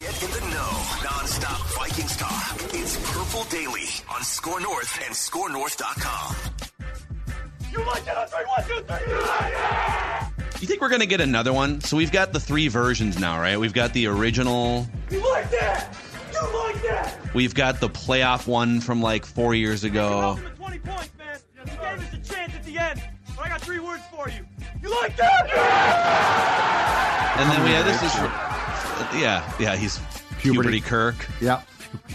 Get 0.00 0.22
in 0.22 0.30
the 0.30 0.40
know, 0.40 0.82
non-stop 1.04 1.60
Vikings 1.76 2.16
talk. 2.16 2.56
It's 2.72 2.96
Purple 3.12 3.44
Daily 3.50 3.84
on 4.08 4.22
Score 4.22 4.58
North 4.58 4.98
and 5.04 5.14
ScoreNorth.com. 5.14 6.36
You 7.70 7.84
like 7.84 8.06
it 8.06 8.16
on 8.16 8.26
three, 8.26 8.44
one, 8.46 8.64
two, 8.66 8.82
three. 8.86 9.12
You 9.12 9.20
like 9.20 9.52
it. 9.52 10.62
You 10.62 10.66
think 10.66 10.80
we're 10.80 10.88
gonna 10.88 11.04
get 11.04 11.20
another 11.20 11.52
one? 11.52 11.82
So 11.82 11.98
we've 11.98 12.10
got 12.10 12.32
the 12.32 12.40
three 12.40 12.68
versions 12.68 13.18
now, 13.18 13.38
right? 13.38 13.60
We've 13.60 13.74
got 13.74 13.92
the 13.92 14.06
original. 14.06 14.86
You 15.10 15.20
like 15.30 15.50
that. 15.50 15.94
You 16.32 16.58
like 16.58 16.82
that. 16.82 17.34
We've 17.34 17.54
got 17.54 17.80
the 17.80 17.90
playoff 17.90 18.46
one 18.46 18.80
from 18.80 19.02
like 19.02 19.26
four 19.26 19.54
years 19.54 19.84
ago. 19.84 20.38
20 20.56 20.78
points, 20.78 21.10
man. 21.18 21.38
You 21.58 21.64
gave 21.72 21.78
us 21.78 22.14
a 22.14 22.32
chance 22.34 22.54
at 22.54 22.64
the 22.64 22.78
end, 22.78 23.02
but 23.36 23.44
I 23.44 23.48
got 23.50 23.60
three 23.60 23.80
words 23.80 24.02
for 24.10 24.30
you. 24.30 24.46
You 24.82 24.90
like 25.02 25.14
that? 25.18 25.50
And 27.38 27.50
then 27.50 27.62
we 27.64 27.70
have 27.72 27.84
this 27.84 28.02
is 28.02 28.49
yeah, 29.14 29.52
yeah, 29.58 29.76
he's 29.76 29.98
puberty, 30.38 30.80
Puberty. 30.80 30.80
Kirk. 30.80 31.16
Yeah. 31.40 31.62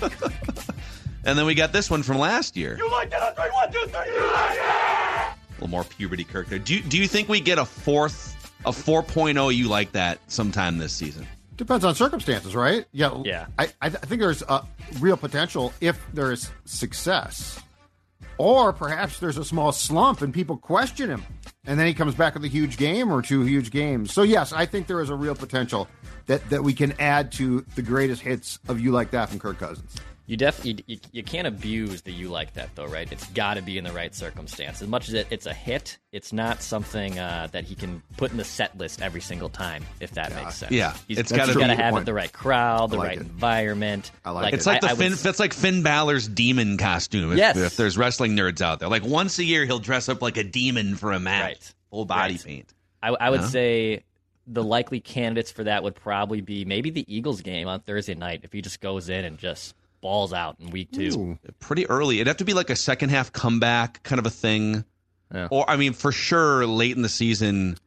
And 1.25 1.38
then 1.39 1.47
we 1.47 1.55
got 1.55 1.73
this 1.73 1.89
one 1.89 2.03
from 2.03 2.19
last 2.19 2.55
year. 2.55 2.78
You 2.78 2.89
like 2.91 3.09
that 3.09 3.23
on 3.23 3.33
three, 3.33 3.52
one, 3.52 3.72
two, 3.72 3.80
three. 3.88 4.14
You 4.14 4.31
like 4.31 4.58
it. 4.58 4.59
A 4.59 5.53
little 5.56 5.69
more 5.69 5.83
puberty 5.83 6.23
Kirk 6.23 6.47
there. 6.50 6.59
Do 6.59 6.75
you, 6.75 6.81
do 6.81 7.00
you 7.00 7.08
think 7.08 7.28
we 7.30 7.39
get 7.39 7.58
a 7.58 7.66
fourth, 7.66 8.53
a 8.63 8.69
4.0 8.69 9.56
you 9.56 9.67
like 9.67 9.91
that 9.94 10.19
sometime 10.28 10.78
this 10.78 10.94
season? 10.94 11.25
Depends 11.58 11.83
on 11.83 11.95
circumstances, 11.95 12.56
right? 12.56 12.86
Yeah. 12.91 13.22
Yeah. 13.25 13.47
I, 13.58 13.69
I, 13.81 13.89
th- 13.89 14.00
I 14.03 14.06
think 14.06 14.22
there's 14.22 14.44
a 14.44 14.63
real 15.00 15.17
potential 15.17 15.73
if 15.81 16.00
there's 16.13 16.52
success. 16.66 17.59
Or 18.38 18.73
perhaps 18.73 19.19
there's 19.19 19.38
a 19.38 19.45
small 19.45 19.72
slump 19.72 20.22
and 20.22 20.33
people 20.33 20.58
question 20.58 21.09
him. 21.09 21.23
And 21.66 21.80
then 21.80 21.88
he 21.88 21.94
comes 21.94 22.16
back 22.16 22.33
with 22.33 22.44
a 22.44 22.50
huge 22.50 22.78
game 22.78 23.11
or 23.11 23.22
two 23.22 23.41
huge 23.44 23.72
games. 23.72 24.14
So, 24.14 24.22
yes, 24.22 24.53
I 24.53 24.66
think 24.66 24.88
there 24.88 25.02
is 25.02 25.09
a 25.09 25.16
real 25.16 25.36
potential 25.36 25.88
that, 26.28 26.47
that 26.50 26.63
we 26.63 26.73
can 26.73 26.94
add 27.00 27.31
to 27.33 27.66
the 27.75 27.81
greatest 27.81 28.22
hits 28.22 28.59
of 28.67 28.80
You 28.80 28.91
Like 28.91 29.11
That 29.11 29.30
from 29.30 29.39
Kirk 29.39 29.58
Cousins. 29.58 29.95
You 30.27 30.37
def 30.37 30.65
you, 30.65 30.75
you, 30.87 30.97
you 31.11 31.21
can't 31.23 31.45
abuse 31.45 32.01
the 32.01 32.11
you 32.11 32.29
like 32.29 32.53
that 32.55 32.69
though, 32.73 32.87
right? 32.87 33.11
It's 33.11 33.27
got 33.27 33.55
to 33.55 33.61
be 33.61 33.77
in 33.77 33.83
the 33.83 33.91
right 33.91 34.13
circumstance. 34.15 34.81
As 34.81 34.87
much 34.87 35.07
as 35.07 35.13
it, 35.13 35.27
it's 35.29 35.45
a 35.45 35.53
hit, 35.53 36.00
it's 36.11 36.33
not 36.33 36.63
something 36.63 37.19
uh, 37.19 37.47
that 37.51 37.63
he 37.63 37.75
can 37.75 38.01
put 38.17 38.31
in 38.31 38.38
the 38.38 38.44
set 38.44 38.75
list 38.75 39.03
every 39.03 39.22
single 39.22 39.50
time. 39.50 39.85
If 40.00 40.11
that 40.11 40.33
makes 40.33 40.55
sense. 40.55 40.72
Yeah, 40.72 40.94
He's, 41.07 41.19
it's 41.19 41.29
he's 41.29 41.38
gotta 41.38 41.53
got 41.53 41.67
to 41.67 41.75
be- 41.75 41.81
have 41.81 41.91
point. 41.91 42.01
it 42.01 42.05
the 42.05 42.13
right 42.16 42.33
crowd, 42.33 42.89
the 42.89 42.97
like 42.97 43.07
right 43.09 43.17
it. 43.17 43.22
environment. 43.22 44.11
I 44.25 44.31
like 44.31 44.53
It's 44.55 44.66
it. 44.66 44.69
like 44.69 44.81
the 44.81 44.88
I- 44.88 44.91
I 44.91 44.95
Finn. 44.95 45.11
would- 45.11 45.25
It's 45.25 45.39
like 45.39 45.53
Finn 45.53 45.83
Balor's 45.83 46.27
demon 46.27 46.77
costume. 46.79 47.31
If, 47.33 47.38
Yes. 47.38 47.55
if 47.57 47.77
there's 47.77 47.95
wrestling 47.95 48.35
nerds 48.35 48.61
out 48.61 48.79
there, 48.79 48.89
like 48.89 49.03
once 49.03 49.38
a 49.38 49.44
year 49.44 49.66
he'll 49.66 49.77
dress 49.79 50.09
up 50.09 50.23
like 50.23 50.38
a 50.38 50.44
demon 50.44 50.95
for 50.95 51.11
a 51.11 51.19
match, 51.19 51.44
Right. 51.44 51.73
full 51.91 52.05
body 52.05 52.33
Right. 52.33 52.44
paint. 52.44 52.73
I, 53.03 53.09
I 53.09 53.29
would 53.29 53.41
Yeah. 53.41 53.47
say 53.47 54.03
the 54.47 54.63
likely 54.63 55.00
candidates 55.01 55.51
for 55.51 55.66
that 55.66 55.83
would 55.83 55.95
probably 55.95 56.41
be 56.41 56.66
maybe 56.66 56.89
the 56.89 57.05
Eagles 57.16 57.41
game 57.41 57.67
on 57.67 57.79
Thursday 57.81 58.16
night 58.16 58.41
if 58.44 58.51
he 58.53 58.61
just 58.63 58.81
goes 58.81 59.07
in 59.09 59.23
and 59.23 59.38
just 59.38 59.75
balls 60.05 60.31
out 60.33 60.57
in 60.59 60.69
week 60.69 60.91
two. 60.91 61.09
Ooh. 61.17 61.39
Pretty 61.59 61.88
early. 61.88 62.17
It'd 62.17 62.27
have 62.27 62.38
to 62.38 62.45
be 62.45 62.53
like 62.53 62.69
a 62.69 62.75
second 62.75 63.09
half 63.09 63.33
comeback 63.33 64.03
kind 64.03 64.19
of 64.19 64.25
a 64.27 64.29
thing, 64.29 64.85
Yeah. 65.33 65.47
or 65.49 65.67
I 65.67 65.77
mean, 65.77 65.93
for 65.93 66.11
sure, 66.11 66.66
late 66.67 66.95
in 66.95 67.01
the 67.01 67.09
season 67.09 67.77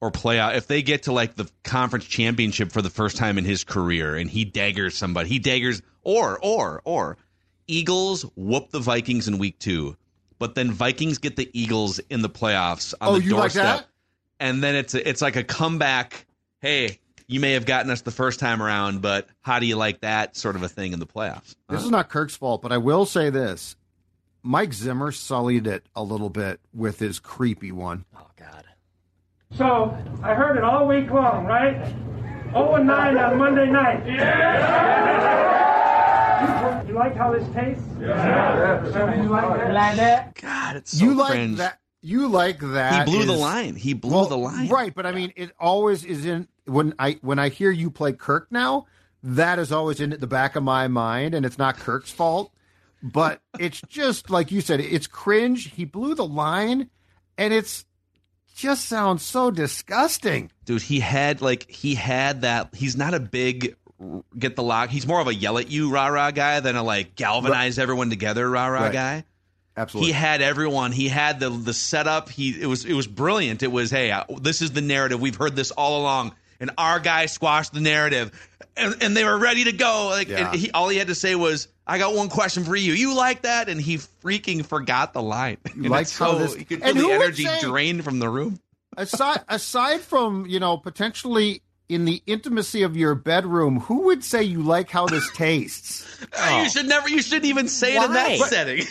or 0.00 0.12
playoff. 0.12 0.54
If 0.54 0.68
they 0.68 0.82
get 0.82 1.02
to 1.04 1.12
like 1.12 1.34
the 1.34 1.50
conference 1.64 2.04
championship 2.04 2.70
for 2.70 2.82
the 2.82 2.90
first 2.90 3.16
time 3.16 3.36
in 3.36 3.44
his 3.44 3.64
career, 3.64 4.14
and 4.14 4.30
he 4.30 4.44
daggers 4.44 4.96
somebody, 4.96 5.28
he 5.28 5.38
daggers, 5.40 5.82
or 6.02 6.38
or 6.40 6.82
or 6.84 7.16
Eagles 7.66 8.22
whoop 8.36 8.70
the 8.70 8.78
Vikings 8.78 9.26
in 9.26 9.38
week 9.38 9.58
two, 9.58 9.96
but 10.38 10.54
then 10.54 10.70
Vikings 10.70 11.18
get 11.18 11.34
the 11.34 11.50
Eagles 11.52 11.98
in 12.10 12.22
the 12.22 12.30
playoffs 12.30 12.94
on 13.00 13.08
Oh, 13.08 13.18
the 13.18 13.24
you 13.24 13.32
like 13.32 13.52
doorstep. 13.54 13.64
that? 13.80 13.86
and 14.38 14.62
then 14.62 14.76
it's 14.76 14.94
a, 14.94 15.08
it's 15.08 15.20
like 15.22 15.34
a 15.34 15.42
comeback. 15.42 16.26
Hey, 16.60 17.00
you 17.28 17.40
may 17.40 17.52
have 17.52 17.66
gotten 17.66 17.90
us 17.90 18.02
the 18.02 18.10
first 18.10 18.40
time 18.40 18.62
around, 18.62 19.02
but 19.02 19.28
how 19.42 19.58
do 19.58 19.66
you 19.66 19.76
like 19.76 20.00
that 20.00 20.36
sort 20.36 20.56
of 20.56 20.62
a 20.62 20.68
thing 20.68 20.92
in 20.92 20.98
the 21.00 21.06
playoffs? 21.06 21.54
This 21.68 21.82
is 21.84 21.90
not 21.90 22.08
Kirk's 22.08 22.36
fault, 22.36 22.62
but 22.62 22.72
I 22.72 22.78
will 22.78 23.04
say 23.06 23.30
this. 23.30 23.76
Mike 24.42 24.72
Zimmer 24.72 25.10
sullied 25.10 25.66
it 25.66 25.84
a 25.96 26.02
little 26.02 26.30
bit 26.30 26.60
with 26.72 26.98
his 27.00 27.18
creepy 27.18 27.72
one. 27.72 28.04
Oh 28.16 28.26
God. 28.36 28.64
So 29.56 29.96
I 30.22 30.34
heard 30.34 30.56
it 30.56 30.62
all 30.64 30.86
week 30.86 31.10
long, 31.10 31.46
right? 31.46 31.92
0 32.52 32.74
and 32.76 32.86
9 32.86 33.18
on 33.18 33.38
Monday 33.38 33.66
night. 33.70 34.06
Yeah. 34.06 34.96
You 36.86 36.94
like 36.94 37.16
how 37.16 37.32
this 37.32 37.46
tastes? 37.54 37.82
Yeah. 38.00 39.16
You 39.22 39.28
like 39.28 39.58
that? 39.58 39.72
Like 39.72 39.96
that? 39.96 40.34
God, 40.40 40.76
it's 40.76 40.96
so 40.96 41.04
you 41.04 41.14
like 41.14 41.32
cringe. 41.32 41.58
that? 41.58 41.80
You 42.02 42.28
like 42.28 42.60
that? 42.60 43.08
He 43.08 43.14
blew 43.16 43.24
the 43.24 43.32
line. 43.32 43.74
He 43.74 43.94
blew 43.94 44.12
Well, 44.14 44.26
the 44.26 44.38
line. 44.38 44.68
Right, 44.68 44.94
but 44.94 45.06
I 45.06 45.12
mean, 45.12 45.32
it 45.34 45.50
always 45.58 46.04
is 46.04 46.24
in 46.24 46.46
when 46.66 46.94
I 46.98 47.18
when 47.22 47.38
I 47.38 47.48
hear 47.48 47.70
you 47.70 47.90
play 47.90 48.12
Kirk 48.12 48.48
now. 48.50 48.86
That 49.22 49.58
is 49.58 49.72
always 49.72 50.00
in 50.00 50.10
the 50.10 50.26
back 50.26 50.54
of 50.54 50.62
my 50.62 50.86
mind, 50.86 51.34
and 51.34 51.44
it's 51.44 51.58
not 51.58 51.78
Kirk's 51.78 52.12
fault. 52.12 52.52
But 53.02 53.40
it's 53.58 53.80
just 53.88 54.30
like 54.30 54.52
you 54.52 54.60
said, 54.60 54.80
it's 54.80 55.06
cringe. 55.06 55.72
He 55.72 55.84
blew 55.84 56.14
the 56.14 56.26
line, 56.26 56.90
and 57.36 57.52
it's 57.52 57.84
just 58.54 58.84
sounds 58.86 59.22
so 59.22 59.50
disgusting. 59.50 60.50
Dude, 60.64 60.82
he 60.82 61.00
had 61.00 61.40
like 61.40 61.68
he 61.70 61.94
had 61.96 62.42
that. 62.42 62.74
He's 62.74 62.96
not 62.96 63.14
a 63.14 63.20
big 63.20 63.76
get 64.38 64.54
the 64.56 64.62
lock. 64.62 64.90
He's 64.90 65.06
more 65.06 65.20
of 65.20 65.26
a 65.26 65.34
yell 65.34 65.58
at 65.58 65.70
you 65.70 65.90
rah 65.90 66.08
rah 66.08 66.30
guy 66.30 66.60
than 66.60 66.76
a 66.76 66.82
like 66.82 67.16
galvanize 67.16 67.78
everyone 67.78 68.10
together 68.10 68.48
rah 68.48 68.66
rah 68.68 68.82
Right. 68.82 68.92
guy. 68.92 69.24
Absolutely. 69.78 70.12
He 70.12 70.12
had 70.12 70.40
everyone. 70.40 70.92
He 70.92 71.08
had 71.08 71.40
the 71.40 71.50
the 71.50 71.74
setup. 71.74 72.28
He 72.30 72.50
it 72.60 72.66
was 72.66 72.84
it 72.84 72.94
was 72.94 73.06
brilliant. 73.06 73.62
It 73.62 73.72
was 73.72 73.90
hey, 73.90 74.10
uh, 74.10 74.24
this 74.40 74.62
is 74.62 74.72
the 74.72 74.80
narrative. 74.82 75.20
We've 75.20 75.36
heard 75.36 75.56
this 75.56 75.70
all 75.70 76.00
along, 76.00 76.34
and 76.60 76.70
our 76.78 77.00
guy 77.00 77.26
squashed 77.26 77.72
the 77.72 77.80
narrative, 77.80 78.30
and, 78.76 79.02
and 79.02 79.16
they 79.16 79.24
were 79.24 79.38
ready 79.38 79.64
to 79.64 79.72
go. 79.72 80.08
Like 80.10 80.28
Yeah. 80.28 80.50
and 80.50 80.60
he, 80.60 80.70
all 80.70 80.88
he 80.88 80.98
had 80.98 81.08
to 81.08 81.14
say 81.14 81.34
was, 81.34 81.68
"I 81.86 81.98
got 81.98 82.14
one 82.14 82.28
question 82.28 82.64
for 82.64 82.76
you. 82.76 82.92
You 82.94 83.14
like 83.14 83.42
that?" 83.42 83.68
And 83.68 83.80
he 83.80 83.96
freaking 83.98 84.64
forgot 84.64 85.12
the 85.12 85.22
line. 85.22 85.56
And 85.74 85.88
liked 85.90 86.08
it's 86.10 86.18
how 86.18 86.32
so, 86.32 86.38
this- 86.38 86.56
you 86.56 86.64
could 86.64 86.80
feel 86.82 86.88
and 86.90 86.98
the 87.00 87.10
energy 87.12 87.44
say- 87.44 87.60
drained 87.60 88.04
from 88.04 88.18
the 88.18 88.28
room. 88.28 88.60
aside 88.96 89.42
aside 89.48 90.00
from 90.00 90.46
you 90.46 90.60
know 90.60 90.76
potentially 90.76 91.62
in 91.88 92.04
the 92.04 92.20
intimacy 92.26 92.82
of 92.82 92.96
your 92.96 93.14
bedroom, 93.14 93.78
who 93.78 94.02
would 94.06 94.24
say 94.24 94.42
you 94.42 94.60
like 94.62 94.90
how 94.90 95.06
this 95.06 95.30
tastes? 95.34 96.04
You 96.50 96.68
should 96.68 96.86
never. 96.86 97.08
You 97.08 97.22
shouldn't 97.22 97.44
even 97.44 97.68
say 97.68 97.96
it 97.96 98.02
in 98.04 98.12
that 98.12 98.38
Why? 98.40 98.48
setting. 98.48 98.84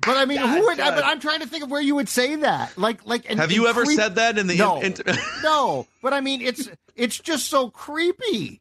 But 0.00 0.16
I 0.18 0.24
mean, 0.26 0.38
God, 0.38 0.48
who 0.58 0.64
would? 0.66 0.76
God. 0.78 0.94
But 0.94 1.04
I'm 1.04 1.20
trying 1.20 1.40
to 1.40 1.46
think 1.46 1.64
of 1.64 1.70
where 1.70 1.80
you 1.80 1.94
would 1.94 2.08
say 2.08 2.36
that. 2.36 2.76
Like, 2.78 3.04
like. 3.06 3.26
and- 3.30 3.40
Have 3.40 3.50
you 3.50 3.62
and 3.62 3.70
ever 3.70 3.84
creep- 3.84 3.98
said 3.98 4.16
that 4.16 4.38
in 4.38 4.46
the 4.46 4.56
No, 4.56 4.80
in- 4.80 4.94
no. 5.42 5.86
But 6.02 6.12
I 6.12 6.20
mean, 6.20 6.42
it's 6.42 6.68
it's 6.94 7.18
just 7.18 7.46
so 7.48 7.70
creepy. 7.70 8.60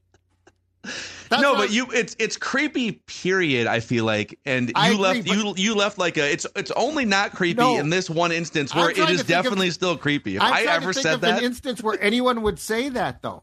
That's 1.29 1.41
no, 1.41 1.55
but 1.55 1.71
you 1.71 1.87
it's 1.91 2.15
it's 2.19 2.37
creepy. 2.37 2.93
Period. 3.07 3.65
I 3.67 3.79
feel 3.79 4.05
like, 4.05 4.37
and 4.45 4.67
you 4.69 4.73
agree, 4.77 4.97
left 4.97 5.27
you 5.27 5.53
you 5.57 5.75
left 5.75 5.97
like 5.97 6.17
a. 6.17 6.31
It's 6.31 6.45
it's 6.55 6.69
only 6.71 7.05
not 7.05 7.31
creepy 7.33 7.59
No. 7.59 7.79
in 7.79 7.89
this 7.89 8.09
one 8.09 8.31
instance 8.31 8.73
where 8.73 8.89
it 8.89 8.93
is 8.93 8.97
trying 9.03 9.13
is 9.15 9.19
to 9.21 9.25
think 9.25 9.37
of- 9.39 9.43
definitely 9.45 9.71
still 9.71 9.97
creepy. 9.97 10.35
If 10.35 10.41
I'm 10.43 10.53
I 10.53 10.61
ever 10.61 10.87
to 10.87 10.93
think 10.93 11.03
said 11.03 11.13
of 11.15 11.21
that, 11.21 11.39
an 11.39 11.43
instance 11.43 11.81
where 11.83 11.99
anyone 12.01 12.43
would 12.43 12.59
say 12.59 12.89
that, 12.89 13.21
though. 13.23 13.41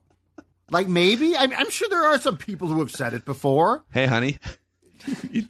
Like 0.70 0.86
maybe 0.88 1.36
I'm, 1.36 1.52
I'm 1.52 1.68
sure 1.68 1.88
there 1.90 2.06
are 2.06 2.18
some 2.20 2.36
people 2.38 2.68
who 2.68 2.78
have 2.78 2.90
said 2.92 3.12
it 3.12 3.24
before. 3.24 3.82
hey, 3.92 4.06
honey, 4.06 4.38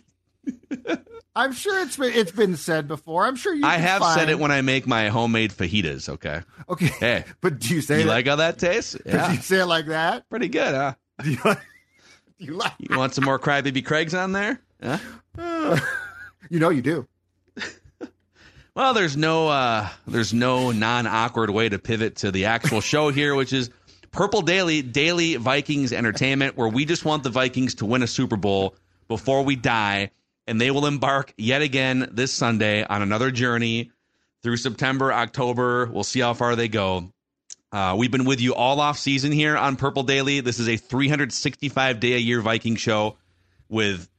I'm 1.34 1.52
sure 1.52 1.80
it's 1.82 1.96
been 1.96 2.12
it's 2.12 2.30
been 2.32 2.56
said 2.56 2.86
before. 2.88 3.24
I'm 3.24 3.36
sure 3.36 3.54
you. 3.54 3.64
I 3.64 3.78
have 3.78 4.00
find- 4.00 4.18
said 4.20 4.28
it 4.28 4.38
when 4.38 4.50
I 4.50 4.60
make 4.60 4.86
my 4.86 5.08
homemade 5.08 5.50
fajitas. 5.52 6.08
Okay, 6.08 6.40
Okay. 6.68 6.86
Hey. 6.86 7.24
but 7.40 7.58
do 7.58 7.74
you 7.74 7.80
say 7.80 7.98
you 8.00 8.04
that? 8.04 8.08
like 8.10 8.26
how 8.26 8.36
that 8.36 8.58
tastes? 8.58 8.92
Do 8.92 9.10
you 9.10 9.36
say 9.36 9.60
it 9.60 9.66
like 9.66 9.86
that? 9.86 10.28
pretty 10.28 10.48
good, 10.48 10.74
huh? 10.74 10.94
Do 11.22 11.30
you, 11.30 11.38
You 12.38 12.52
like? 12.54 12.72
You 12.78 12.98
want 12.98 13.14
some 13.14 13.24
more 13.24 13.38
Crybaby 13.38 13.84
Craigs 13.84 14.14
on 14.14 14.32
there? 14.32 14.60
Huh? 14.82 14.98
You 16.50 16.58
know 16.58 16.68
you 16.70 16.82
do. 16.82 17.06
Well, 18.74 18.94
there's 18.94 19.16
no 19.18 19.48
uh, 19.48 19.88
there's 20.06 20.32
no 20.32 20.70
non 20.72 21.06
awkward 21.06 21.50
way 21.50 21.68
to 21.68 21.78
pivot 21.78 22.16
to 22.16 22.30
the 22.30 22.46
actual 22.46 22.80
show 22.80 23.10
here, 23.10 23.34
which 23.34 23.52
is 23.52 23.68
Purple 24.12 24.40
Daily 24.40 24.80
Daily 24.80 25.36
Vikings 25.36 25.92
Entertainment, 25.92 26.56
where 26.56 26.68
we 26.68 26.86
just 26.86 27.04
want 27.04 27.22
the 27.22 27.28
Vikings 27.30 27.74
to 27.76 27.84
win 27.86 28.02
a 28.02 28.06
Super 28.06 28.36
Bowl 28.36 28.74
before 29.08 29.42
we 29.42 29.56
die, 29.56 30.10
and 30.52 30.60
they 30.60 30.70
will 30.70 30.84
embark 30.84 31.32
yet 31.38 31.62
again 31.62 32.10
this 32.12 32.30
Sunday 32.30 32.84
on 32.84 33.00
another 33.00 33.30
journey 33.30 33.90
through 34.42 34.58
September, 34.58 35.10
October. 35.10 35.86
We'll 35.86 36.04
see 36.04 36.20
how 36.20 36.34
far 36.34 36.56
they 36.56 36.68
go. 36.68 37.10
Uh, 37.72 37.94
we've 37.98 38.10
been 38.10 38.26
with 38.26 38.38
you 38.38 38.54
all 38.54 38.78
off 38.78 38.98
season 38.98 39.32
here 39.32 39.56
on 39.56 39.76
Purple 39.76 40.02
Daily. 40.02 40.40
This 40.40 40.60
is 40.60 40.68
a 40.68 40.76
365 40.76 42.00
day 42.00 42.12
a 42.12 42.18
year 42.18 42.42
Viking 42.42 42.76
show 42.76 43.16
with 43.70 44.10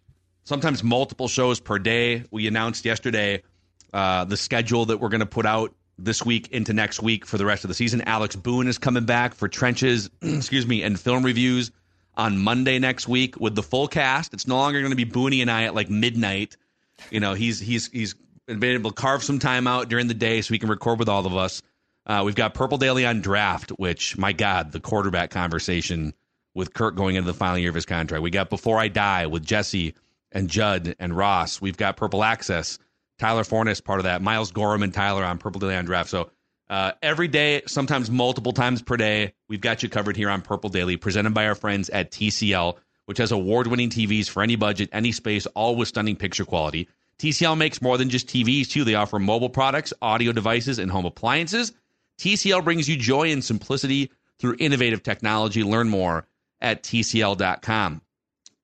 sometimes 0.44 0.83
multiple 0.83 1.27
shows 1.27 1.59
per 1.59 1.77
day. 1.77 2.24
We 2.31 2.47
announced 2.47 2.83
yesterday 2.83 3.44
uh, 3.94 4.25
the 4.25 4.36
schedule 4.36 4.86
that 4.86 4.97
we're 4.97 5.09
going 5.09 5.19
to 5.19 5.27
put 5.27 5.45
out 5.45 5.75
this 6.00 6.25
week 6.25 6.47
into 6.47 6.74
next 6.74 7.00
week 7.03 7.27
for 7.27 7.38
the 7.38 7.45
rest 7.45 7.63
of 7.63 7.68
the 7.68 7.75
season. 7.75 8.01
Alex 8.07 8.36
Boone 8.36 8.68
is 8.68 8.79
coming 8.79 9.06
back 9.06 9.36
for 9.36 9.47
trenches, 9.47 10.09
excuse 10.24 10.65
me, 10.65 10.81
and 10.81 11.00
film 11.00 11.21
reviews 11.21 11.69
on 12.15 12.38
Monday 12.38 12.80
next 12.80 13.07
week 13.07 13.39
with 13.39 13.56
the 13.56 13.63
full 13.63 13.88
cast. 13.88 14.33
It's 14.33 14.48
no 14.48 14.57
longer 14.57 14.80
going 14.80 14.92
to 14.92 14.95
be 14.95 15.06
Booney 15.06 15.42
and 15.42 15.50
I 15.50 15.63
at 15.63 15.75
like 15.75 15.89
midnight. 15.89 16.57
You 17.10 17.19
know, 17.19 17.33
he's 17.33 17.60
he's 17.60 17.88
he's 17.88 18.15
been 18.45 18.63
able 18.63 18.92
to 18.92 18.95
carve 18.95 19.24
some 19.24 19.39
time 19.39 19.68
out 19.68 19.89
during 19.89 20.07
the 20.07 20.13
day 20.13 20.42
so 20.42 20.54
he 20.54 20.60
can 20.60 20.69
record 20.69 21.00
with 21.00 21.10
all 21.10 21.25
of 21.25 21.36
us. 21.36 21.62
Uh, 22.06 22.21
we've 22.25 22.36
got 22.36 22.54
Purple 22.54 22.77
Daily 22.77 23.06
on 23.06 23.21
draft, 23.21 23.69
which 23.71 24.18
my 24.18 24.33
God, 24.33 24.71
the 24.71 24.80
quarterback 24.80 25.30
conversation 25.30 26.13
with 26.54 26.74
Kirk 26.74 26.95
going 26.95 27.15
into 27.15 27.25
the 27.25 27.33
final 27.33 27.57
year 27.57 27.69
of 27.69 27.75
his 27.75 27.86
contract. 27.86 28.21
We 28.21 28.30
got 28.30 28.50
Before 28.50 28.77
I 28.77 28.89
Die 28.89 29.25
with 29.27 29.45
Jesse 29.45 29.95
and 30.31 30.50
Judd 30.50 30.95
and 31.00 31.15
Ross. 31.15 31.62
We've 31.62 31.77
got 31.77 31.98
Purple 31.98 32.24
Access. 32.24 32.77
Tyler 33.19 33.44
Forness, 33.44 33.80
part 33.80 34.00
of 34.00 34.04
that. 34.04 34.21
Miles 34.21 34.51
Gorham 34.51 34.83
and 34.83 34.94
Tyler 34.94 35.24
on 35.24 35.38
Purple 35.38 35.62
Daily 35.62 35.75
on 35.75 35.86
Draft. 35.86 36.10
So 36.10 36.31
uh, 36.73 36.91
every 37.03 37.27
day, 37.27 37.61
sometimes 37.67 38.09
multiple 38.09 38.51
times 38.51 38.81
per 38.81 38.97
day, 38.97 39.31
we've 39.47 39.61
got 39.61 39.83
you 39.83 39.89
covered 39.89 40.17
here 40.17 40.31
on 40.31 40.41
Purple 40.41 40.71
Daily, 40.71 40.97
presented 40.97 41.31
by 41.31 41.45
our 41.45 41.53
friends 41.53 41.87
at 41.91 42.09
TCL, 42.09 42.77
which 43.05 43.19
has 43.19 43.31
award 43.31 43.67
winning 43.67 43.91
TVs 43.91 44.27
for 44.27 44.41
any 44.41 44.55
budget, 44.55 44.89
any 44.91 45.11
space, 45.11 45.45
all 45.45 45.75
with 45.75 45.87
stunning 45.87 46.15
picture 46.15 46.45
quality. 46.45 46.89
TCL 47.19 47.59
makes 47.59 47.79
more 47.79 47.99
than 47.99 48.09
just 48.09 48.27
TVs, 48.27 48.71
too. 48.71 48.83
They 48.83 48.95
offer 48.95 49.19
mobile 49.19 49.51
products, 49.51 49.93
audio 50.01 50.31
devices, 50.31 50.79
and 50.79 50.89
home 50.89 51.05
appliances. 51.05 51.73
TCL 52.17 52.63
brings 52.63 52.89
you 52.89 52.97
joy 52.97 53.31
and 53.31 53.43
simplicity 53.43 54.09
through 54.39 54.55
innovative 54.57 55.03
technology. 55.03 55.61
Learn 55.61 55.89
more 55.89 56.25
at 56.59 56.81
TCL.com. 56.81 58.01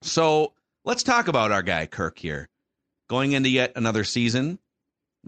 So 0.01 0.53
let's 0.83 1.03
talk 1.03 1.27
about 1.27 1.51
our 1.51 1.62
guy, 1.62 1.85
Kirk, 1.85 2.17
here 2.17 2.50
going 3.07 3.33
into 3.33 3.50
yet 3.50 3.73
another 3.75 4.03
season. 4.03 4.57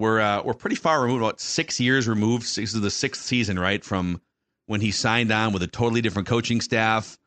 We're 0.01 0.19
uh, 0.19 0.41
we're 0.41 0.55
pretty 0.55 0.77
far 0.77 0.99
removed, 0.99 1.21
about 1.21 1.39
six 1.39 1.79
years 1.79 2.07
removed. 2.07 2.43
This 2.55 2.73
is 2.73 2.81
the 2.81 2.89
sixth 2.89 3.21
season, 3.21 3.59
right, 3.59 3.85
from 3.85 4.19
when 4.65 4.81
he 4.81 4.89
signed 4.89 5.31
on 5.31 5.53
with 5.53 5.61
a 5.61 5.67
totally 5.67 6.01
different 6.01 6.27
coaching 6.27 6.59
staff, 6.59 7.19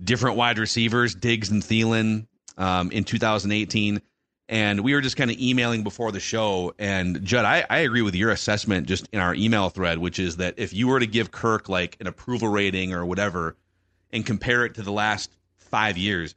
different 0.00 0.36
wide 0.36 0.56
receivers, 0.60 1.12
Diggs 1.12 1.50
and 1.50 1.60
Thielen, 1.60 2.28
um, 2.56 2.92
in 2.92 3.02
2018. 3.02 4.00
And 4.48 4.80
we 4.82 4.94
were 4.94 5.00
just 5.00 5.16
kind 5.16 5.32
of 5.32 5.40
emailing 5.40 5.82
before 5.82 6.12
the 6.12 6.20
show. 6.20 6.72
And 6.78 7.24
Judd, 7.24 7.44
I, 7.44 7.66
I 7.68 7.78
agree 7.78 8.02
with 8.02 8.14
your 8.14 8.30
assessment 8.30 8.86
just 8.86 9.08
in 9.10 9.18
our 9.18 9.34
email 9.34 9.68
thread, 9.68 9.98
which 9.98 10.20
is 10.20 10.36
that 10.36 10.54
if 10.56 10.72
you 10.72 10.86
were 10.86 11.00
to 11.00 11.08
give 11.08 11.32
Kirk 11.32 11.68
like 11.68 11.96
an 11.98 12.06
approval 12.06 12.46
rating 12.46 12.92
or 12.92 13.04
whatever, 13.04 13.56
and 14.12 14.24
compare 14.24 14.64
it 14.64 14.76
to 14.76 14.82
the 14.82 14.92
last 14.92 15.36
five 15.56 15.98
years, 15.98 16.36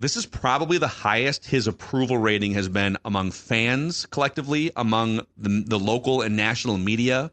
this 0.00 0.16
is 0.16 0.26
probably 0.26 0.78
the 0.78 0.88
highest 0.88 1.46
his 1.46 1.66
approval 1.66 2.18
rating 2.18 2.52
has 2.52 2.68
been 2.68 2.96
among 3.04 3.32
fans 3.32 4.06
collectively, 4.06 4.70
among 4.76 5.26
the, 5.36 5.64
the 5.66 5.78
local 5.78 6.22
and 6.22 6.36
national 6.36 6.78
media 6.78 7.30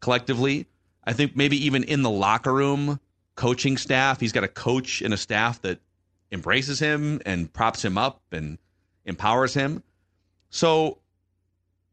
collectively. 0.00 0.66
I 1.04 1.12
think 1.12 1.36
maybe 1.36 1.64
even 1.66 1.84
in 1.84 2.02
the 2.02 2.10
locker 2.10 2.52
room, 2.52 2.98
coaching 3.36 3.76
staff, 3.76 4.20
he's 4.20 4.32
got 4.32 4.44
a 4.44 4.48
coach 4.48 5.02
and 5.02 5.14
a 5.14 5.16
staff 5.16 5.62
that 5.62 5.80
embraces 6.32 6.80
him 6.80 7.20
and 7.24 7.52
props 7.52 7.84
him 7.84 7.96
up 7.96 8.20
and 8.32 8.58
empowers 9.04 9.54
him. 9.54 9.82
So, 10.50 10.98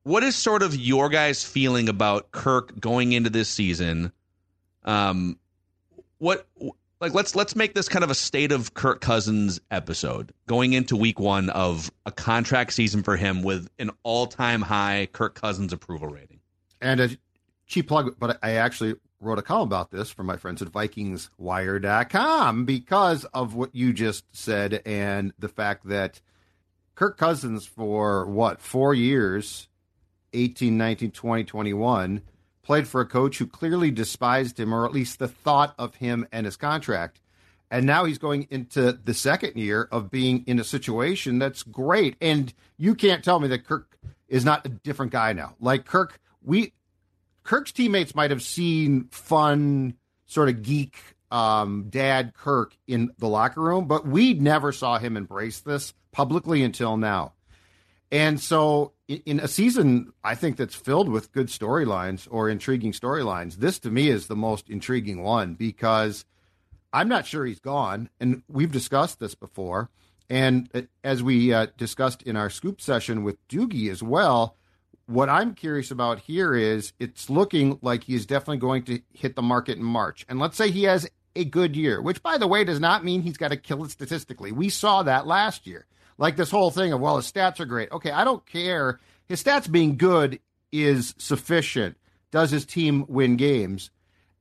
what 0.03 0.23
is 0.23 0.35
sort 0.35 0.63
of 0.63 0.75
your 0.75 1.09
guys' 1.09 1.43
feeling 1.43 1.89
about 1.89 2.31
Kirk 2.31 2.79
going 2.79 3.11
into 3.11 3.29
this 3.29 3.49
season? 3.49 4.11
Um, 4.83 5.37
what 6.17 6.47
like 6.99 7.13
let's 7.13 7.35
let's 7.35 7.55
make 7.55 7.73
this 7.73 7.87
kind 7.89 8.03
of 8.03 8.09
a 8.09 8.15
state 8.15 8.51
of 8.51 8.73
Kirk 8.73 9.01
Cousins 9.01 9.61
episode 9.69 10.33
going 10.47 10.73
into 10.73 10.95
week 10.95 11.19
one 11.19 11.49
of 11.49 11.91
a 12.05 12.11
contract 12.11 12.73
season 12.73 13.03
for 13.03 13.15
him 13.15 13.43
with 13.43 13.69
an 13.79 13.91
all 14.03 14.27
time 14.27 14.61
high 14.61 15.07
Kirk 15.11 15.35
Cousins 15.35 15.73
approval 15.73 16.07
rating. 16.07 16.39
And 16.81 16.99
a 16.99 17.09
cheap 17.65 17.87
plug, 17.87 18.15
but 18.19 18.39
I 18.41 18.53
actually 18.53 18.95
wrote 19.19 19.39
a 19.39 19.41
column 19.41 19.67
about 19.67 19.91
this 19.91 20.09
for 20.09 20.23
my 20.23 20.37
friends 20.37 20.61
at 20.61 20.71
VikingsWire.com 20.71 22.65
because 22.65 23.25
of 23.25 23.55
what 23.55 23.73
you 23.73 23.93
just 23.93 24.25
said 24.35 24.81
and 24.85 25.33
the 25.39 25.49
fact 25.49 25.87
that 25.87 26.21
Kirk 26.95 27.17
Cousins 27.17 27.65
for 27.65 28.25
what 28.25 28.61
four 28.61 28.93
years, 28.93 29.69
18, 30.33 30.77
19, 30.77 31.11
20, 31.11 31.43
21 31.43 32.21
played 32.67 32.85
for 32.85 32.99
a 32.99 33.05
coach 33.05 33.37
who 33.37 33.47
clearly 33.47 33.89
despised 33.89 34.59
him, 34.59 34.73
or 34.73 34.85
at 34.85 34.91
least 34.91 35.19
the 35.19 35.27
thought 35.29 35.73
of 35.79 35.95
him 35.95 36.27
and 36.33 36.45
his 36.45 36.57
contract. 36.57 37.21
And 37.71 37.85
now 37.85 38.03
he's 38.03 38.17
going 38.17 38.45
into 38.49 38.91
the 38.91 39.13
second 39.13 39.55
year 39.55 39.87
of 39.89 40.11
being 40.11 40.43
in 40.47 40.59
a 40.59 40.65
situation 40.65 41.39
that's 41.39 41.63
great. 41.63 42.17
And 42.19 42.53
you 42.77 42.93
can't 42.93 43.23
tell 43.23 43.39
me 43.39 43.47
that 43.47 43.65
Kirk 43.65 43.97
is 44.27 44.43
not 44.43 44.65
a 44.65 44.69
different 44.69 45.13
guy 45.13 45.31
now. 45.31 45.55
Like 45.61 45.85
Kirk, 45.85 46.19
we 46.43 46.73
Kirk's 47.43 47.71
teammates 47.71 48.13
might 48.13 48.31
have 48.31 48.43
seen 48.43 49.07
fun, 49.11 49.93
sort 50.25 50.49
of 50.49 50.61
geek 50.61 50.97
um, 51.31 51.85
dad 51.89 52.33
Kirk 52.33 52.75
in 52.85 53.11
the 53.17 53.29
locker 53.29 53.61
room, 53.61 53.87
but 53.87 54.05
we 54.05 54.33
never 54.33 54.73
saw 54.73 54.97
him 54.97 55.15
embrace 55.15 55.61
this 55.61 55.93
publicly 56.11 56.63
until 56.63 56.97
now. 56.97 57.31
And 58.11 58.41
so, 58.41 58.91
in 59.07 59.39
a 59.39 59.47
season, 59.47 60.11
I 60.23 60.35
think 60.35 60.57
that's 60.57 60.75
filled 60.75 61.09
with 61.09 61.31
good 61.31 61.47
storylines 61.47 62.27
or 62.29 62.49
intriguing 62.49 62.91
storylines, 62.91 63.55
this 63.55 63.79
to 63.79 63.89
me 63.89 64.09
is 64.09 64.27
the 64.27 64.35
most 64.35 64.69
intriguing 64.69 65.23
one 65.23 65.53
because 65.53 66.25
I'm 66.91 67.07
not 67.07 67.25
sure 67.25 67.45
he's 67.45 67.59
gone. 67.59 68.09
And 68.19 68.43
we've 68.49 68.71
discussed 68.71 69.19
this 69.19 69.35
before. 69.35 69.89
And 70.29 70.69
uh, 70.73 70.81
as 71.03 71.23
we 71.23 71.53
uh, 71.53 71.67
discussed 71.77 72.21
in 72.23 72.35
our 72.35 72.49
scoop 72.49 72.81
session 72.81 73.23
with 73.23 73.45
Doogie 73.47 73.89
as 73.89 74.03
well, 74.03 74.57
what 75.05 75.29
I'm 75.29 75.53
curious 75.53 75.89
about 75.89 76.19
here 76.19 76.53
is 76.53 76.91
it's 76.99 77.29
looking 77.29 77.79
like 77.81 78.03
he 78.03 78.15
is 78.15 78.25
definitely 78.25 78.57
going 78.57 78.83
to 78.83 78.99
hit 79.13 79.37
the 79.37 79.41
market 79.41 79.77
in 79.77 79.83
March. 79.85 80.25
And 80.27 80.37
let's 80.37 80.57
say 80.57 80.69
he 80.69 80.83
has 80.83 81.09
a 81.33 81.45
good 81.45 81.77
year, 81.77 82.01
which, 82.01 82.21
by 82.21 82.37
the 82.37 82.47
way, 82.47 82.65
does 82.65 82.81
not 82.81 83.05
mean 83.05 83.21
he's 83.21 83.37
got 83.37 83.49
to 83.49 83.57
kill 83.57 83.85
it 83.85 83.91
statistically. 83.91 84.51
We 84.51 84.67
saw 84.67 85.03
that 85.03 85.25
last 85.25 85.65
year 85.65 85.85
like 86.17 86.35
this 86.35 86.51
whole 86.51 86.71
thing 86.71 86.93
of 86.93 86.99
well 86.99 87.17
his 87.17 87.31
stats 87.31 87.59
are 87.59 87.65
great. 87.65 87.91
Okay 87.91 88.11
i 88.11 88.23
don't 88.23 88.45
care. 88.45 88.99
His 89.27 89.43
stats 89.43 89.69
being 89.69 89.97
good 89.97 90.39
is 90.71 91.13
sufficient. 91.17 91.97
Does 92.31 92.51
his 92.51 92.65
team 92.65 93.05
win 93.07 93.35
games? 93.35 93.89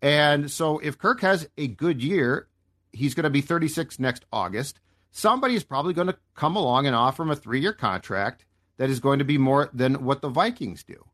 And 0.03 0.51
so 0.51 0.79
if 0.79 0.99
kirk 0.99 1.21
has 1.23 1.49
a 1.57 1.67
good 1.67 2.03
year 2.03 2.49
he's 2.97 3.15
going 3.15 3.25
to 3.25 3.31
be 3.31 3.41
36 3.41 3.99
next 3.99 4.25
august. 4.33 4.81
Somebody 5.11 5.55
is 5.55 5.65
probably 5.65 5.95
going 5.95 6.09
to 6.09 6.19
come 6.35 6.57
along 6.57 6.87
and 6.87 6.97
offer 6.97 7.23
him 7.23 7.31
a 7.31 7.37
three-year 7.37 7.73
contract 7.73 8.45
that 8.79 8.91
is 8.91 9.01
going 9.01 9.19
to 9.19 9.25
be 9.25 9.39
more 9.39 9.71
than 9.73 10.05
what 10.05 10.21
the 10.21 10.29
vikings 10.29 10.83
do. 10.83 11.05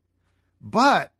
But 0.61 1.11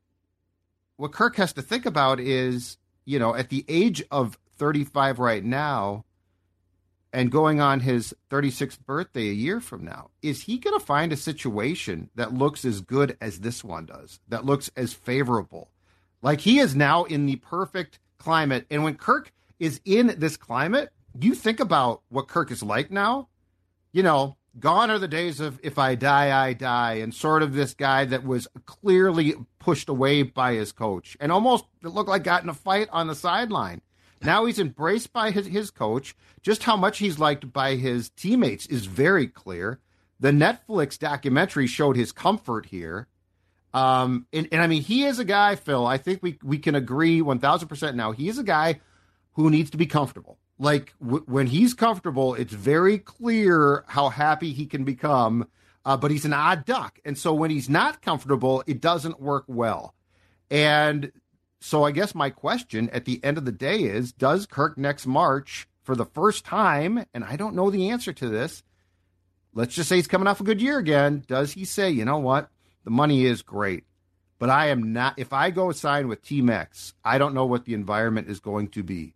what 0.98 1.12
kirk 1.12 1.36
has 1.36 1.54
to 1.54 1.62
think 1.62 1.86
about 1.86 2.20
is 2.20 2.78
you 3.06 3.20
know 3.20 3.36
at 3.36 3.50
the 3.50 3.66
age 3.68 4.04
of 4.12 4.38
35 4.58 5.20
right 5.20 5.44
now 5.44 6.06
and 7.14 7.32
going 7.32 7.62
on 7.62 7.80
his 7.80 8.14
36th 8.32 8.80
birthday 8.86 9.30
a 9.30 9.34
year 9.34 9.62
from 9.62 9.86
now, 9.86 10.10
is 10.24 10.42
he 10.42 10.58
going 10.58 10.78
to 10.78 10.84
find 10.84 11.14
a 11.14 11.18
situation 11.18 12.10
that 12.16 12.34
looks 12.34 12.66
as 12.66 12.82
good 12.82 13.16
as 13.22 13.40
this 13.40 13.64
one 13.64 13.86
does, 13.86 14.20
that 14.28 14.46
looks 14.46 14.72
as 14.76 14.94
favorable? 14.94 15.70
Like 16.24 16.42
he 16.42 16.60
is 16.60 16.76
now 16.76 17.04
in 17.04 17.28
the 17.28 17.36
perfect 17.36 18.00
climate. 18.18 18.66
And 18.72 18.84
when 18.84 18.96
Kirk 18.96 19.32
is 19.60 19.80
in 19.86 20.16
this 20.18 20.38
climate, 20.38 20.92
you 21.20 21.36
think 21.36 21.60
about 21.60 22.02
what 22.10 22.28
Kirk 22.28 22.50
is 22.50 22.64
like 22.64 22.90
now. 22.90 23.30
You 23.92 24.02
know, 24.02 24.38
gone 24.60 24.90
are 24.90 24.98
the 24.98 25.08
days 25.08 25.40
of 25.40 25.60
if 25.62 25.78
I 25.78 25.94
die, 25.94 26.36
I 26.36 26.54
die, 26.54 26.94
and 26.96 27.14
sort 27.14 27.44
of 27.44 27.54
this 27.54 27.76
guy 27.76 28.06
that 28.06 28.26
was 28.26 28.48
clearly 28.66 29.36
pushed 29.60 29.90
away 29.90 30.24
by 30.24 30.54
his 30.54 30.72
coach 30.72 31.16
and 31.20 31.32
almost 31.32 31.66
looked 31.84 32.10
like 32.10 32.24
got 32.24 32.42
in 32.42 32.50
a 32.50 32.54
fight 32.56 32.90
on 32.92 33.06
the 33.06 33.16
sideline. 33.16 33.82
Now 34.24 34.46
he's 34.46 34.60
embraced 34.60 35.12
by 35.12 35.32
his, 35.32 35.48
his 35.48 35.72
coach. 35.72 36.16
Just 36.42 36.64
how 36.64 36.78
much 36.78 37.00
he's 37.00 37.20
liked 37.20 37.52
by 37.52 37.76
his 37.76 38.10
teammates 38.10 38.66
is 38.66 38.86
very 38.86 39.28
clear. 39.28 39.80
The 40.20 40.32
Netflix 40.32 40.98
documentary 40.98 41.68
showed 41.68 41.96
his 41.96 42.12
comfort 42.12 42.68
here. 42.68 43.08
Um, 43.74 44.28
and, 44.32 44.48
and 44.52 44.62
I 44.62 44.68
mean, 44.68 44.84
he 44.84 45.04
is 45.04 45.20
a 45.20 45.26
guy, 45.26 45.56
Phil. 45.56 45.86
I 45.86 45.98
think 45.98 46.22
we, 46.22 46.38
we 46.44 46.60
can 46.60 46.76
agree 46.76 47.22
1000% 47.22 47.96
now. 47.96 48.12
He 48.12 48.30
is 48.30 48.38
a 48.38 48.44
guy 48.44 48.80
who 49.34 49.50
needs 49.50 49.72
to 49.72 49.78
be 49.78 49.88
comfortable. 49.88 50.38
Like 50.60 50.94
w- 51.02 51.26
when 51.28 51.48
he's 51.48 51.74
comfortable, 51.74 52.36
it's 52.36 52.54
very 52.54 53.00
clear 53.00 53.84
how 53.88 54.10
happy 54.10 54.54
he 54.54 54.66
can 54.66 54.84
become. 54.84 55.48
Uh, 55.86 55.98
but 55.98 56.12
he's 56.12 56.24
an 56.24 56.32
odd 56.32 56.64
duck, 56.64 56.98
and 57.04 57.18
so 57.18 57.34
when 57.34 57.52
he's 57.52 57.68
not 57.68 58.02
comfortable, 58.02 58.64
it 58.68 58.80
doesn't 58.80 59.20
work 59.20 59.44
well. 59.50 59.94
And 60.50 61.12
so 61.64 61.86
I 61.86 61.92
guess 61.92 62.14
my 62.14 62.30
question 62.30 62.90
at 62.90 63.06
the 63.06 63.24
end 63.24 63.38
of 63.38 63.46
the 63.46 63.52
day 63.54 63.84
is: 63.84 64.12
Does 64.12 64.46
Kirk 64.46 64.78
next 64.78 65.08
March, 65.08 65.66
for 65.82 65.96
the 65.96 66.04
first 66.04 66.44
time, 66.44 67.06
and 67.14 67.24
I 67.24 67.38
don't 67.38 67.56
know 67.56 67.70
the 67.70 67.90
answer 67.90 68.12
to 68.12 68.28
this. 68.28 68.64
Let's 69.54 69.74
just 69.74 69.88
say 69.88 69.96
he's 69.96 70.08
coming 70.08 70.28
off 70.28 70.42
a 70.42 70.44
good 70.44 70.62
year 70.62 70.78
again. 70.78 71.24
Does 71.26 71.54
he 71.54 71.64
say, 71.64 71.90
you 71.90 72.04
know 72.04 72.18
what, 72.18 72.50
the 72.84 72.90
money 72.90 73.26
is 73.26 73.42
great, 73.42 73.86
but 74.40 74.50
I 74.50 74.68
am 74.68 74.92
not. 74.92 75.18
If 75.18 75.32
I 75.32 75.52
go 75.52 75.72
sign 75.72 76.10
with 76.10 76.22
Team 76.22 76.50
X, 76.50 76.96
I 77.02 77.18
don't 77.18 77.34
know 77.34 77.46
what 77.46 77.64
the 77.64 77.76
environment 77.76 78.30
is 78.30 78.42
going 78.42 78.68
to 78.70 78.84
be. 78.84 79.14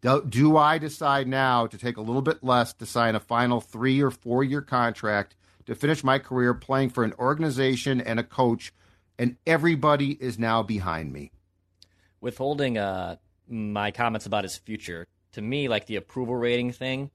Do, 0.00 0.24
do 0.26 0.56
I 0.56 0.78
decide 0.78 1.28
now 1.28 1.66
to 1.66 1.76
take 1.76 1.98
a 1.98 2.02
little 2.02 2.22
bit 2.22 2.42
less 2.42 2.72
to 2.74 2.86
sign 2.86 3.16
a 3.16 3.20
final 3.20 3.60
three 3.60 4.00
or 4.00 4.10
four 4.10 4.42
year 4.42 4.62
contract 4.62 5.36
to 5.66 5.74
finish 5.74 6.02
my 6.02 6.18
career 6.18 6.54
playing 6.54 6.88
for 6.88 7.04
an 7.04 7.12
organization 7.18 8.00
and 8.00 8.18
a 8.18 8.24
coach, 8.24 8.72
and 9.18 9.36
everybody 9.46 10.12
is 10.12 10.38
now 10.38 10.62
behind 10.62 11.12
me? 11.12 11.32
Withholding 12.22 12.78
uh, 12.78 13.16
my 13.48 13.90
comments 13.90 14.24
about 14.24 14.44
his 14.44 14.56
future, 14.56 15.06
to 15.32 15.42
me, 15.42 15.68
like 15.68 15.86
the 15.86 15.96
approval 15.96 16.36
rating 16.36 16.72
thing, 16.72 17.10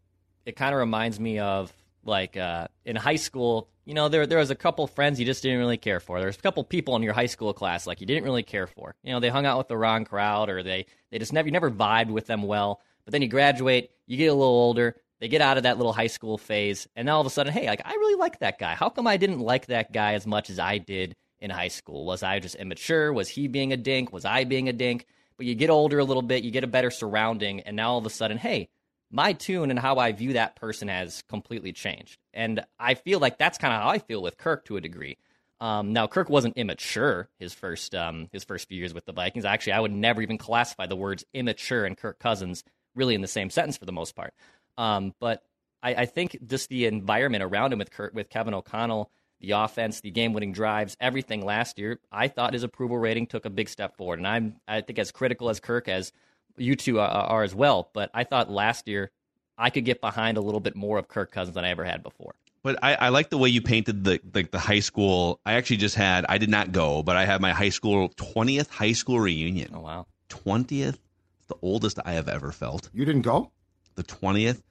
it 0.45 0.55
kind 0.55 0.73
of 0.73 0.79
reminds 0.79 1.19
me 1.19 1.39
of 1.39 1.73
like 2.03 2.37
uh, 2.37 2.67
in 2.85 2.95
high 2.95 3.15
school, 3.15 3.69
you 3.85 3.93
know, 3.93 4.09
there 4.09 4.27
there 4.27 4.37
was 4.37 4.51
a 4.51 4.55
couple 4.55 4.85
friends 4.85 5.19
you 5.19 5.25
just 5.25 5.43
didn't 5.43 5.59
really 5.59 5.77
care 5.77 5.99
for. 5.99 6.19
There's 6.19 6.37
a 6.37 6.41
couple 6.41 6.63
people 6.63 6.95
in 6.95 7.03
your 7.03 7.13
high 7.13 7.25
school 7.27 7.53
class 7.53 7.87
like 7.87 8.01
you 8.01 8.07
didn't 8.07 8.23
really 8.23 8.43
care 8.43 8.67
for. 8.67 8.95
You 9.03 9.13
know, 9.13 9.19
they 9.19 9.29
hung 9.29 9.45
out 9.45 9.57
with 9.57 9.67
the 9.67 9.77
wrong 9.77 10.05
crowd, 10.05 10.49
or 10.49 10.63
they 10.63 10.85
they 11.11 11.19
just 11.19 11.33
never 11.33 11.47
you 11.47 11.51
never 11.51 11.71
vibed 11.71 12.09
with 12.09 12.27
them 12.27 12.43
well. 12.43 12.81
But 13.05 13.13
then 13.13 13.21
you 13.21 13.27
graduate, 13.27 13.91
you 14.05 14.17
get 14.17 14.27
a 14.27 14.33
little 14.33 14.53
older, 14.53 14.97
they 15.19 15.29
get 15.29 15.41
out 15.41 15.57
of 15.57 15.63
that 15.63 15.77
little 15.77 15.93
high 15.93 16.07
school 16.07 16.37
phase, 16.37 16.87
and 16.95 17.09
all 17.09 17.21
of 17.21 17.27
a 17.27 17.29
sudden, 17.29 17.53
hey, 17.53 17.67
like 17.67 17.81
I 17.85 17.93
really 17.93 18.15
like 18.15 18.39
that 18.39 18.59
guy. 18.59 18.75
How 18.75 18.89
come 18.89 19.07
I 19.07 19.17
didn't 19.17 19.39
like 19.39 19.67
that 19.67 19.93
guy 19.93 20.13
as 20.13 20.27
much 20.27 20.49
as 20.49 20.59
I 20.59 20.77
did 20.77 21.15
in 21.39 21.49
high 21.49 21.67
school? 21.67 22.05
Was 22.05 22.23
I 22.23 22.39
just 22.39 22.55
immature? 22.55 23.13
Was 23.13 23.29
he 23.29 23.47
being 23.47 23.73
a 23.73 23.77
dink? 23.77 24.11
Was 24.11 24.25
I 24.25 24.43
being 24.43 24.69
a 24.69 24.73
dink? 24.73 25.05
But 25.37 25.45
you 25.45 25.55
get 25.55 25.69
older 25.69 25.99
a 25.99 26.03
little 26.03 26.23
bit, 26.23 26.43
you 26.43 26.51
get 26.51 26.63
a 26.63 26.67
better 26.67 26.89
surrounding, 26.89 27.61
and 27.61 27.75
now 27.75 27.91
all 27.91 27.99
of 27.99 28.05
a 28.05 28.09
sudden, 28.09 28.37
hey, 28.37 28.69
my 29.11 29.33
tune 29.33 29.69
and 29.69 29.79
how 29.79 29.97
I 29.97 30.11
view 30.11 30.33
that 30.33 30.55
person 30.55 30.87
has 30.87 31.23
completely 31.23 31.71
changed. 31.71 32.19
And 32.33 32.65
I 32.79 32.95
feel 32.95 33.19
like 33.19 33.37
that's 33.37 33.57
kind 33.57 33.73
of 33.73 33.81
how 33.81 33.89
I 33.89 33.99
feel 33.99 34.21
with 34.21 34.37
Kirk 34.37 34.65
to 34.65 34.77
a 34.77 34.81
degree. 34.81 35.17
Um, 35.59 35.93
now, 35.93 36.07
Kirk 36.07 36.29
wasn't 36.29 36.57
immature 36.57 37.29
his 37.39 37.53
first 37.53 37.95
um, 37.95 38.29
his 38.31 38.43
first 38.43 38.67
few 38.67 38.77
years 38.77 38.93
with 38.93 39.05
the 39.05 39.13
Vikings. 39.13 39.45
Actually, 39.45 39.73
I 39.73 39.79
would 39.79 39.91
never 39.91 40.21
even 40.21 40.37
classify 40.37 40.85
the 40.85 40.95
words 40.95 41.25
immature 41.33 41.85
and 41.85 41.97
Kirk 41.97 42.19
Cousins 42.19 42.63
really 42.95 43.15
in 43.15 43.21
the 43.21 43.27
same 43.27 43.49
sentence 43.49 43.77
for 43.77 43.85
the 43.85 43.91
most 43.91 44.15
part. 44.15 44.33
Um, 44.77 45.13
but 45.19 45.43
I, 45.81 45.95
I, 45.95 46.05
think 46.05 46.37
just 46.45 46.69
the 46.69 46.85
environment 46.85 47.43
around 47.43 47.73
him 47.73 47.79
with 47.79 47.91
Kirk, 47.91 48.13
with 48.13 48.29
Kevin 48.29 48.53
O'Connell, 48.53 49.11
the 49.39 49.51
offense, 49.51 50.01
the 50.01 50.11
game 50.11 50.33
winning 50.33 50.51
drives, 50.51 50.97
everything 50.99 51.45
last 51.45 51.77
year, 51.77 51.99
I 52.11 52.27
thought 52.27 52.53
his 52.53 52.63
approval 52.63 52.97
rating 52.97 53.27
took 53.27 53.45
a 53.45 53.49
big 53.49 53.69
step 53.69 53.97
forward. 53.97 54.19
And 54.19 54.27
I'm 54.27 54.55
I 54.67 54.81
think 54.81 54.99
as 54.99 55.11
critical 55.11 55.49
as 55.49 55.59
Kirk 55.59 55.87
as 55.87 56.11
you 56.57 56.75
two 56.75 56.99
are, 56.99 57.09
are 57.09 57.43
as 57.43 57.53
well. 57.53 57.89
But 57.93 58.09
I 58.13 58.23
thought 58.23 58.49
last 58.49 58.87
year 58.87 59.11
I 59.57 59.69
could 59.69 59.85
get 59.85 60.01
behind 60.01 60.37
a 60.37 60.41
little 60.41 60.59
bit 60.59 60.75
more 60.75 60.97
of 60.97 61.07
Kirk 61.07 61.31
Cousins 61.31 61.55
than 61.55 61.65
I 61.65 61.69
ever 61.69 61.83
had 61.83 62.03
before. 62.03 62.35
But 62.63 62.79
I, 62.83 62.95
I 62.95 63.09
like 63.09 63.29
the 63.29 63.37
way 63.37 63.49
you 63.49 63.61
painted 63.61 64.03
the 64.03 64.19
like 64.33 64.51
the 64.51 64.59
high 64.59 64.79
school. 64.79 65.39
I 65.45 65.53
actually 65.53 65.77
just 65.77 65.95
had 65.95 66.25
I 66.27 66.37
did 66.37 66.49
not 66.49 66.71
go, 66.71 67.03
but 67.03 67.15
I 67.15 67.25
had 67.25 67.39
my 67.39 67.53
high 67.53 67.69
school 67.69 68.09
twentieth 68.17 68.69
high 68.69 68.91
school 68.91 69.19
reunion. 69.19 69.71
Oh 69.73 69.81
wow, 69.81 70.07
twentieth, 70.29 70.99
the 71.47 71.55
oldest 71.61 71.99
I 72.03 72.13
have 72.13 72.27
ever 72.27 72.51
felt. 72.51 72.89
You 72.93 73.05
didn't 73.05 73.21
go. 73.21 73.51
The 73.95 74.03
twentieth. 74.03 74.61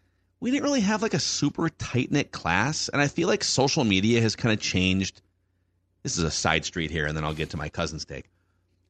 We 0.46 0.52
didn't 0.52 0.62
really 0.62 0.82
have 0.82 1.02
like 1.02 1.12
a 1.12 1.18
super 1.18 1.68
tight 1.70 2.12
knit 2.12 2.30
class, 2.30 2.88
and 2.88 3.02
I 3.02 3.08
feel 3.08 3.26
like 3.26 3.42
social 3.42 3.82
media 3.82 4.20
has 4.20 4.36
kind 4.36 4.52
of 4.52 4.60
changed. 4.60 5.20
This 6.04 6.16
is 6.16 6.22
a 6.22 6.30
side 6.30 6.64
street 6.64 6.92
here, 6.92 7.04
and 7.06 7.16
then 7.16 7.24
I'll 7.24 7.34
get 7.34 7.50
to 7.50 7.56
my 7.56 7.68
cousin's 7.68 8.04
take 8.04 8.30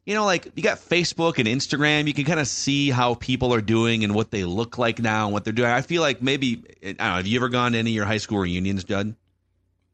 you 0.06 0.14
know, 0.14 0.24
like 0.24 0.52
you 0.54 0.62
got 0.62 0.78
Facebook 0.78 1.38
and 1.38 1.48
Instagram, 1.48 2.06
you 2.06 2.14
can 2.14 2.24
kind 2.24 2.38
of 2.38 2.46
see 2.46 2.90
how 2.90 3.14
people 3.14 3.52
are 3.52 3.60
doing 3.60 4.04
and 4.04 4.14
what 4.14 4.30
they 4.30 4.44
look 4.44 4.78
like 4.78 5.00
now 5.00 5.24
and 5.24 5.32
what 5.32 5.44
they're 5.44 5.52
doing. 5.52 5.68
I 5.68 5.80
feel 5.80 6.00
like 6.00 6.22
maybe 6.22 6.62
I 6.82 6.86
don't 6.92 6.98
know. 6.98 7.16
Have 7.16 7.26
you 7.26 7.38
ever 7.38 7.48
gone 7.48 7.72
to 7.72 7.78
any 7.78 7.90
of 7.90 7.94
your 7.94 8.04
high 8.04 8.18
school 8.18 8.38
reunions, 8.38 8.84
Judd? 8.84 9.16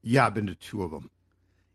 Yeah, 0.03 0.27
I've 0.27 0.35
been 0.35 0.49
to 0.49 0.55
two 0.55 0.83
of 0.83 0.91
them. 0.91 1.11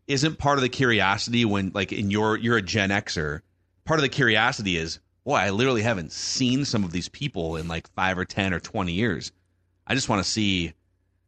Isn't 0.06 0.38
part 0.38 0.58
of 0.58 0.62
the 0.62 0.68
curiosity 0.68 1.44
when, 1.44 1.72
like, 1.74 1.92
in 1.92 2.10
your 2.10 2.36
you're 2.36 2.58
a 2.58 2.62
Gen 2.62 2.90
Xer, 2.90 3.40
part 3.84 3.98
of 3.98 4.02
the 4.02 4.08
curiosity 4.08 4.76
is, 4.76 5.00
boy, 5.24 5.34
I 5.34 5.50
literally 5.50 5.82
haven't 5.82 6.12
seen 6.12 6.64
some 6.64 6.84
of 6.84 6.92
these 6.92 7.08
people 7.08 7.56
in 7.56 7.68
like 7.68 7.90
five 7.94 8.18
or 8.18 8.24
ten 8.24 8.54
or 8.54 8.60
twenty 8.60 8.92
years. 8.92 9.32
I 9.88 9.94
just 9.94 10.08
want 10.08 10.22
to 10.22 10.30
see, 10.30 10.74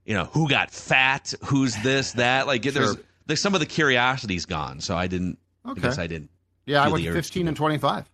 you 0.04 0.14
know, 0.14 0.24
who 0.26 0.48
got 0.48 0.70
fat, 0.70 1.34
who's 1.44 1.74
this, 1.82 2.12
that. 2.12 2.46
Like, 2.46 2.62
sure. 2.62 2.72
there's, 2.72 2.96
there's 3.26 3.40
some 3.40 3.54
of 3.54 3.60
the 3.60 3.66
curiosity's 3.66 4.46
gone, 4.46 4.80
so 4.80 4.96
I 4.96 5.06
didn't. 5.08 5.38
Okay. 5.66 5.80
I 5.80 5.82
guess 5.82 5.98
I 5.98 6.06
didn't 6.06 6.30
yeah, 6.70 6.82
I 6.82 6.88
went 6.88 7.04
15 7.04 7.48
and 7.48 7.56
25. 7.56 8.08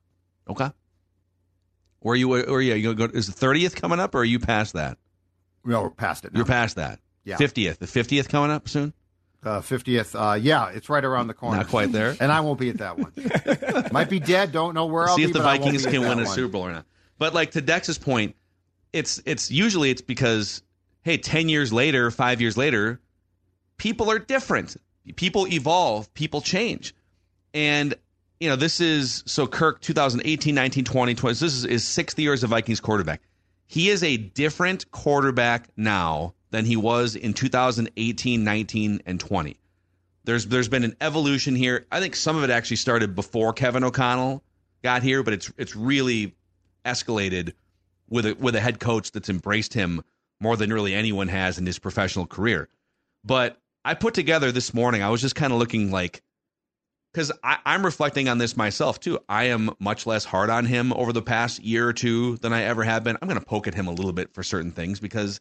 Okay. 0.49 0.71
Where 2.01 2.13
are 2.13 2.17
you? 2.17 2.29
Where 2.29 2.49
are 2.49 2.61
you? 2.61 2.95
go, 2.95 3.05
is 3.05 3.27
the 3.27 3.47
30th 3.47 3.77
coming 3.77 4.01
up, 4.01 4.15
or 4.15 4.19
are 4.19 4.25
you 4.25 4.39
past 4.39 4.75
that? 4.75 4.99
No, 5.65 5.83
we're 5.83 5.91
past 5.91 6.25
it. 6.25 6.33
Now. 6.33 6.39
You're 6.39 6.47
past 6.47 6.77
that. 6.77 7.01
Yeah. 7.25 7.37
50th. 7.37 7.79
The 7.79 7.87
50th 7.87 8.29
coming 8.29 8.51
up 8.51 8.69
soon. 8.69 8.93
Uh, 9.43 9.61
50th. 9.61 10.15
Uh, 10.15 10.35
yeah, 10.35 10.71
it's 10.71 10.89
right 10.89 11.05
around 11.05 11.27
the 11.27 11.35
corner. 11.35 11.57
Not 11.57 11.69
quite 11.69 11.91
there. 11.93 12.17
and 12.21 12.31
I 12.31 12.41
won't 12.41 12.61
be 12.61 12.71
at 12.71 12.79
that 12.79 12.99
one. 12.99 13.13
Might 13.93 14.09
be 14.09 14.21
dead. 14.21 14.53
Don't 14.53 14.75
know 14.75 14.87
where 14.87 15.09
I'll 15.09 15.17
See 15.17 15.25
be. 15.25 15.31
if 15.31 15.33
the 15.35 15.43
Vikings 15.43 15.85
can 15.85 16.03
win 16.03 16.21
a 16.21 16.25
one. 16.25 16.27
Super 16.27 16.49
Bowl 16.49 16.63
or 16.63 16.73
not. 16.73 16.87
But 17.19 17.35
like 17.35 17.53
to 17.53 17.61
Dex's 17.61 17.99
point, 17.99 18.37
it's 18.93 19.21
it's 19.27 19.51
usually 19.51 19.91
it's 19.91 20.03
because 20.03 20.63
hey, 21.03 21.17
10 21.17 21.49
years 21.49 21.73
later, 21.73 22.11
five 22.11 22.41
years 22.41 22.57
later, 22.57 23.01
people 23.77 24.11
are 24.11 24.19
different. 24.19 24.77
People 25.15 25.47
evolve. 25.47 26.13
People 26.15 26.41
change. 26.41 26.95
And 27.55 27.95
you 28.41 28.49
know, 28.49 28.57
this 28.57 28.81
is 28.81 29.23
so 29.27 29.47
Kirk 29.47 29.81
2018, 29.81 30.55
19, 30.55 30.85
20, 30.85 31.15
20. 31.15 31.33
This 31.33 31.43
is 31.43 31.63
his 31.63 31.85
sixth 31.85 32.19
year 32.19 32.33
as 32.33 32.43
a 32.43 32.47
Vikings 32.47 32.81
quarterback. 32.81 33.23
He 33.67 33.89
is 33.89 34.03
a 34.03 34.17
different 34.17 34.91
quarterback 34.91 35.69
now 35.77 36.35
than 36.51 36.65
he 36.65 36.77
was 36.77 37.17
in 37.17 37.35
2018, 37.35 38.45
19, 38.45 39.03
and 39.07 39.21
20. 39.21 39.57
There's 40.25 40.47
there's 40.47 40.69
been 40.69 40.85
an 40.85 40.97
evolution 41.01 41.55
here. 41.55 41.87
I 41.91 42.01
think 42.01 42.17
some 42.17 42.37
of 42.37 42.43
it 42.43 42.51
actually 42.51 42.77
started 42.79 43.15
before 43.15 43.53
Kevin 43.53 43.85
O'Connell 43.85 44.43
got 44.83 45.03
here, 45.03 45.23
but 45.23 45.35
it's 45.35 45.53
it's 45.57 45.77
really 45.77 46.35
escalated 46.85 47.53
with 48.09 48.27
a 48.27 48.35
with 48.35 48.55
a 48.55 48.61
head 48.61 48.81
coach 48.81 49.13
that's 49.13 49.29
embraced 49.29 49.75
him 49.75 50.03
more 50.41 50.57
than 50.57 50.73
really 50.73 50.95
anyone 50.95 51.29
has 51.29 51.59
in 51.59 51.67
his 51.67 51.79
professional 51.79 52.27
career. 52.27 52.69
But 53.25 53.59
I 53.85 53.95
put 53.95 54.15
together 54.15 54.53
this 54.53 54.75
morning, 54.75 55.03
I 55.03 55.11
was 55.11 55.21
just 55.21 55.35
kind 55.35 55.53
of 55.53 55.59
looking 55.59 55.91
like 55.91 56.23
because 57.13 57.33
I'm 57.43 57.83
reflecting 57.83 58.29
on 58.29 58.37
this 58.37 58.59
myself 58.59 59.01
too. 59.01 59.19
I 59.27 59.45
am 59.45 59.71
much 59.79 60.05
less 60.05 60.25
hard 60.25 60.51
on 60.51 60.67
him 60.67 60.93
over 60.93 61.15
the 61.15 61.23
past 61.23 61.63
year 61.63 61.89
or 61.89 61.95
two 61.95 62.37
than 62.39 62.53
I 62.53 62.65
ever 62.65 62.85
have 62.85 63.05
been. 63.05 63.17
I'm 63.23 63.29
going 63.29 63.41
to 63.41 63.47
poke 63.47 63.67
at 63.67 63.75
him 63.75 63.87
a 63.87 63.93
little 63.93 64.13
bit 64.13 64.35
for 64.35 64.43
certain 64.43 64.71
things 64.71 65.01
because 65.01 65.41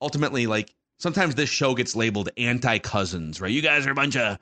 ultimately, 0.00 0.46
like 0.46 0.72
sometimes 0.98 1.34
this 1.34 1.50
show 1.50 1.74
gets 1.74 1.96
labeled 1.96 2.28
anti 2.36 2.78
Cousins, 2.78 3.40
right? 3.40 3.50
You 3.50 3.60
guys 3.60 3.86
are 3.86 3.90
a 3.90 3.94
bunch 3.94 4.16
of 4.16 4.38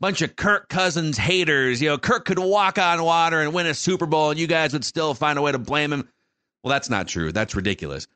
bunch 0.00 0.22
of 0.22 0.34
Kirk 0.36 0.68
Cousins 0.68 1.16
haters. 1.16 1.80
You 1.80 1.90
know, 1.90 1.98
Kirk 1.98 2.24
could 2.24 2.38
walk 2.38 2.78
on 2.78 3.02
water 3.02 3.40
and 3.40 3.54
win 3.54 3.66
a 3.66 3.74
Super 3.74 4.06
Bowl, 4.06 4.30
and 4.30 4.40
you 4.40 4.46
guys 4.46 4.72
would 4.72 4.84
still 4.84 5.14
find 5.14 5.38
a 5.38 5.42
way 5.42 5.52
to 5.52 5.58
blame 5.58 5.92
him. 5.92 6.08
Well, 6.66 6.72
that's 6.72 6.90
not 6.90 7.06
true. 7.06 7.30
That's 7.30 7.54
ridiculous. 7.54 8.08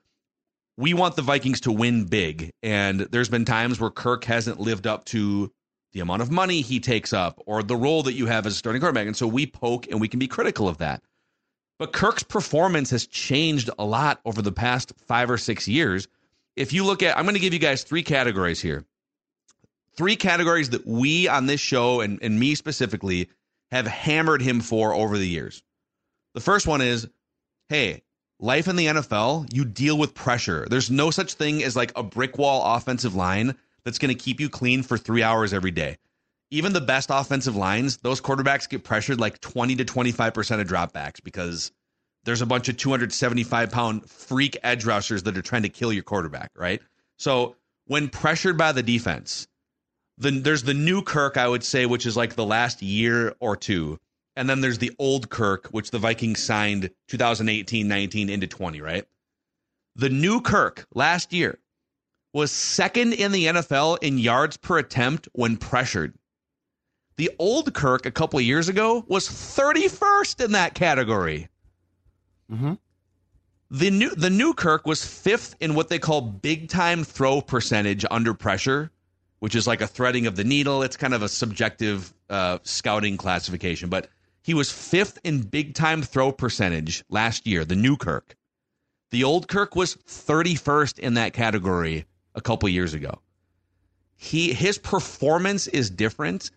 We 0.76 0.92
want 0.92 1.14
the 1.14 1.22
Vikings 1.22 1.60
to 1.60 1.70
win 1.72 2.06
big, 2.06 2.50
and 2.64 2.98
there's 2.98 3.28
been 3.28 3.44
times 3.44 3.78
where 3.78 3.90
Kirk 3.90 4.24
hasn't 4.24 4.58
lived 4.58 4.88
up 4.88 5.04
to 5.04 5.52
the 5.92 6.00
amount 6.00 6.22
of 6.22 6.32
money 6.32 6.60
he 6.60 6.80
takes 6.80 7.12
up 7.12 7.40
or 7.46 7.62
the 7.62 7.76
role 7.76 8.02
that 8.02 8.14
you 8.14 8.26
have 8.26 8.46
as 8.46 8.54
a 8.54 8.56
starting 8.56 8.80
quarterback. 8.80 9.06
And 9.06 9.16
so 9.16 9.28
we 9.28 9.46
poke 9.46 9.86
and 9.86 10.00
we 10.00 10.08
can 10.08 10.18
be 10.18 10.26
critical 10.26 10.66
of 10.66 10.78
that. 10.78 11.00
But 11.78 11.92
Kirk's 11.92 12.24
performance 12.24 12.90
has 12.90 13.06
changed 13.06 13.70
a 13.78 13.84
lot 13.84 14.20
over 14.24 14.42
the 14.42 14.50
past 14.50 14.94
five 15.06 15.30
or 15.30 15.38
six 15.38 15.68
years. 15.68 16.08
If 16.56 16.72
you 16.72 16.84
look 16.84 17.04
at, 17.04 17.16
I'm 17.16 17.26
going 17.26 17.36
to 17.36 17.40
give 17.40 17.52
you 17.52 17.60
guys 17.60 17.84
three 17.84 18.02
categories 18.02 18.60
here. 18.60 18.84
Three 19.94 20.16
categories 20.16 20.70
that 20.70 20.84
we 20.84 21.28
on 21.28 21.46
this 21.46 21.60
show 21.60 22.00
and, 22.00 22.18
and 22.20 22.40
me 22.40 22.56
specifically 22.56 23.28
have 23.70 23.86
hammered 23.86 24.42
him 24.42 24.58
for 24.58 24.92
over 24.92 25.18
the 25.18 25.28
years. 25.28 25.62
The 26.34 26.40
first 26.40 26.66
one 26.66 26.80
is 26.80 27.06
hey, 27.68 28.02
life 28.40 28.68
in 28.68 28.76
the 28.76 28.86
NFL, 28.86 29.52
you 29.52 29.64
deal 29.64 29.96
with 29.96 30.14
pressure. 30.14 30.66
There's 30.68 30.90
no 30.90 31.10
such 31.10 31.34
thing 31.34 31.62
as 31.62 31.76
like 31.76 31.92
a 31.96 32.02
brick 32.02 32.38
wall 32.38 32.76
offensive 32.76 33.14
line 33.14 33.54
that's 33.84 33.98
going 33.98 34.14
to 34.14 34.20
keep 34.20 34.40
you 34.40 34.48
clean 34.48 34.82
for 34.82 34.98
three 34.98 35.22
hours 35.22 35.52
every 35.52 35.70
day. 35.70 35.98
Even 36.50 36.72
the 36.72 36.80
best 36.80 37.10
offensive 37.12 37.54
lines, 37.54 37.98
those 37.98 38.20
quarterbacks 38.20 38.68
get 38.68 38.82
pressured 38.82 39.20
like 39.20 39.40
20 39.40 39.76
to 39.76 39.84
25% 39.84 40.60
of 40.60 40.66
dropbacks 40.66 41.22
because 41.22 41.70
there's 42.24 42.42
a 42.42 42.46
bunch 42.46 42.68
of 42.68 42.76
275 42.76 43.70
pound 43.70 44.10
freak 44.10 44.56
edge 44.62 44.84
rushers 44.84 45.22
that 45.22 45.38
are 45.38 45.42
trying 45.42 45.62
to 45.62 45.68
kill 45.68 45.92
your 45.92 46.02
quarterback, 46.02 46.50
right? 46.56 46.80
So 47.18 47.56
when 47.86 48.08
pressured 48.08 48.58
by 48.58 48.72
the 48.72 48.82
defense, 48.82 49.46
then 50.18 50.42
there's 50.42 50.64
the 50.64 50.74
new 50.74 51.02
Kirk, 51.02 51.36
I 51.36 51.48
would 51.48 51.64
say, 51.64 51.86
which 51.86 52.04
is 52.04 52.16
like 52.16 52.34
the 52.34 52.44
last 52.44 52.82
year 52.82 53.34
or 53.40 53.56
two. 53.56 53.98
And 54.36 54.48
then 54.48 54.60
there's 54.60 54.78
the 54.78 54.92
old 54.98 55.28
Kirk, 55.30 55.68
which 55.68 55.90
the 55.90 55.98
Vikings 55.98 56.42
signed 56.42 56.90
2018, 57.08 57.86
19 57.86 58.28
into 58.28 58.46
20, 58.46 58.80
right? 58.80 59.04
The 59.96 60.08
new 60.08 60.40
Kirk 60.40 60.86
last 60.94 61.32
year 61.32 61.58
was 62.32 62.52
second 62.52 63.12
in 63.12 63.32
the 63.32 63.46
NFL 63.46 63.98
in 64.02 64.18
yards 64.18 64.56
per 64.56 64.78
attempt 64.78 65.28
when 65.32 65.56
pressured. 65.56 66.14
The 67.16 67.30
old 67.38 67.74
Kirk 67.74 68.06
a 68.06 68.10
couple 68.10 68.38
of 68.38 68.44
years 68.44 68.68
ago 68.68 69.04
was 69.08 69.28
31st 69.28 70.44
in 70.44 70.52
that 70.52 70.74
category. 70.74 71.48
Mm-hmm. 72.50 72.74
The 73.72 73.90
new 73.90 74.10
the 74.14 74.30
new 74.30 74.54
Kirk 74.54 74.86
was 74.86 75.04
fifth 75.04 75.54
in 75.60 75.74
what 75.74 75.88
they 75.88 75.98
call 75.98 76.22
big 76.22 76.68
time 76.68 77.04
throw 77.04 77.40
percentage 77.40 78.04
under 78.10 78.34
pressure, 78.34 78.90
which 79.38 79.54
is 79.54 79.66
like 79.66 79.80
a 79.80 79.86
threading 79.86 80.26
of 80.26 80.34
the 80.34 80.42
needle. 80.42 80.82
It's 80.82 80.96
kind 80.96 81.14
of 81.14 81.22
a 81.22 81.28
subjective 81.28 82.12
uh, 82.28 82.58
scouting 82.64 83.16
classification, 83.16 83.88
but 83.88 84.08
he 84.42 84.54
was 84.54 84.70
fifth 84.70 85.18
in 85.24 85.42
big 85.42 85.74
time 85.74 86.02
throw 86.02 86.32
percentage 86.32 87.04
last 87.08 87.46
year. 87.46 87.64
The 87.64 87.76
new 87.76 87.96
Kirk, 87.96 88.36
the 89.10 89.24
old 89.24 89.48
Kirk 89.48 89.76
was 89.76 89.96
31st 89.96 90.98
in 90.98 91.14
that 91.14 91.32
category 91.32 92.06
a 92.34 92.40
couple 92.40 92.68
years 92.68 92.94
ago. 92.94 93.20
He 94.16 94.52
his 94.52 94.78
performance 94.78 95.66
is 95.66 95.90
different, 95.90 96.50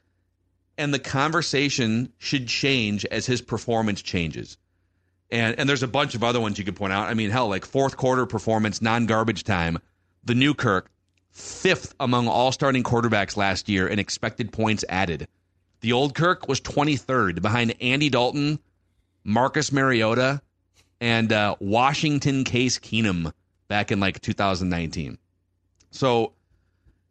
and 0.78 0.94
the 0.94 1.00
conversation 1.00 2.12
should 2.18 2.48
change 2.48 3.06
as 3.06 3.26
his 3.26 3.42
performance 3.42 4.02
changes. 4.02 4.58
And 5.32 5.58
and 5.58 5.68
there's 5.68 5.84
a 5.84 5.88
bunch 5.88 6.14
of 6.14 6.24
other 6.24 6.40
ones 6.40 6.60
you 6.60 6.66
could 6.66 6.76
point 6.76 6.94
out. 6.94 7.08
I 7.08 7.14
mean, 7.14 7.32
hell, 7.32 7.48
like 7.48 7.66
fourth 7.66 7.98
quarter 7.98 8.26
performance, 8.26 8.82
non 8.82 9.06
garbage 9.06 9.44
time. 9.44 9.80
The 10.26 10.36
new 10.36 10.54
Kirk, 10.54 10.92
fifth 11.32 11.96
among 12.00 12.28
all 12.28 12.52
starting 12.52 12.84
quarterbacks 12.84 13.36
last 13.36 13.68
year 13.68 13.88
in 13.88 13.98
expected 13.98 14.52
points 14.52 14.86
added. 14.90 15.28
The 15.84 15.92
old 15.92 16.16
Kirk 16.16 16.48
was 16.48 16.62
23rd 16.62 17.42
behind 17.42 17.76
Andy 17.82 18.10
Dalton, 18.10 18.58
Marcus 19.26 19.70
Mariota, 19.70 20.42
and 21.02 21.30
uh, 21.34 21.58
Washington 21.60 22.46
Case 22.46 22.80
Keenum 22.80 23.34
back 23.68 23.92
in 23.92 24.00
like 24.00 24.22
2019. 24.22 25.18
So, 25.92 26.32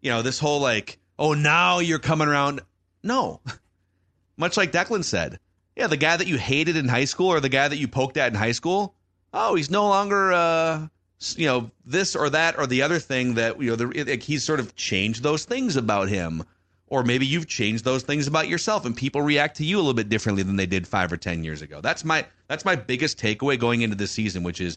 you 0.01 0.11
know, 0.11 0.23
this 0.23 0.39
whole 0.39 0.61
like, 0.61 0.99
oh, 1.19 1.35
now 1.35 1.81
you're 1.81 1.99
coming 1.99 2.29
around. 2.29 2.63
No. 3.03 3.43
Much 4.39 4.57
like 4.57 4.73
Declan 4.73 5.05
said, 5.05 5.39
yeah, 5.77 5.87
the 5.87 5.99
guy 5.99 6.17
that 6.17 6.27
you 6.27 6.39
hated 6.39 6.75
in 6.75 6.89
high 6.89 7.05
school 7.05 7.29
or 7.29 7.41
the 7.41 7.51
guy 7.51 7.69
that 7.69 7.77
you 7.77 7.89
poked 7.89 8.17
at 8.17 8.33
in 8.33 8.39
high 8.39 8.53
school, 8.53 8.95
oh, 9.35 9.55
he's 9.55 9.71
no 9.71 9.87
longer, 9.87 10.33
uh, 10.33 10.87
you 11.37 11.47
know, 11.47 11.71
this 11.85 12.17
or 12.17 12.31
that 12.31 12.59
or 12.59 12.67
the 12.67 12.81
other 12.81 12.99
thing 12.99 13.35
that, 13.35 13.61
you 13.61 13.69
know, 13.69 13.77
the, 13.77 14.05
like 14.05 14.23
he's 14.23 14.43
sort 14.45 14.61
of 14.61 14.75
changed 14.77 15.23
those 15.23 15.45
things 15.45 15.77
about 15.77 16.09
him. 16.09 16.43
Or 16.93 17.03
maybe 17.03 17.25
you've 17.25 17.47
changed 17.47 17.87
those 17.87 18.03
things 18.03 18.27
about 18.27 18.49
yourself 18.49 18.85
and 18.85 18.95
people 18.95 19.23
react 19.23 19.57
to 19.57 19.65
you 19.65 19.77
a 19.77 19.81
little 19.81 19.95
bit 19.95 20.11
differently 20.11 20.43
than 20.43 20.57
they 20.57 20.67
did 20.67 20.87
five 20.87 21.11
or 21.11 21.17
10 21.17 21.43
years 21.43 21.63
ago. 21.63 21.81
That's 21.81 22.05
my, 22.05 22.27
that's 22.49 22.67
my 22.67 22.77
biggest 22.77 23.19
takeaway 23.19 23.59
going 23.59 23.81
into 23.81 23.97
this 23.97 24.11
season, 24.11 24.43
which 24.43 24.61
is 24.61 24.77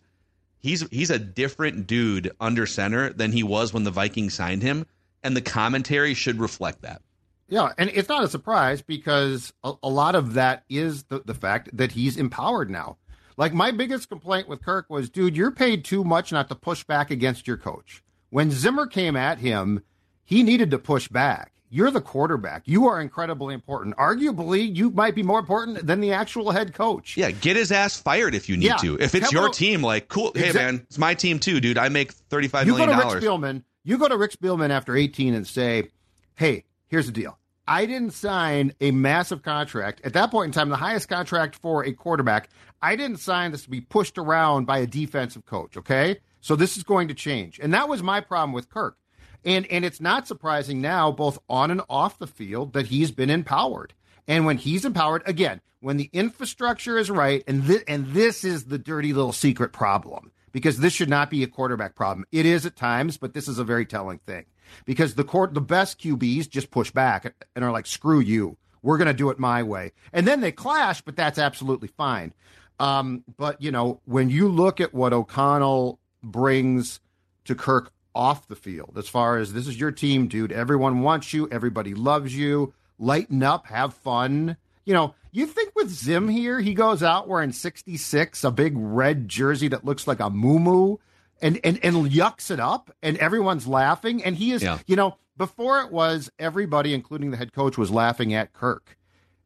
he's, 0.59 0.87
he's 0.91 1.09
a 1.09 1.19
different 1.19 1.87
dude 1.87 2.31
under 2.39 2.65
center 2.65 3.11
than 3.11 3.33
he 3.33 3.43
was 3.43 3.73
when 3.73 3.83
the 3.83 3.91
Vikings 3.91 4.33
signed 4.33 4.61
him. 4.61 4.85
And 5.23 5.35
the 5.35 5.41
commentary 5.41 6.13
should 6.13 6.39
reflect 6.39 6.83
that. 6.83 7.01
Yeah, 7.49 7.73
and 7.77 7.89
it's 7.93 8.07
not 8.07 8.23
a 8.23 8.29
surprise 8.29 8.81
because 8.81 9.51
a, 9.61 9.73
a, 9.83 9.89
lot 9.89 10.15
of 10.15 10.35
that 10.35 10.63
is 10.69 11.03
the, 11.03 11.19
the 11.19 11.33
fact 11.33 11.67
that 11.75 11.91
he's 11.91 12.15
empowered 12.15 12.69
now. 12.69 12.95
Like 13.35 13.53
my 13.53 13.71
biggest 13.71 14.07
complaint 14.07 14.47
with 14.47 14.63
Kirk 14.63 14.89
was, 14.89 15.09
dude, 15.09 15.35
you're 15.35 15.51
paid 15.51 15.83
too 15.83 16.05
much 16.05 16.31
not 16.31 16.47
to 16.47 16.55
push 16.55 16.85
back 16.85 17.11
against 17.11 17.45
your 17.45 17.57
coach. 17.57 18.01
When 18.29 18.51
Zimmer 18.51 18.87
came 18.87 19.17
at 19.17 19.39
him, 19.39 19.83
he 20.23 20.43
needed 20.43 20.71
to 20.71 20.79
push 20.79 21.09
back. 21.09 21.51
You're 21.75 21.91
the 21.91 21.99
quarterback. 21.99 22.63
You 22.65 22.87
are 22.87 23.01
incredibly 23.01 23.53
important. 23.53 23.97
Arguably, 23.97 24.73
you 24.73 24.91
might 24.91 25.13
be 25.13 25.23
more 25.23 25.39
important 25.39 25.85
than 25.85 25.99
the 25.99 26.13
actual 26.13 26.51
head 26.51 26.73
coach. 26.73 27.17
Yeah, 27.17 27.31
get 27.31 27.57
his 27.57 27.69
ass 27.69 27.99
fired 27.99 28.33
if 28.33 28.47
you 28.47 28.55
need 28.55 28.67
yeah. 28.67 28.77
to. 28.77 28.95
If 28.97 29.13
it's 29.13 29.29
Kevin 29.29 29.41
your 29.41 29.49
team, 29.49 29.81
like, 29.81 30.07
cool. 30.07 30.31
Hey, 30.33 30.53
man, 30.53 30.85
it's 30.87 30.97
my 30.97 31.13
team 31.15 31.37
too, 31.37 31.59
dude. 31.59 31.77
I 31.77 31.89
make 31.89 32.13
thirty-five 32.13 32.65
you 32.65 32.75
million 32.75 32.97
dollars. 32.97 33.15
You 33.15 33.29
go 33.29 33.37
to 33.37 33.41
Rick 33.41 33.41
Spielman. 33.41 33.63
You 33.83 33.97
go 33.97 34.07
to 34.07 34.15
Rick 34.15 34.31
Spielman 34.31 34.69
after 34.69 34.95
18 34.95 35.33
and 35.33 35.45
say, 35.45 35.89
"Hey, 36.35 36.63
here's 36.87 37.07
the 37.07 37.11
deal. 37.11 37.37
I 37.67 37.85
didn't 37.85 38.13
sign 38.13 38.71
a 38.79 38.91
massive 38.91 39.43
contract. 39.43 39.99
At 40.05 40.13
that 40.13 40.31
point 40.31 40.47
in 40.47 40.51
time, 40.53 40.69
the 40.69 40.77
highest 40.77 41.09
contract 41.09 41.57
for 41.57 41.83
a 41.83 41.91
quarterback, 41.91 42.49
I 42.81 42.95
didn't 42.95 43.17
sign 43.17 43.51
this 43.51 43.63
to 43.63 43.69
be 43.69 43.81
pushed 43.81 44.17
around 44.17 44.65
by 44.65 44.77
a 44.77 44.87
defensive 44.87 45.45
coach, 45.45 45.75
okay? 45.75 46.19
So 46.39 46.55
this 46.55 46.77
is 46.77 46.83
going 46.83 47.09
to 47.09 47.13
change. 47.13 47.59
And 47.59 47.73
that 47.73 47.89
was 47.89 48.01
my 48.01 48.21
problem 48.21 48.53
with 48.53 48.69
Kirk. 48.69 48.97
And 49.45 49.67
and 49.67 49.85
it's 49.85 50.01
not 50.01 50.27
surprising 50.27 50.81
now, 50.81 51.11
both 51.11 51.37
on 51.47 51.71
and 51.71 51.81
off 51.87 52.17
the 52.17 52.27
field, 52.27 52.73
that 52.73 52.87
he's 52.87 53.11
been 53.11 53.29
empowered. 53.29 53.93
And 54.27 54.45
when 54.45 54.57
he's 54.57 54.85
empowered, 54.85 55.21
again, 55.27 55.61
when 55.81 55.97
the 55.97 56.09
infrastructure 56.11 56.97
is 56.97 57.11
right, 57.11 57.43
and 57.47 57.65
th- 57.67 57.83
and 57.87 58.07
this 58.07 58.43
is 58.43 58.65
the 58.65 58.79
dirty 58.79 59.13
little 59.13 59.31
secret 59.31 59.71
problem, 59.71 60.31
because 60.51 60.79
this 60.79 60.93
should 60.93 61.09
not 61.09 61.29
be 61.29 61.43
a 61.43 61.47
quarterback 61.47 61.95
problem. 61.95 62.25
It 62.31 62.47
is 62.47 62.65
at 62.65 62.75
times, 62.75 63.17
but 63.17 63.33
this 63.33 63.47
is 63.47 63.59
a 63.59 63.63
very 63.63 63.85
telling 63.85 64.17
thing 64.19 64.45
because 64.85 65.13
the 65.13 65.23
court, 65.23 65.53
the 65.53 65.61
best 65.61 65.99
QBs 65.99 66.49
just 66.49 66.71
push 66.71 66.89
back 66.89 67.35
and 67.55 67.63
are 67.63 67.71
like, 67.71 67.85
"Screw 67.85 68.19
you, 68.19 68.57
we're 68.81 68.97
going 68.97 69.07
to 69.07 69.13
do 69.13 69.29
it 69.29 69.37
my 69.37 69.61
way," 69.61 69.91
and 70.11 70.27
then 70.27 70.41
they 70.41 70.51
clash, 70.51 71.01
but 71.01 71.15
that's 71.15 71.37
absolutely 71.37 71.89
fine. 71.89 72.33
Um, 72.79 73.23
but 73.37 73.61
you 73.61 73.71
know, 73.71 74.01
when 74.05 74.31
you 74.31 74.49
look 74.49 74.81
at 74.81 74.93
what 74.93 75.13
O'Connell 75.13 75.99
brings 76.23 76.99
to 77.45 77.53
Kirk 77.53 77.91
off 78.15 78.47
the 78.47 78.55
field, 78.55 78.95
as 78.97 79.07
far 79.07 79.37
as 79.37 79.53
this 79.53 79.67
is 79.67 79.79
your 79.79 79.91
team, 79.91 80.27
dude, 80.27 80.51
everyone 80.51 81.01
wants 81.01 81.33
you, 81.33 81.47
everybody 81.51 81.93
loves 81.93 82.35
you, 82.35 82.73
lighten 82.97 83.43
up, 83.43 83.67
have 83.67 83.93
fun. 83.93 84.57
You 84.85 84.93
know, 84.93 85.15
you 85.31 85.45
think 85.45 85.73
with 85.75 85.89
Zim 85.89 86.29
here, 86.29 86.59
he 86.59 86.73
goes 86.73 87.03
out 87.03 87.27
wearing 87.27 87.51
66, 87.51 88.43
a 88.43 88.51
big 88.51 88.73
red 88.77 89.27
jersey 89.27 89.67
that 89.67 89.83
looks 89.83 90.07
like 90.07 90.19
a 90.19 90.29
moo 90.29 90.97
and 91.41 91.59
and 91.63 91.79
and 91.83 92.09
yucks 92.09 92.49
it 92.49 92.59
up, 92.59 92.91
and 93.03 93.17
everyone's 93.17 93.67
laughing. 93.67 94.23
And 94.23 94.35
he 94.35 94.51
is, 94.51 94.63
yeah. 94.63 94.79
you 94.87 94.95
know, 94.95 95.17
before 95.37 95.81
it 95.81 95.91
was 95.91 96.31
everybody, 96.39 96.93
including 96.93 97.31
the 97.31 97.37
head 97.37 97.51
coach, 97.51 97.77
was 97.77 97.91
laughing 97.91 98.33
at 98.33 98.53
Kirk, 98.53 98.97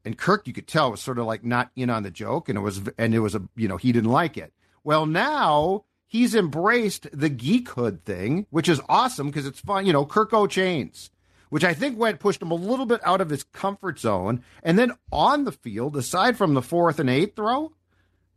and 0.06 0.18
Kirk, 0.18 0.48
you 0.48 0.54
could 0.54 0.68
tell, 0.68 0.92
was 0.92 1.02
sort 1.02 1.18
of 1.18 1.26
like 1.26 1.44
not 1.44 1.72
in 1.76 1.90
on 1.90 2.04
the 2.04 2.12
joke, 2.12 2.50
and 2.50 2.58
it 2.58 2.62
was 2.62 2.82
and 2.98 3.16
it 3.16 3.20
was 3.20 3.36
a 3.36 3.42
you 3.56 3.68
know 3.68 3.78
he 3.78 3.92
didn't 3.92 4.12
like 4.12 4.38
it. 4.38 4.54
Well, 4.84 5.06
now 5.06 5.86
he's 6.10 6.36
embraced 6.36 7.08
the 7.14 7.30
geekhood 7.30 8.02
thing, 8.02 8.46
which 8.50 8.68
is 8.68 8.82
awesome 8.90 9.28
because 9.28 9.46
it's 9.46 9.62
fun. 9.62 9.86
You 9.86 9.94
know, 9.94 10.06
Kirko 10.06 10.50
Chainz, 10.50 11.10
which 11.50 11.64
I 11.64 11.74
think 11.74 11.98
went 11.98 12.20
pushed 12.20 12.42
him 12.42 12.52
a 12.52 12.56
little 12.56 12.86
bit 12.86 13.00
out 13.06 13.22
of 13.22 13.30
his 13.30 13.44
comfort 13.46 13.98
zone, 13.98 14.44
and 14.62 14.78
then 14.78 14.92
on 15.12 15.46
the 15.46 15.54
field, 15.54 15.96
aside 15.96 16.38
from 16.38 16.54
the 16.54 16.62
fourth 16.62 17.00
and 17.00 17.10
eighth 17.10 17.38
throw 17.38 17.72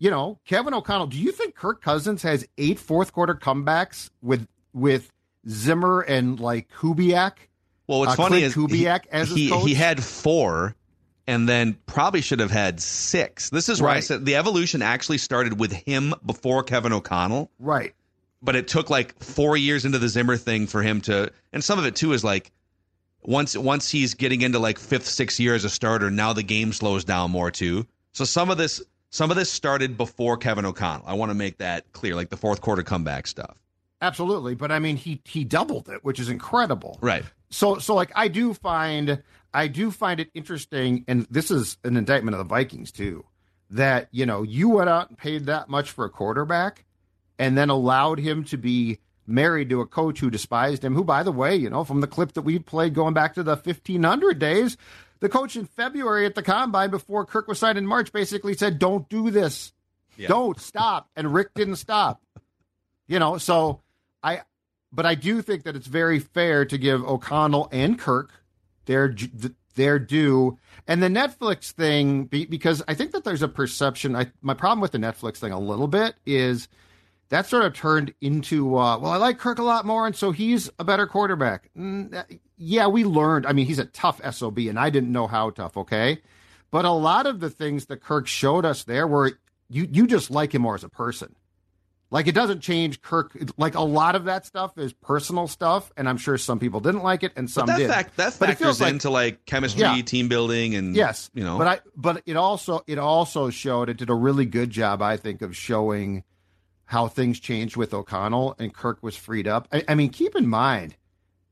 you 0.03 0.11
know, 0.11 0.41
Kevin 0.45 0.75
O'Connell, 0.75 1.07
do 1.07 1.17
you 1.17 1.31
think 1.31 1.55
Kirk 1.55 1.81
Cousins 1.81 2.25
has 2.25 2.45
eight 2.59 2.81
fourth 2.81 3.13
quarter 3.13 3.37
comebacks 3.37 4.11
with 4.21 4.49
with 4.73 5.13
Zimmer 5.49 6.01
and 6.01 6.41
like 6.41 6.69
Kubiak? 6.73 7.35
Well, 7.87 8.01
what's 8.01 8.15
uh, 8.15 8.17
funny 8.17 8.41
Clint 8.41 8.45
is 8.47 8.55
Kubiak 8.57 9.03
he, 9.05 9.11
as 9.13 9.29
he, 9.31 9.57
he 9.61 9.75
had 9.75 10.03
four 10.03 10.75
and 11.27 11.49
then 11.49 11.77
probably 11.87 12.21
should 12.21 12.41
have 12.41 12.51
had 12.51 12.81
six. 12.81 13.51
This 13.51 13.69
is 13.69 13.81
where 13.81 13.89
right. 13.89 13.99
I 13.99 14.01
said 14.01 14.25
the 14.25 14.37
evolution 14.37 14.83
actually 14.83 15.19
started 15.19 15.59
with 15.59 15.73
him 15.73 16.15
before 16.25 16.63
Kevin 16.63 16.93
O'Connell. 16.93 17.51
Right. 17.59 17.95
But 18.43 18.57
it 18.57 18.67
took 18.67 18.91
like 18.91 19.23
four 19.23 19.57
years 19.57 19.85
into 19.85 19.99
the 19.99 20.09
Zimmer 20.09 20.37
thing 20.37 20.67
for 20.67 20.83
him 20.83 21.01
to, 21.03 21.31
and 21.53 21.63
some 21.63 21.79
of 21.79 21.85
it 21.87 21.95
too 21.95 22.13
is 22.13 22.25
like 22.25 22.51
once 23.23 23.57
once 23.57 23.91
he's 23.91 24.15
getting 24.15 24.41
into 24.43 24.59
like 24.59 24.79
fifth, 24.79 25.07
sixth 25.07 25.39
year 25.39 25.55
as 25.55 25.65
a 25.65 25.71
starter, 25.71 26.11
now 26.11 26.33
the 26.33 26.43
game 26.43 26.73
slows 26.73 27.05
down 27.05 27.31
more 27.31 27.51
too. 27.51 27.87
So 28.13 28.25
some 28.25 28.51
of 28.51 28.59
this 28.59 28.83
some 29.11 29.31
of 29.31 29.37
this 29.37 29.51
started 29.51 29.97
before 29.97 30.37
Kevin 30.39 30.65
O'Connell. 30.65 31.05
I 31.07 31.15
want 31.15 31.31
to 31.31 31.35
make 31.35 31.59
that 31.59 31.93
clear, 31.93 32.15
like 32.17 32.31
the 32.31 32.37
fourth 32.37 32.61
quarter 32.61 32.83
comeback 32.83 33.27
stuff. 33.27 33.57
Absolutely, 34.01 34.55
but 34.57 34.73
I 34.73 34.81
mean, 34.81 34.97
he 34.97 35.21
he 35.25 35.45
doubled 35.45 35.89
it, 35.89 36.05
which 36.05 36.19
is 36.19 36.29
incredible. 36.29 36.99
Right. 37.01 37.25
So 37.51 37.79
so 37.79 37.95
like 37.95 38.11
I 38.17 38.29
do 38.29 38.55
find 38.55 39.23
I 39.55 39.69
do 39.69 39.91
find 39.91 40.21
it 40.21 40.31
interesting, 40.35 41.05
and 41.07 41.27
this 41.31 41.51
is 41.51 41.77
an 41.85 41.97
indictment 41.97 42.35
of 42.35 42.39
the 42.39 42.45
Vikings 42.45 42.91
too, 42.91 43.25
that 43.71 44.09
you 44.11 44.27
know 44.27 44.43
you 44.43 44.69
went 44.69 44.91
out 44.91 45.09
and 45.09 45.19
paid 45.19 45.47
that 45.47 45.69
much 45.69 45.91
for 45.91 46.05
a 46.05 46.11
quarterback, 46.11 46.85
and 47.39 47.57
then 47.57 47.71
allowed 47.71 48.19
him 48.19 48.45
to 48.45 48.57
be 48.57 48.99
married 49.27 49.71
to 49.71 49.81
a 49.81 49.87
coach 49.87 50.21
who 50.21 50.31
despised 50.31 50.85
him. 50.85 50.95
Who, 50.95 51.05
by 51.05 51.23
the 51.23 51.33
way, 51.33 51.57
you 51.57 51.71
know, 51.71 51.85
from 51.85 52.01
the 52.01 52.07
clip 52.07 52.33
that 52.33 52.43
we 52.43 52.59
played 52.59 52.95
going 52.95 53.15
back 53.15 53.35
to 53.35 53.43
the 53.43 53.57
fifteen 53.57 54.03
hundred 54.03 54.39
days, 54.39 54.77
the 55.21 55.29
coach 55.29 55.57
in 55.57 55.67
February 55.67 56.27
at 56.27 56.35
the 56.35 56.43
combine 56.43 56.91
before 56.91 57.25
Kirk 57.27 57.49
was 57.49 57.59
signed 57.59 57.79
in 57.79 57.87
March 57.87 58.13
basically 58.13 58.55
said, 58.55 58.79
"Don't 58.79 59.09
do 59.09 59.31
this, 59.31 59.73
yeah. 60.17 60.29
don't 60.29 60.59
stop," 60.61 61.11
and 61.15 61.33
Rick 61.33 61.55
didn't 61.55 61.77
stop. 61.77 62.23
You 63.07 63.19
know, 63.19 63.37
so 63.39 63.83
I, 64.23 64.43
but 64.91 65.05
I 65.05 65.15
do 65.15 65.43
think 65.43 65.65
that 65.65 65.77
it's 65.77 65.87
very 65.87 66.19
fair 66.19 66.65
to 66.65 66.79
give 66.79 67.05
O'Connell 67.05 67.69
and 67.71 67.99
Kirk 67.99 68.33
their 68.87 69.15
their 69.75 69.99
due. 69.99 70.59
And 70.87 71.03
the 71.03 71.09
Netflix 71.09 71.71
thing, 71.71 72.25
because 72.25 72.83
I 72.89 72.95
think 72.95 73.13
that 73.13 73.25
there's 73.25 73.43
a 73.43 73.49
perception. 73.49 74.15
I, 74.17 74.31
my 74.43 74.55
problem 74.55 74.81
with 74.81 74.93
the 74.93 74.99
Netflix 74.99 75.39
thing 75.39 75.53
a 75.53 75.59
little 75.59 75.89
bit 75.89 76.15
is 76.27 76.69
that 77.31 77.47
sort 77.47 77.65
of 77.65 77.73
turned 77.73 78.13
into, 78.21 78.77
uh, 78.77 78.99
well, 78.99 79.13
I 79.13 79.17
like 79.17 79.39
Kirk 79.39 79.59
a 79.59 79.63
lot 79.63 79.87
more, 79.87 80.07
and 80.07 80.15
so 80.15 80.33
he's 80.33 80.69
a 80.79 80.85
better 80.85 81.07
quarterback. 81.07 81.71
Mm, 81.79 82.41
yeah, 82.59 82.87
we 82.89 83.05
learned. 83.05 83.47
I 83.47 83.53
mean, 83.53 83.67
he's 83.67 83.79
a 83.79 83.87
tough 83.87 84.21
SOB, 84.35 84.59
and 84.59 84.79
I 84.79 84.91
didn't 84.91 85.13
know 85.13 85.27
how 85.27 85.51
tough, 85.51 85.77
okay? 85.79 86.21
But 86.71 86.85
a 86.85 86.91
lot 86.91 87.27
of 87.27 87.41
the 87.41 87.51
things 87.51 87.87
that 87.87 88.03
Kirk 88.03 88.27
showed 88.27 88.65
us 88.65 88.85
there 88.85 89.07
were 89.07 89.39
you, 89.71 89.89
you 89.91 90.07
just 90.07 90.31
like 90.31 90.55
him 90.55 90.63
more 90.63 90.75
as 90.75 90.85
a 90.85 90.89
person. 90.89 91.35
Like 92.13 92.27
it 92.29 92.35
doesn't 92.35 92.61
change 92.61 93.01
Kirk. 93.01 93.35
Like 93.57 93.75
a 93.75 93.81
lot 93.81 94.15
of 94.15 94.25
that 94.27 94.45
stuff 94.45 94.77
is 94.77 94.93
personal 94.93 95.49
stuff, 95.49 95.91
and 95.97 96.07
I'm 96.09 96.19
sure 96.19 96.37
some 96.37 96.59
people 96.59 96.79
didn't 96.81 97.03
like 97.03 97.23
it 97.23 97.33
and 97.37 97.51
some 97.51 97.65
but 97.67 97.73
that 97.73 97.79
did. 97.79 97.89
fact 97.91 98.17
that 98.19 98.37
But 98.39 98.51
it 98.51 98.59
factors 98.59 98.81
like- 98.83 98.93
into 98.93 99.09
like 99.11 99.47
chemistry, 99.47 99.81
Yeah. 99.81 100.03
team 100.03 100.29
building, 100.29 100.75
and 100.75 100.95
Yes, 100.95 101.31
you 101.33 101.43
know. 101.43 101.57
but 101.57 101.67
I 101.67 101.81
but 101.97 102.23
it 102.27 102.37
also 102.37 102.83
it 102.87 102.99
also 102.99 103.49
showed 103.49 103.89
it 103.89 103.97
did 103.97 104.11
a 104.11 104.15
really 104.15 104.45
good 104.45 104.69
job, 104.69 105.01
I 105.01 105.17
think, 105.17 105.41
of 105.41 105.57
showing 105.57 106.23
how 106.85 107.09
things 107.09 107.41
changed 107.41 107.79
with 107.79 107.95
O'Connell 107.95 108.57
and 108.59 108.75
Kirk 108.75 108.99
was 109.03 109.17
freed 109.17 109.49
up. 109.49 109.67
I, 109.73 109.83
I 109.89 109.95
mean, 109.95 110.11
keep 110.11 110.37
in 110.37 110.47
mind 110.47 110.95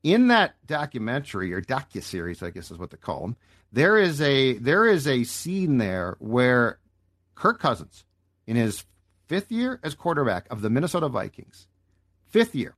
in 0.02 0.28
that 0.28 0.54
documentary 0.66 1.54
or 1.54 1.62
docu 1.62 2.02
series, 2.02 2.42
I 2.42 2.50
guess 2.50 2.70
is 2.70 2.76
what 2.76 2.90
they 2.90 2.98
call 2.98 3.22
them. 3.22 3.36
There 3.72 3.96
is 3.96 4.20
a 4.20 4.58
there 4.58 4.86
is 4.86 5.06
a 5.06 5.24
scene 5.24 5.78
there 5.78 6.16
where 6.18 6.78
Kirk 7.34 7.58
Cousins, 7.60 8.04
in 8.46 8.56
his 8.56 8.84
fifth 9.30 9.52
year 9.52 9.78
as 9.84 9.94
quarterback 9.94 10.44
of 10.50 10.60
the 10.60 10.68
Minnesota 10.68 11.08
Vikings, 11.08 11.68
fifth 12.26 12.52
year, 12.52 12.74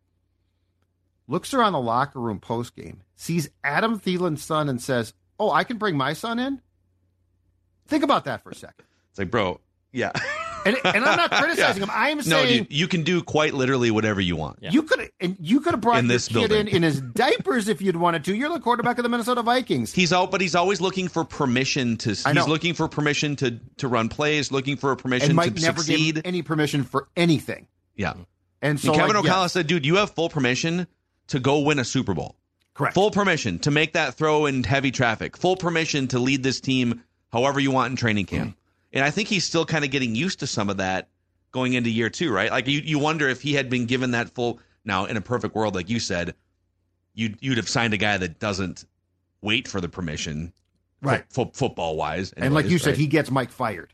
looks 1.27 1.55
around 1.55 1.73
the 1.73 1.81
locker 1.81 2.21
room 2.21 2.41
post 2.41 2.77
game, 2.77 3.01
sees 3.17 3.49
Adam 3.65 3.99
Thielen's 3.99 4.43
son, 4.45 4.69
and 4.69 4.79
says, 4.79 5.15
"Oh, 5.41 5.51
I 5.51 5.65
can 5.65 5.79
bring 5.79 5.97
my 5.97 6.13
son 6.13 6.39
in." 6.39 6.61
Think 7.87 8.05
about 8.05 8.27
that 8.27 8.43
for 8.43 8.51
a 8.51 8.55
second. 8.55 8.85
it's 9.09 9.19
like, 9.19 9.31
bro, 9.31 9.61
yeah. 9.93 10.13
And, 10.65 10.77
and 10.85 11.05
I'm 11.05 11.17
not 11.17 11.31
criticizing 11.33 11.83
him. 11.83 11.91
I 11.93 12.11
am 12.11 12.19
no, 12.19 12.23
saying 12.23 12.65
dude, 12.65 12.73
you 12.73 12.87
can 12.89 13.03
do 13.03 13.23
quite 13.23 13.55
literally 13.55 13.91
whatever 13.91 14.21
you 14.21 14.37
want. 14.37 14.59
Yeah. 14.61 14.71
you 14.71 14.83
could 14.83 15.11
and 15.21 15.37
you 15.41 15.61
could 15.61 15.73
have 15.73 15.81
brought 15.81 15.99
In 15.99 16.07
this 16.07 16.29
kid 16.29 16.35
building. 16.35 16.69
in 16.69 16.77
in 16.77 16.83
his 16.83 17.01
diapers 17.01 17.69
if 17.69 17.83
you'd 17.83 17.97
wanted 17.97 18.25
to. 18.25 18.35
You're 18.37 18.49
the 18.53 18.61
quarterback 18.61 18.99
of 18.99 19.03
the 19.03 19.09
Minnesota 19.09 19.43
Vikings. 19.43 19.93
He's 19.93 20.13
out, 20.13 20.31
but 20.31 20.41
he's 20.41 20.55
always 20.55 20.81
looking 20.81 21.09
for 21.09 21.25
permission 21.25 21.97
to. 21.99 22.11
He's 22.11 22.25
looking 22.49 22.75
for 22.75 22.89
permission 22.89 23.37
to 23.37 23.59
to 23.79 23.89
run 23.89 24.09
plays, 24.09 24.53
looking 24.53 24.77
for 24.77 24.93
a 24.93 24.97
permission 24.97 25.31
and 25.31 25.37
Mike 25.37 25.55
to 25.57 25.63
never 25.63 25.81
succeed. 25.83 26.17
gave 26.17 26.23
any 26.27 26.43
permission 26.43 26.85
for 26.85 27.09
anything. 27.17 27.67
yeah. 27.97 28.15
And 28.61 28.79
so 28.79 28.89
and 28.93 29.01
Kevin 29.01 29.17
like, 29.17 29.25
O'Connell 29.25 29.43
yes, 29.45 29.53
said, 29.55 29.67
"Dude, 29.67 29.85
you 29.85 29.97
have 29.97 30.11
full 30.13 30.29
permission 30.29 30.87
to 31.29 31.41
go 31.41 31.59
win 31.61 31.81
a 31.81 31.85
Super 31.85 32.15
Bowl. 32.15 32.37
correct. 32.75 32.95
Full 32.95 33.11
permission 33.11 33.59
to 33.61 33.71
make 33.73 33.95
that 33.95 34.15
throw 34.15 34.47
in 34.47 34.63
heavy 34.63 34.93
traffic. 34.93 35.37
Full 35.37 35.57
permission 35.57 36.07
to 36.09 36.21
lead 36.21 36.45
this 36.45 36.61
team 36.61 37.03
however 37.33 37.59
you 37.59 37.73
want 37.73 37.91
in 37.91 37.97
training 37.97 38.27
camp." 38.27 38.57
And 38.93 39.05
I 39.05 39.11
think 39.11 39.29
he's 39.29 39.45
still 39.45 39.65
kind 39.65 39.85
of 39.85 39.91
getting 39.91 40.15
used 40.15 40.41
to 40.41 40.47
some 40.47 40.69
of 40.71 40.77
that 40.79 41.09
going 41.51 41.73
into 41.75 41.91
year 41.91 42.11
two, 42.11 42.31
right? 42.33 42.51
Like 42.51 42.67
you, 42.67 42.81
you 42.81 42.99
wonder 42.99 43.29
if 43.29 43.41
he 43.43 43.55
had 43.55 43.71
been 43.71 43.87
given 43.87 44.11
that 44.13 44.31
full. 44.31 44.61
Now, 44.85 45.05
in 45.07 45.17
a 45.17 45.21
perfect 45.21 45.55
world, 45.55 45.75
like 45.75 45.89
you 45.89 46.01
said, 46.01 46.35
you'd 47.15 47.39
you'd 47.41 47.57
have 47.59 47.69
signed 47.69 47.95
a 47.95 47.97
guy 47.99 48.17
that 48.19 48.39
doesn't 48.39 48.85
wait 49.41 49.69
for 49.69 49.81
the 49.81 49.89
permission, 49.89 50.53
Right. 51.01 51.25
fo- 51.31 51.51
football 51.55 51.97
wise. 51.97 52.33
and 52.33 52.53
like 52.55 52.67
you 52.69 52.79
said, 52.79 52.97
he 52.97 53.07
gets 53.07 53.31
Mike 53.31 53.51
fired. 53.51 53.93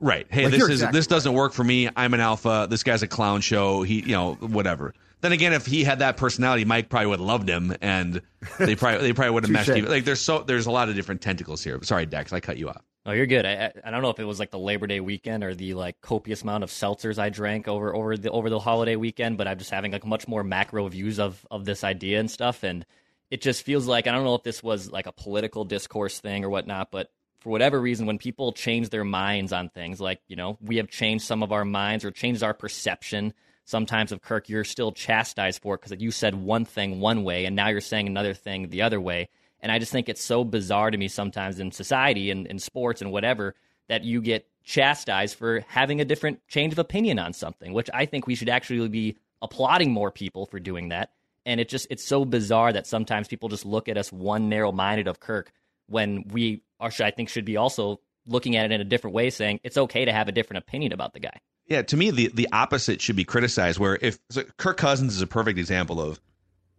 Right. 0.00 0.26
Hey, 0.30 0.44
Like, 0.44 0.52
this 0.52 0.62
is 0.62 0.68
exactly 0.70 0.98
this 0.98 1.06
doesn't 1.06 1.32
work 1.34 1.52
for 1.52 1.62
me. 1.64 1.88
I'm 1.94 2.14
an 2.14 2.20
alpha. 2.20 2.66
This 2.70 2.82
guy's 2.82 3.02
a 3.02 3.06
clown 3.08 3.40
show. 3.42 3.82
He, 3.82 4.00
you 4.00 4.12
know, 4.12 4.34
whatever. 4.34 4.94
Then 5.20 5.32
again, 5.32 5.52
if 5.52 5.66
he 5.66 5.84
had 5.84 5.98
that 5.98 6.16
personality, 6.16 6.64
Mike 6.64 6.88
probably 6.88 7.08
would 7.08 7.18
have 7.20 7.26
loved 7.26 7.48
him, 7.48 7.76
and 7.82 8.22
they 8.58 8.74
probably 8.74 9.02
they 9.02 9.12
probably 9.12 9.32
would 9.32 9.44
have 9.44 9.50
meshed. 9.52 9.68
Even. 9.68 9.90
Like 9.90 10.04
there's 10.04 10.20
so 10.20 10.42
there's 10.42 10.64
a 10.66 10.70
lot 10.70 10.88
of 10.88 10.94
different 10.94 11.20
tentacles 11.20 11.62
here. 11.62 11.78
Sorry, 11.82 12.06
Dex, 12.06 12.32
I 12.32 12.40
cut 12.40 12.56
you 12.56 12.70
off. 12.70 12.82
Oh, 13.06 13.12
you're 13.12 13.26
good. 13.26 13.46
I, 13.46 13.52
I 13.52 13.72
I 13.84 13.90
don't 13.90 14.02
know 14.02 14.10
if 14.10 14.18
it 14.18 14.24
was 14.24 14.38
like 14.38 14.50
the 14.50 14.58
Labor 14.58 14.86
Day 14.86 15.00
weekend 15.00 15.42
or 15.42 15.54
the 15.54 15.74
like 15.74 16.00
copious 16.02 16.42
amount 16.42 16.64
of 16.64 16.70
seltzers 16.70 17.18
I 17.18 17.30
drank 17.30 17.66
over 17.66 17.94
over 17.94 18.16
the 18.16 18.30
over 18.30 18.50
the 18.50 18.58
holiday 18.58 18.96
weekend, 18.96 19.38
but 19.38 19.48
I'm 19.48 19.58
just 19.58 19.70
having 19.70 19.92
like 19.92 20.04
much 20.04 20.28
more 20.28 20.44
macro 20.44 20.86
views 20.88 21.18
of 21.18 21.46
of 21.50 21.64
this 21.64 21.82
idea 21.82 22.20
and 22.20 22.30
stuff, 22.30 22.62
and 22.62 22.84
it 23.30 23.40
just 23.40 23.64
feels 23.64 23.86
like 23.86 24.06
I 24.06 24.12
don't 24.12 24.24
know 24.24 24.34
if 24.34 24.42
this 24.42 24.62
was 24.62 24.90
like 24.90 25.06
a 25.06 25.12
political 25.12 25.64
discourse 25.64 26.20
thing 26.20 26.44
or 26.44 26.50
whatnot, 26.50 26.90
but 26.90 27.10
for 27.40 27.48
whatever 27.48 27.80
reason, 27.80 28.04
when 28.04 28.18
people 28.18 28.52
change 28.52 28.90
their 28.90 29.04
minds 29.04 29.52
on 29.52 29.70
things, 29.70 29.98
like 29.98 30.20
you 30.28 30.36
know 30.36 30.58
we 30.60 30.76
have 30.76 30.88
changed 30.88 31.24
some 31.24 31.42
of 31.42 31.52
our 31.52 31.64
minds 31.64 32.04
or 32.04 32.10
changed 32.10 32.42
our 32.42 32.54
perception. 32.54 33.32
Sometimes 33.64 34.12
of 34.12 34.20
Kirk, 34.20 34.48
you're 34.48 34.64
still 34.64 34.92
chastised 34.92 35.62
for 35.62 35.74
it 35.76 35.80
because 35.80 36.02
you 36.02 36.10
said 36.10 36.34
one 36.34 36.64
thing 36.66 37.00
one 37.00 37.24
way, 37.24 37.46
and 37.46 37.56
now 37.56 37.68
you're 37.68 37.80
saying 37.80 38.08
another 38.08 38.34
thing 38.34 38.68
the 38.68 38.82
other 38.82 39.00
way. 39.00 39.30
And 39.62 39.70
I 39.70 39.78
just 39.78 39.92
think 39.92 40.08
it's 40.08 40.22
so 40.22 40.44
bizarre 40.44 40.90
to 40.90 40.98
me 40.98 41.08
sometimes 41.08 41.60
in 41.60 41.70
society 41.72 42.30
and 42.30 42.46
in 42.46 42.58
sports 42.58 43.02
and 43.02 43.12
whatever 43.12 43.54
that 43.88 44.04
you 44.04 44.20
get 44.20 44.46
chastised 44.62 45.36
for 45.36 45.64
having 45.68 46.00
a 46.00 46.04
different 46.04 46.46
change 46.48 46.72
of 46.72 46.78
opinion 46.78 47.18
on 47.18 47.32
something, 47.32 47.72
which 47.72 47.90
I 47.92 48.06
think 48.06 48.26
we 48.26 48.34
should 48.34 48.48
actually 48.48 48.88
be 48.88 49.16
applauding 49.42 49.90
more 49.92 50.10
people 50.10 50.46
for 50.46 50.60
doing 50.60 50.88
that. 50.90 51.10
And 51.46 51.60
it 51.60 51.68
just 51.68 51.86
it's 51.90 52.04
so 52.04 52.24
bizarre 52.24 52.72
that 52.72 52.86
sometimes 52.86 53.28
people 53.28 53.48
just 53.48 53.64
look 53.64 53.88
at 53.88 53.96
us 53.96 54.12
one 54.12 54.48
narrow 54.48 54.72
minded 54.72 55.08
of 55.08 55.20
Kirk 55.20 55.52
when 55.86 56.24
we 56.28 56.62
are 56.78 56.92
I 57.00 57.10
think 57.10 57.28
should 57.28 57.44
be 57.44 57.56
also 57.56 58.00
looking 58.26 58.56
at 58.56 58.66
it 58.66 58.72
in 58.72 58.80
a 58.80 58.84
different 58.84 59.14
way, 59.14 59.30
saying 59.30 59.60
it's 59.64 59.76
okay 59.76 60.04
to 60.04 60.12
have 60.12 60.28
a 60.28 60.32
different 60.32 60.62
opinion 60.62 60.92
about 60.92 61.14
the 61.14 61.20
guy. 61.20 61.40
Yeah, 61.66 61.82
to 61.82 61.96
me, 61.96 62.10
the 62.10 62.30
the 62.34 62.48
opposite 62.52 63.00
should 63.00 63.16
be 63.16 63.24
criticized. 63.24 63.78
Where 63.78 63.98
if 64.00 64.18
so 64.30 64.44
Kirk 64.56 64.76
Cousins 64.76 65.16
is 65.16 65.22
a 65.22 65.26
perfect 65.26 65.58
example 65.58 66.00
of, 66.00 66.20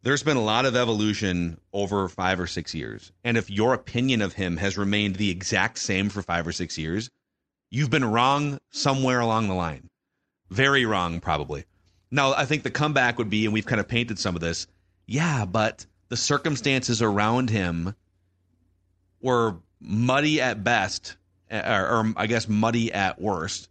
there's 0.03 0.23
been 0.23 0.37
a 0.37 0.43
lot 0.43 0.65
of 0.65 0.75
evolution 0.75 1.59
over 1.73 2.07
five 2.07 2.39
or 2.39 2.47
six 2.47 2.73
years, 2.73 3.11
and 3.23 3.37
if 3.37 3.49
your 3.49 3.73
opinion 3.73 4.21
of 4.21 4.33
him 4.33 4.57
has 4.57 4.77
remained 4.77 5.15
the 5.15 5.29
exact 5.29 5.77
same 5.77 6.09
for 6.09 6.21
five 6.21 6.47
or 6.47 6.51
six 6.51 6.77
years, 6.77 7.09
you've 7.69 7.89
been 7.89 8.05
wrong 8.05 8.59
somewhere 8.71 9.19
along 9.19 9.47
the 9.47 9.53
line, 9.53 9.89
very 10.49 10.85
wrong 10.85 11.19
probably. 11.19 11.65
Now, 12.09 12.33
I 12.33 12.45
think 12.45 12.63
the 12.63 12.71
comeback 12.71 13.17
would 13.17 13.29
be, 13.29 13.45
and 13.45 13.53
we've 13.53 13.65
kind 13.65 13.79
of 13.79 13.87
painted 13.87 14.19
some 14.19 14.35
of 14.35 14.41
this. 14.41 14.67
Yeah, 15.05 15.45
but 15.45 15.85
the 16.09 16.17
circumstances 16.17 17.01
around 17.01 17.49
him 17.49 17.95
were 19.21 19.55
muddy 19.79 20.41
at 20.41 20.63
best, 20.63 21.15
or, 21.49 21.59
or 21.59 22.13
I 22.17 22.27
guess 22.27 22.49
muddy 22.49 22.91
at 22.91 23.21
worst, 23.21 23.69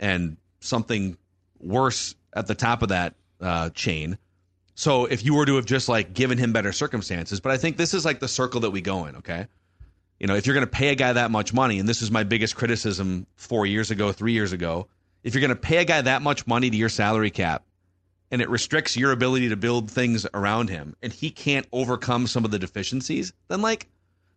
and 0.00 0.36
something 0.60 1.16
worse 1.60 2.14
at 2.32 2.46
the 2.46 2.54
top 2.54 2.82
of 2.82 2.88
that 2.88 3.14
uh, 3.40 3.70
chain. 3.70 4.18
So 4.76 5.06
if 5.06 5.24
you 5.24 5.34
were 5.34 5.46
to 5.46 5.56
have 5.56 5.64
just 5.64 5.88
like 5.88 6.12
given 6.12 6.36
him 6.36 6.52
better 6.52 6.70
circumstances, 6.70 7.40
but 7.40 7.50
I 7.50 7.56
think 7.56 7.78
this 7.78 7.94
is 7.94 8.04
like 8.04 8.20
the 8.20 8.28
circle 8.28 8.60
that 8.60 8.70
we 8.70 8.82
go 8.82 9.06
in. 9.06 9.16
Okay, 9.16 9.48
you 10.20 10.26
know, 10.26 10.36
if 10.36 10.46
you're 10.46 10.54
going 10.54 10.66
to 10.66 10.70
pay 10.70 10.90
a 10.90 10.94
guy 10.94 11.14
that 11.14 11.30
much 11.30 11.54
money, 11.54 11.78
and 11.78 11.88
this 11.88 12.02
is 12.02 12.10
my 12.10 12.24
biggest 12.24 12.56
criticism 12.56 13.26
four 13.36 13.64
years 13.64 13.90
ago, 13.90 14.12
three 14.12 14.32
years 14.32 14.52
ago, 14.52 14.86
if 15.24 15.34
you're 15.34 15.40
going 15.40 15.48
to 15.48 15.56
pay 15.56 15.78
a 15.78 15.84
guy 15.84 16.02
that 16.02 16.20
much 16.20 16.46
money 16.46 16.68
to 16.68 16.76
your 16.76 16.90
salary 16.90 17.30
cap, 17.30 17.64
and 18.30 18.42
it 18.42 18.50
restricts 18.50 18.98
your 18.98 19.12
ability 19.12 19.48
to 19.48 19.56
build 19.56 19.90
things 19.90 20.26
around 20.34 20.68
him, 20.68 20.94
and 21.02 21.10
he 21.10 21.30
can't 21.30 21.66
overcome 21.72 22.26
some 22.26 22.44
of 22.44 22.50
the 22.50 22.58
deficiencies, 22.58 23.32
then 23.48 23.62
like 23.62 23.88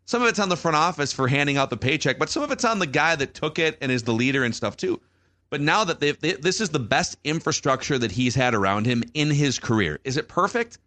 some 0.06 0.21
of 0.21 0.30
it's 0.30 0.39
on 0.39 0.47
the 0.47 0.58
front 0.58 0.78
office 0.78 1.12
for 1.12 1.28
handing 1.28 1.58
out 1.58 1.69
the 1.69 1.78
paycheck, 1.78 2.17
but 2.17 2.30
some 2.30 2.43
of 2.43 2.52
it's 2.52 2.63
on 2.63 2.80
the 2.80 2.88
guy 2.88 3.17
that 3.17 3.34
took 3.34 3.60
it 3.60 3.78
and 3.82 3.91
is 3.91 4.04
the 4.04 4.13
leader 4.13 4.45
and 4.45 4.56
stuff 4.56 4.78
too. 4.78 5.02
But 5.50 5.62
now 5.62 5.84
that 5.84 6.00
they've, 6.00 6.20
they, 6.20 6.34
this 6.34 6.62
is 6.62 6.70
the 6.70 6.80
best 6.80 7.18
infrastructure 7.24 7.98
that 7.98 8.12
he's 8.12 8.36
had 8.36 8.54
around 8.54 8.86
him 8.86 9.04
in 9.14 9.32
his 9.32 9.58
career. 9.60 10.00
Is 10.04 10.18
it 10.18 10.28
perfect? 10.28 10.78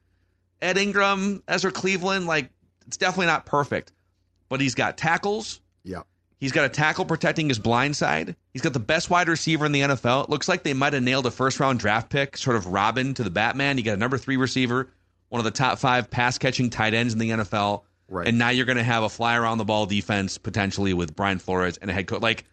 Ed 0.61 0.79
Ingram, 0.79 1.43
Ezra 1.49 1.73
Cleveland, 1.73 2.27
like 2.27 2.51
it's 2.87 2.97
definitely 2.97 3.27
not 3.27 3.47
perfect, 3.47 3.93
but 4.49 4.61
he's 4.61 4.75
got 4.75 4.97
tackles. 4.97 5.61
Yeah. 5.83 6.03
He's 6.39 6.53
got 6.53 6.65
a 6.65 6.69
tackle 6.69 7.05
protecting 7.05 7.49
his 7.49 7.59
blind 7.59 7.97
side. 7.97 8.35
He's 8.53 8.63
got 8.63 8.73
the 8.73 8.81
best 8.81 9.11
wide 9.11 9.29
receiver 9.29 9.65
in 9.65 9.73
the 9.73 9.81
NFL. 9.81 10.25
It 10.25 10.31
looks 10.31 10.49
like 10.49 10.63
they 10.65 10.75
might 10.75 10.93
have 10.93 11.03
nailed 11.03 11.27
a 11.27 11.31
first 11.31 11.61
round 11.61 11.79
draft 11.79 12.11
pick, 12.11 12.37
sort 12.37 12.57
of 12.57 12.67
Robin 12.67 13.15
to 13.15 13.23
the 13.23 13.31
Batman. 13.31 13.79
You 13.79 13.85
got 13.85 13.95
a 13.95 13.99
number 13.99 14.19
three 14.19 14.37
receiver, 14.37 14.89
one 15.29 15.39
of 15.39 15.45
the 15.45 15.53
top 15.53 15.79
five 15.79 16.11
pass 16.11 16.39
catching 16.39 16.69
tight 16.71 16.95
ends 16.95 17.13
in 17.13 17.21
the 17.21 17.31
NFL. 17.31 17.83
Right. 18.09 18.29
And 18.29 18.39
now 18.39 18.51
you're 18.51 18.67
going 18.67 18.77
to 18.77 18.85
have 18.85 19.05
a 19.05 19.09
fly 19.09 19.37
around 19.37 19.59
the 19.59 19.65
ball 19.65 19.87
defense 19.87 20.37
potentially 20.37 20.95
with 20.95 21.15
Brian 21.17 21.39
Flores 21.39 21.79
and 21.79 21.91
a 21.91 21.95
head 21.95 22.07
coach. 22.07 22.21
Like, 22.23 22.45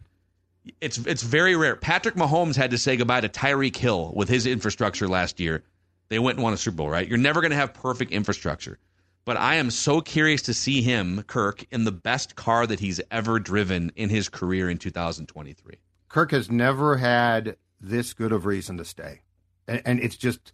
it's 0.82 0.97
it's 0.99 1.23
very 1.23 1.55
rare. 1.55 1.75
Patrick 1.75 2.15
Mahomes 2.15 2.55
had 2.55 2.71
to 2.71 2.77
say 2.77 2.97
goodbye 2.97 3.21
to 3.21 3.29
Tyreek 3.29 3.75
Hill 3.75 4.13
with 4.15 4.29
his 4.29 4.45
infrastructure 4.45 5.08
last 5.08 5.39
year. 5.39 5.63
They 6.10 6.19
went 6.19 6.38
and 6.38 6.43
won 6.43 6.53
a 6.53 6.58
Super 6.58 6.77
Bowl, 6.77 6.89
right? 6.89 7.08
You're 7.08 7.17
never 7.17 7.41
going 7.41 7.51
to 7.51 7.58
have 7.58 7.73
perfect 7.73 8.12
infrastructure. 8.12 8.79
But 9.25 9.38
I 9.38 9.55
am 9.55 9.69
so 9.69 10.01
curious 10.01 10.41
to 10.43 10.53
see 10.53 10.82
him, 10.82 11.21
Kirk, 11.23 11.65
in 11.71 11.84
the 11.84 11.91
best 11.91 12.36
car 12.36 12.65
that 12.65 12.79
he's 12.79 12.99
ever 13.12 13.39
driven 13.39 13.91
in 13.95 14.10
his 14.10 14.27
career 14.27 14.69
in 14.69 14.79
2023. 14.79 15.75
Kirk 16.08 16.32
has 16.32 16.49
never 16.49 16.97
had 16.97 17.58
this 17.79 18.13
good 18.13 18.32
of 18.32 18.45
reason 18.45 18.77
to 18.77 18.86
stay, 18.86 19.21
and, 19.67 19.82
and 19.86 19.99
it's 19.99 20.17
just 20.17 20.51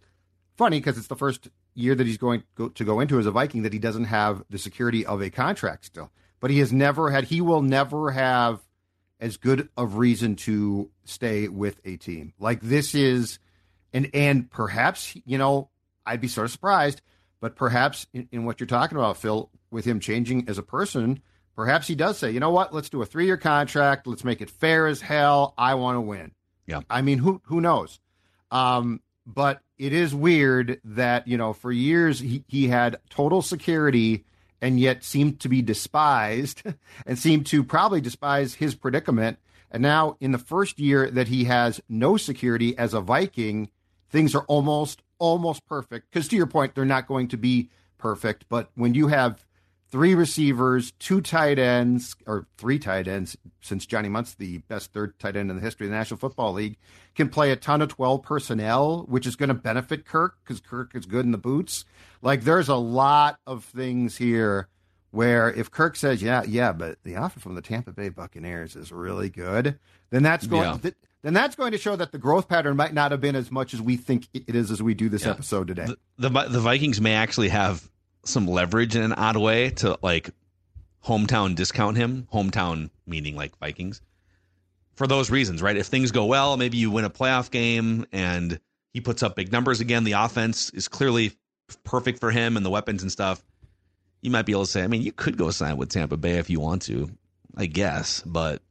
funny 0.56 0.78
because 0.78 0.98
it's 0.98 1.06
the 1.06 1.16
first 1.16 1.48
year 1.74 1.94
that 1.94 2.06
he's 2.06 2.18
going 2.18 2.42
go, 2.54 2.68
to 2.68 2.84
go 2.84 3.00
into 3.00 3.18
as 3.18 3.26
a 3.26 3.30
Viking 3.30 3.62
that 3.62 3.72
he 3.72 3.78
doesn't 3.78 4.04
have 4.04 4.44
the 4.50 4.58
security 4.58 5.06
of 5.06 5.22
a 5.22 5.30
contract 5.30 5.86
still. 5.86 6.10
But 6.40 6.50
he 6.50 6.58
has 6.58 6.72
never 6.72 7.10
had. 7.10 7.24
He 7.24 7.40
will 7.40 7.62
never 7.62 8.10
have 8.10 8.60
as 9.20 9.36
good 9.36 9.68
of 9.76 9.96
reason 9.96 10.36
to 10.36 10.90
stay 11.04 11.48
with 11.48 11.80
a 11.84 11.96
team 11.96 12.32
like 12.38 12.60
this 12.60 12.94
is, 12.94 13.38
and 13.92 14.10
and 14.14 14.50
perhaps 14.50 15.16
you 15.24 15.38
know 15.38 15.70
I'd 16.04 16.20
be 16.20 16.28
sort 16.28 16.46
of 16.46 16.50
surprised, 16.50 17.02
but 17.40 17.56
perhaps 17.56 18.06
in, 18.12 18.28
in 18.32 18.44
what 18.44 18.60
you're 18.60 18.66
talking 18.66 18.98
about, 18.98 19.16
Phil, 19.16 19.50
with 19.70 19.84
him 19.84 20.00
changing 20.00 20.48
as 20.48 20.58
a 20.58 20.62
person. 20.62 21.20
Perhaps 21.54 21.86
he 21.86 21.94
does 21.94 22.18
say, 22.18 22.30
you 22.30 22.40
know 22.40 22.50
what? 22.50 22.74
Let's 22.74 22.90
do 22.90 23.00
a 23.00 23.06
three-year 23.06 23.38
contract. 23.38 24.06
Let's 24.06 24.24
make 24.24 24.42
it 24.42 24.50
fair 24.50 24.86
as 24.86 25.00
hell. 25.00 25.54
I 25.56 25.74
want 25.76 25.96
to 25.96 26.02
win. 26.02 26.32
Yeah. 26.66 26.80
I 26.90 27.00
mean, 27.00 27.18
who 27.18 27.40
who 27.46 27.60
knows? 27.60 27.98
Um, 28.50 29.00
but 29.26 29.60
it 29.78 29.92
is 29.92 30.14
weird 30.14 30.80
that 30.84 31.26
you 31.26 31.36
know 31.36 31.52
for 31.52 31.72
years 31.72 32.20
he, 32.20 32.44
he 32.46 32.68
had 32.68 32.98
total 33.10 33.42
security 33.42 34.24
and 34.60 34.80
yet 34.80 35.04
seemed 35.04 35.40
to 35.40 35.48
be 35.48 35.62
despised 35.62 36.62
and 37.06 37.18
seemed 37.18 37.46
to 37.46 37.62
probably 37.62 38.00
despise 38.00 38.54
his 38.54 38.74
predicament 38.74 39.38
And 39.70 39.82
now, 39.82 40.16
in 40.20 40.32
the 40.32 40.38
first 40.38 40.78
year 40.78 41.10
that 41.10 41.28
he 41.28 41.44
has 41.44 41.80
no 41.88 42.16
security 42.16 42.76
as 42.78 42.94
a 42.94 43.00
Viking, 43.00 43.70
things 44.10 44.34
are 44.34 44.44
almost 44.44 45.02
almost 45.18 45.66
perfect. 45.66 46.10
Because 46.10 46.28
to 46.28 46.36
your 46.36 46.46
point, 46.46 46.74
they're 46.74 46.84
not 46.84 47.06
going 47.06 47.28
to 47.28 47.36
be 47.36 47.70
perfect. 47.98 48.46
But 48.48 48.70
when 48.74 48.94
you 48.94 49.08
have 49.08 49.45
three 49.96 50.14
receivers, 50.14 50.90
two 50.98 51.22
tight 51.22 51.58
ends, 51.58 52.14
or 52.26 52.46
three 52.58 52.78
tight 52.78 53.08
ends, 53.08 53.34
since 53.62 53.86
Johnny 53.86 54.10
Mundt's 54.10 54.34
the 54.34 54.58
best 54.68 54.92
third 54.92 55.18
tight 55.18 55.36
end 55.36 55.48
in 55.50 55.56
the 55.56 55.62
history 55.62 55.86
of 55.86 55.90
the 55.90 55.96
National 55.96 56.18
Football 56.18 56.52
League, 56.52 56.76
can 57.14 57.30
play 57.30 57.50
a 57.50 57.56
ton 57.56 57.80
of 57.80 57.88
12 57.88 58.22
personnel, 58.22 59.06
which 59.08 59.26
is 59.26 59.36
going 59.36 59.48
to 59.48 59.54
benefit 59.54 60.04
Kirk 60.04 60.36
because 60.44 60.60
Kirk 60.60 60.90
is 60.94 61.06
good 61.06 61.24
in 61.24 61.32
the 61.32 61.38
boots. 61.38 61.86
Like, 62.20 62.42
there's 62.42 62.68
a 62.68 62.76
lot 62.76 63.38
of 63.46 63.64
things 63.64 64.18
here 64.18 64.68
where 65.12 65.50
if 65.50 65.70
Kirk 65.70 65.96
says, 65.96 66.22
yeah, 66.22 66.42
yeah, 66.46 66.72
but 66.72 66.98
the 67.02 67.16
offer 67.16 67.40
from 67.40 67.54
the 67.54 67.62
Tampa 67.62 67.90
Bay 67.92 68.10
Buccaneers 68.10 68.76
is 68.76 68.92
really 68.92 69.30
good, 69.30 69.78
then 70.10 70.22
that's 70.22 70.46
going 70.46 70.64
Yeah. 70.64 70.76
th- 70.76 70.94
then 71.22 71.32
that's 71.32 71.56
going 71.56 71.72
to 71.72 71.78
show 71.78 71.96
that 71.96 72.12
the 72.12 72.18
growth 72.18 72.48
pattern 72.48 72.76
might 72.76 72.92
not 72.92 73.12
have 73.12 73.22
been 73.22 73.34
as 73.34 73.50
much 73.50 73.72
as 73.72 73.80
we 73.80 73.96
think 73.96 74.28
it 74.34 74.54
is 74.54 74.70
as 74.70 74.82
we 74.82 74.92
do 74.92 75.08
this 75.08 75.24
Yeah. 75.24 75.30
episode 75.30 75.68
today. 75.68 75.86
the 76.18 76.28
the 76.28 76.48
the 76.50 76.60
Vikings 76.60 77.00
may 77.00 77.14
actually 77.14 77.48
have 77.48 77.88
some 78.28 78.46
leverage 78.46 78.96
in 78.96 79.02
an 79.02 79.12
odd 79.12 79.36
way 79.36 79.70
to 79.70 79.98
like 80.02 80.30
hometown 81.04 81.54
discount 81.54 81.96
him. 81.96 82.26
Hometown 82.32 82.90
meaning 83.06 83.36
like 83.36 83.58
Vikings. 83.58 84.00
For 84.94 85.06
those 85.06 85.30
reasons, 85.30 85.62
right? 85.62 85.76
If 85.76 85.86
things 85.86 86.10
go 86.10 86.24
well, 86.24 86.56
maybe 86.56 86.78
you 86.78 86.90
win 86.90 87.04
a 87.04 87.10
playoff 87.10 87.50
game 87.50 88.06
and 88.12 88.58
he 88.92 89.00
puts 89.00 89.22
up 89.22 89.36
big 89.36 89.52
numbers 89.52 89.80
again. 89.80 90.04
The 90.04 90.12
offense 90.12 90.70
is 90.70 90.88
clearly 90.88 91.32
perfect 91.84 92.18
for 92.18 92.30
him 92.30 92.56
and 92.56 92.64
the 92.64 92.70
weapons 92.70 93.02
and 93.02 93.12
stuff. 93.12 93.44
You 94.22 94.30
might 94.30 94.46
be 94.46 94.52
able 94.52 94.64
to 94.64 94.70
say, 94.70 94.82
I 94.82 94.86
mean, 94.86 95.02
you 95.02 95.12
could 95.12 95.36
go 95.36 95.50
sign 95.50 95.76
with 95.76 95.90
Tampa 95.90 96.16
Bay 96.16 96.38
if 96.38 96.48
you 96.48 96.60
want 96.60 96.82
to, 96.82 97.10
I 97.54 97.66
guess, 97.66 98.22
but 98.24 98.62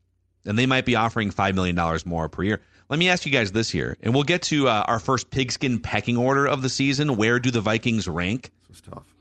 and 0.45 0.57
they 0.57 0.65
might 0.65 0.85
be 0.85 0.95
offering 0.95 1.31
five 1.31 1.55
million 1.55 1.75
dollars 1.75 2.05
more 2.05 2.29
per 2.29 2.43
year. 2.43 2.61
Let 2.89 2.99
me 2.99 3.09
ask 3.09 3.25
you 3.25 3.31
guys 3.31 3.51
this 3.51 3.69
here, 3.69 3.97
and 4.01 4.13
we'll 4.13 4.23
get 4.23 4.43
to 4.43 4.67
uh, 4.67 4.83
our 4.87 4.99
first 4.99 5.31
pigskin 5.31 5.79
pecking 5.79 6.17
order 6.17 6.47
of 6.47 6.61
the 6.61 6.69
season. 6.69 7.15
Where 7.15 7.39
do 7.39 7.49
the 7.49 7.61
Vikings 7.61 8.07
rank? 8.07 8.51
This 8.67 8.77
is 8.77 8.83
tough. 8.83 9.14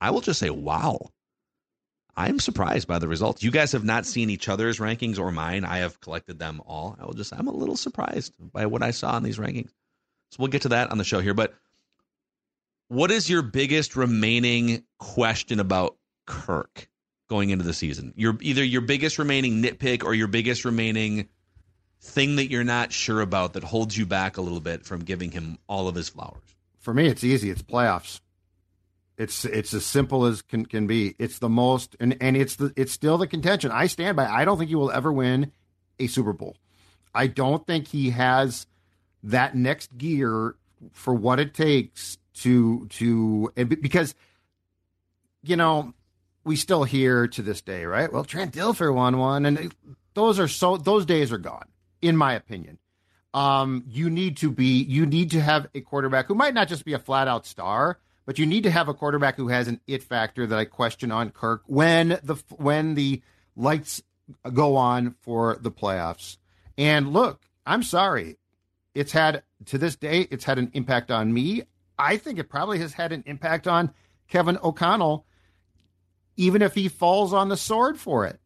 I 0.00 0.10
will 0.10 0.20
just 0.20 0.40
say, 0.40 0.50
wow. 0.50 0.98
I'm 2.16 2.38
surprised 2.38 2.88
by 2.88 2.98
the 2.98 3.08
results. 3.08 3.42
You 3.42 3.50
guys 3.50 3.72
have 3.72 3.84
not 3.84 4.04
seen 4.04 4.30
each 4.30 4.48
other's 4.48 4.78
rankings 4.78 5.18
or 5.18 5.30
mine. 5.30 5.64
I 5.64 5.78
have 5.78 6.00
collected 6.00 6.38
them 6.38 6.60
all. 6.66 6.96
I 7.00 7.04
will 7.06 7.14
just, 7.14 7.32
I'm 7.32 7.46
a 7.46 7.52
little 7.52 7.76
surprised 7.76 8.34
by 8.38 8.66
what 8.66 8.82
I 8.82 8.90
saw 8.90 9.16
in 9.16 9.22
these 9.22 9.38
rankings. 9.38 9.70
So 10.30 10.36
we'll 10.38 10.48
get 10.48 10.62
to 10.62 10.68
that 10.70 10.90
on 10.90 10.98
the 10.98 11.04
show 11.04 11.20
here. 11.20 11.34
But 11.34 11.54
what 12.88 13.10
is 13.10 13.30
your 13.30 13.42
biggest 13.42 13.96
remaining 13.96 14.84
question 14.98 15.60
about 15.60 15.96
Kirk 16.26 16.88
going 17.28 17.50
into 17.50 17.64
the 17.64 17.72
season? 17.72 18.12
Your 18.16 18.36
either 18.40 18.64
your 18.64 18.82
biggest 18.82 19.18
remaining 19.18 19.62
nitpick 19.62 20.04
or 20.04 20.12
your 20.12 20.28
biggest 20.28 20.64
remaining 20.64 21.28
thing 22.00 22.36
that 22.36 22.50
you're 22.50 22.64
not 22.64 22.92
sure 22.92 23.20
about 23.20 23.52
that 23.52 23.62
holds 23.62 23.96
you 23.96 24.06
back 24.06 24.36
a 24.36 24.40
little 24.40 24.60
bit 24.60 24.84
from 24.84 25.04
giving 25.04 25.30
him 25.30 25.58
all 25.68 25.86
of 25.86 25.94
his 25.94 26.08
flowers. 26.08 26.56
For 26.80 26.92
me, 26.92 27.06
it's 27.06 27.22
easy. 27.22 27.50
It's 27.50 27.62
playoffs. 27.62 28.20
It's 29.20 29.44
it's 29.44 29.74
as 29.74 29.84
simple 29.84 30.24
as 30.24 30.40
can, 30.40 30.64
can 30.64 30.86
be. 30.86 31.14
It's 31.18 31.40
the 31.40 31.50
most, 31.50 31.94
and, 32.00 32.16
and 32.22 32.38
it's 32.38 32.56
the 32.56 32.72
it's 32.74 32.90
still 32.90 33.18
the 33.18 33.26
contention. 33.26 33.70
I 33.70 33.86
stand 33.86 34.16
by. 34.16 34.26
I 34.26 34.46
don't 34.46 34.56
think 34.56 34.70
he 34.70 34.76
will 34.76 34.90
ever 34.90 35.12
win 35.12 35.52
a 35.98 36.06
Super 36.06 36.32
Bowl. 36.32 36.56
I 37.14 37.26
don't 37.26 37.66
think 37.66 37.88
he 37.88 38.10
has 38.10 38.66
that 39.22 39.54
next 39.54 39.98
gear 39.98 40.54
for 40.92 41.12
what 41.12 41.38
it 41.38 41.52
takes 41.52 42.16
to 42.36 42.86
to 42.86 43.52
because 43.54 44.14
you 45.42 45.56
know 45.56 45.92
we 46.44 46.56
still 46.56 46.84
hear 46.84 47.28
to 47.28 47.42
this 47.42 47.60
day, 47.60 47.84
right? 47.84 48.10
Well, 48.10 48.24
Trent 48.24 48.54
Dilfer 48.54 48.94
won 48.94 49.18
one, 49.18 49.44
and 49.44 49.74
those 50.14 50.38
are 50.38 50.48
so 50.48 50.78
those 50.78 51.04
days 51.04 51.30
are 51.30 51.36
gone, 51.36 51.68
in 52.00 52.16
my 52.16 52.32
opinion. 52.32 52.78
Um, 53.34 53.84
you 53.86 54.08
need 54.08 54.38
to 54.38 54.50
be 54.50 54.82
you 54.82 55.04
need 55.04 55.32
to 55.32 55.42
have 55.42 55.66
a 55.74 55.82
quarterback 55.82 56.26
who 56.26 56.34
might 56.34 56.54
not 56.54 56.68
just 56.68 56.86
be 56.86 56.94
a 56.94 56.98
flat 56.98 57.28
out 57.28 57.44
star, 57.44 57.98
but 58.30 58.38
you 58.38 58.46
need 58.46 58.62
to 58.62 58.70
have 58.70 58.86
a 58.86 58.94
quarterback 58.94 59.34
who 59.34 59.48
has 59.48 59.66
an 59.66 59.80
it 59.88 60.04
factor 60.04 60.46
that 60.46 60.56
I 60.56 60.64
question 60.64 61.10
on 61.10 61.30
Kirk 61.30 61.64
when 61.66 62.10
the 62.22 62.40
when 62.58 62.94
the 62.94 63.22
lights 63.56 64.04
go 64.52 64.76
on 64.76 65.16
for 65.20 65.58
the 65.60 65.72
playoffs. 65.72 66.36
And 66.78 67.12
look, 67.12 67.42
I'm 67.66 67.82
sorry, 67.82 68.38
it's 68.94 69.10
had 69.10 69.42
to 69.64 69.78
this 69.78 69.96
day 69.96 70.28
it's 70.30 70.44
had 70.44 70.60
an 70.60 70.70
impact 70.74 71.10
on 71.10 71.34
me. 71.34 71.64
I 71.98 72.18
think 72.18 72.38
it 72.38 72.48
probably 72.48 72.78
has 72.78 72.92
had 72.92 73.10
an 73.10 73.24
impact 73.26 73.66
on 73.66 73.92
Kevin 74.28 74.58
O'Connell, 74.62 75.26
even 76.36 76.62
if 76.62 76.76
he 76.76 76.86
falls 76.86 77.32
on 77.32 77.48
the 77.48 77.56
sword 77.56 77.98
for 77.98 78.24
it. 78.26 78.38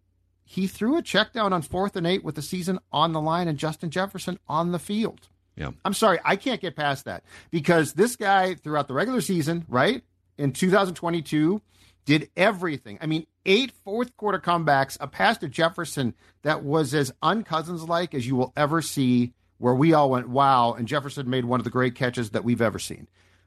He 0.45 0.67
threw 0.67 0.97
a 0.97 1.03
check 1.03 1.35
down 1.35 1.53
on 1.53 1.61
fourth 1.61 1.95
and 1.95 2.07
eight 2.07 2.25
with 2.25 2.37
the 2.37 2.41
season 2.41 2.79
on 2.91 3.13
the 3.13 3.21
line 3.21 3.49
and 3.49 3.59
Justin 3.59 3.91
Jefferson 3.91 4.39
on 4.49 4.73
the 4.73 4.79
field. 4.79 5.29
Yeah. 5.57 5.71
I'm 5.85 5.95
sorry, 5.95 6.19
I 6.25 6.37
can't 6.37 6.61
get 6.61 6.75
past 6.77 7.05
that 7.05 7.25
because 7.51 7.93
this 7.93 8.17
guy 8.17 8.55
throughout 8.55 8.89
the 8.89 8.95
regular 8.95 9.21
season, 9.21 9.65
right, 9.69 10.03
in 10.37 10.53
2022, 10.53 11.63
did 12.05 12.29
everything. 12.37 12.99
I 13.01 13.07
mean, 13.07 13.27
eight 13.47 13.73
fourth 13.85 14.17
quarter 14.17 14.39
comebacks, 14.39 14.97
a 15.01 15.07
pass 15.07 15.39
to 15.39 15.49
Jefferson 15.49 16.15
that 16.43 16.63
was 16.63 16.93
as 16.95 17.13
uncousins 17.23 17.87
like 17.89 18.15
as 18.15 18.27
you 18.27 18.37
will 18.37 18.53
ever 18.57 18.83
see, 18.83 19.33
where 19.59 19.75
we 19.75 19.95
all 19.95 20.11
went, 20.11 20.29
wow, 20.29 20.73
and 20.73 20.89
Jefferson 20.89 21.31
made 21.31 21.45
one 21.45 21.61
of 21.61 21.65
the 21.65 21.71
great 21.71 21.95
catches 21.95 22.31
that 22.31 22.45
we've 22.45 22.61
ever 22.61 22.79
seen. 22.79 23.07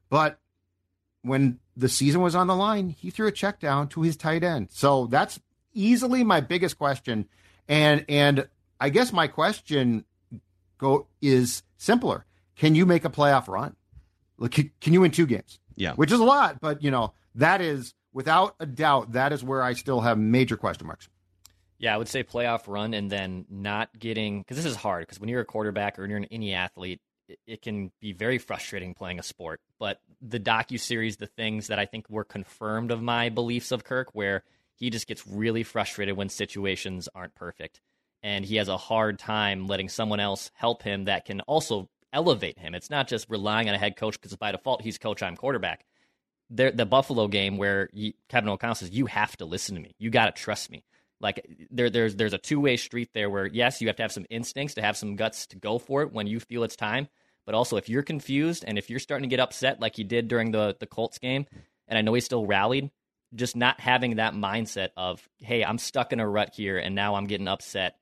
But 0.09 0.39
when 1.21 1.59
the 1.75 1.89
season 1.89 2.21
was 2.21 2.35
on 2.35 2.47
the 2.47 2.55
line, 2.55 2.89
he 2.89 3.09
threw 3.09 3.27
a 3.27 3.31
check 3.31 3.59
down 3.59 3.89
to 3.89 4.01
his 4.01 4.15
tight 4.15 4.43
end. 4.43 4.69
So 4.71 5.07
that's 5.07 5.39
easily 5.73 6.23
my 6.23 6.41
biggest 6.41 6.77
question. 6.77 7.27
And 7.67 8.05
and 8.07 8.47
I 8.79 8.89
guess 8.89 9.11
my 9.11 9.27
question 9.27 10.05
go 10.77 11.07
is 11.21 11.63
simpler. 11.77 12.25
Can 12.55 12.75
you 12.75 12.85
make 12.85 13.05
a 13.05 13.09
playoff 13.09 13.47
run? 13.47 13.75
Like, 14.37 14.51
Can, 14.51 14.71
can 14.81 14.93
you 14.93 15.01
win 15.01 15.11
two 15.11 15.25
games? 15.25 15.59
Yeah. 15.75 15.93
Which 15.93 16.11
is 16.11 16.19
a 16.19 16.23
lot, 16.23 16.59
but 16.59 16.83
you 16.83 16.91
know, 16.91 17.13
that 17.35 17.61
is 17.61 17.93
without 18.13 18.55
a 18.59 18.65
doubt, 18.65 19.11
that 19.11 19.31
is 19.31 19.43
where 19.43 19.61
I 19.61 19.73
still 19.73 20.01
have 20.01 20.17
major 20.17 20.57
question 20.57 20.87
marks. 20.87 21.07
Yeah, 21.79 21.93
I 21.93 21.97
would 21.97 22.07
say 22.07 22.23
playoff 22.23 22.63
run 22.67 22.95
and 22.95 23.11
then 23.11 23.45
not 23.49 23.89
getting 23.97 24.41
because 24.41 24.57
this 24.57 24.65
is 24.65 24.75
hard 24.75 25.03
because 25.03 25.19
when 25.19 25.29
you're 25.29 25.41
a 25.41 25.45
quarterback 25.45 25.99
or 25.99 26.01
when 26.01 26.09
you're 26.09 26.17
an 26.17 26.25
any 26.31 26.53
athlete, 26.53 26.99
it, 27.27 27.39
it 27.45 27.61
can 27.61 27.91
be 28.01 28.13
very 28.13 28.39
frustrating 28.39 28.95
playing 28.95 29.19
a 29.19 29.23
sport. 29.23 29.61
But 29.77 30.01
the 30.19 30.39
docu 30.39 30.79
series, 30.79 31.17
the 31.17 31.27
things 31.27 31.67
that 31.67 31.77
I 31.77 31.85
think 31.85 32.09
were 32.09 32.23
confirmed 32.23 32.89
of 32.89 33.03
my 33.03 33.29
beliefs 33.29 33.71
of 33.71 33.83
Kirk, 33.83 34.09
where 34.13 34.43
he 34.73 34.89
just 34.89 35.07
gets 35.07 35.27
really 35.27 35.61
frustrated 35.61 36.17
when 36.17 36.29
situations 36.29 37.07
aren't 37.13 37.35
perfect, 37.35 37.81
and 38.23 38.45
he 38.45 38.55
has 38.57 38.67
a 38.67 38.77
hard 38.77 39.19
time 39.19 39.67
letting 39.67 39.89
someone 39.89 40.19
else 40.19 40.51
help 40.53 40.83
him 40.83 41.05
that 41.05 41.25
can 41.25 41.41
also 41.41 41.89
elevate 42.13 42.57
him. 42.57 42.73
It's 42.75 42.89
not 42.89 43.07
just 43.07 43.29
relying 43.29 43.69
on 43.69 43.75
a 43.75 43.77
head 43.77 43.95
coach 43.95 44.19
because 44.19 44.35
by 44.35 44.51
default 44.51 44.81
he's 44.81 44.97
coach, 44.97 45.21
I'm 45.21 45.35
quarterback. 45.35 45.85
The 46.49 46.85
Buffalo 46.85 47.27
game 47.27 47.57
where 47.57 47.89
you, 47.91 48.13
Kevin 48.29 48.49
O'Connell 48.49 48.75
says, 48.75 48.91
"You 48.91 49.07
have 49.07 49.35
to 49.37 49.45
listen 49.45 49.75
to 49.75 49.81
me. 49.81 49.95
You 49.99 50.09
got 50.09 50.33
to 50.33 50.41
trust 50.41 50.71
me." 50.71 50.85
Like 51.19 51.45
there, 51.71 51.89
there's 51.89 52.15
there's 52.15 52.33
a 52.33 52.37
two 52.37 52.61
way 52.61 52.77
street 52.77 53.09
there 53.13 53.29
where 53.29 53.45
yes, 53.45 53.81
you 53.81 53.87
have 53.87 53.97
to 53.97 54.03
have 54.03 54.13
some 54.13 54.25
instincts 54.29 54.75
to 54.75 54.81
have 54.81 54.95
some 54.95 55.17
guts 55.17 55.47
to 55.47 55.57
go 55.57 55.77
for 55.77 56.03
it 56.03 56.13
when 56.13 56.25
you 56.25 56.39
feel 56.39 56.63
it's 56.63 56.77
time. 56.77 57.09
But 57.45 57.53
also, 57.53 57.75
if 57.75 57.89
you're 57.89 58.03
confused 58.03 58.63
and 58.65 58.77
if 58.77 58.89
you're 58.89 58.99
starting 58.99 59.29
to 59.29 59.33
get 59.33 59.41
upset 59.41 59.81
like 59.81 59.95
he 59.97 60.05
did 60.05 60.29
during 60.29 60.51
the 60.51 60.77
the 60.79 60.87
Colts 60.87 61.17
game, 61.17 61.47
and 61.87 61.97
I 61.97 62.01
know 62.01 62.13
he 62.13 62.21
still 62.21 62.45
rallied, 62.45 62.91
just 63.35 63.55
not 63.55 63.79
having 63.79 64.15
that 64.15 64.33
mindset 64.33 64.89
of 64.95 65.27
hey, 65.39 65.65
I'm 65.65 65.77
stuck 65.79 66.13
in 66.13 66.19
a 66.19 66.27
rut 66.27 66.53
here 66.55 66.77
and 66.77 66.95
now 66.95 67.15
I'm 67.15 67.25
getting 67.25 67.47
upset. 67.47 67.97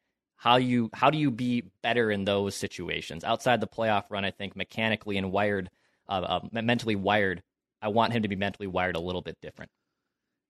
How 0.45 0.57
you 0.57 0.91
how 0.93 1.09
do 1.09 1.17
you 1.17 1.31
be 1.31 1.63
better 1.81 2.11
in 2.11 2.23
those 2.23 2.55
situations 2.55 3.23
outside 3.23 3.61
the 3.61 3.67
playoff 3.67 4.03
run? 4.11 4.23
I 4.23 4.29
think 4.29 4.55
mechanically 4.55 5.17
and 5.17 5.31
wired, 5.31 5.71
uh, 6.07 6.39
uh, 6.53 6.61
mentally 6.61 6.95
wired. 6.95 7.41
I 7.81 7.87
want 7.87 8.13
him 8.13 8.21
to 8.21 8.27
be 8.27 8.35
mentally 8.35 8.67
wired 8.67 8.95
a 8.95 8.99
little 8.99 9.23
bit 9.23 9.41
different. 9.41 9.71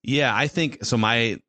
Yeah, 0.04 0.36
I 0.36 0.48
think 0.48 0.84
so. 0.84 0.98
My 0.98 1.40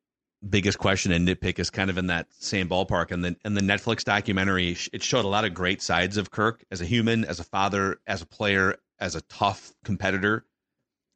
biggest 0.47 0.77
question 0.77 1.11
and 1.11 1.27
nitpick 1.27 1.59
is 1.59 1.69
kind 1.69 1.89
of 1.89 1.97
in 1.97 2.07
that 2.07 2.27
same 2.39 2.69
ballpark. 2.69 3.11
And 3.11 3.21
the 3.21 3.35
and 3.43 3.57
the 3.57 3.61
Netflix 3.61 4.05
documentary, 4.05 4.77
it 4.93 5.03
showed 5.03 5.25
a 5.25 5.27
lot 5.27 5.43
of 5.43 5.53
great 5.53 5.81
sides 5.81 6.15
of 6.15 6.31
Kirk 6.31 6.63
as 6.71 6.79
a 6.79 6.85
human, 6.85 7.25
as 7.25 7.41
a 7.41 7.43
father, 7.43 7.97
as 8.07 8.21
a 8.21 8.25
player, 8.25 8.77
as 8.97 9.13
a 9.13 9.21
tough 9.23 9.73
competitor. 9.83 10.45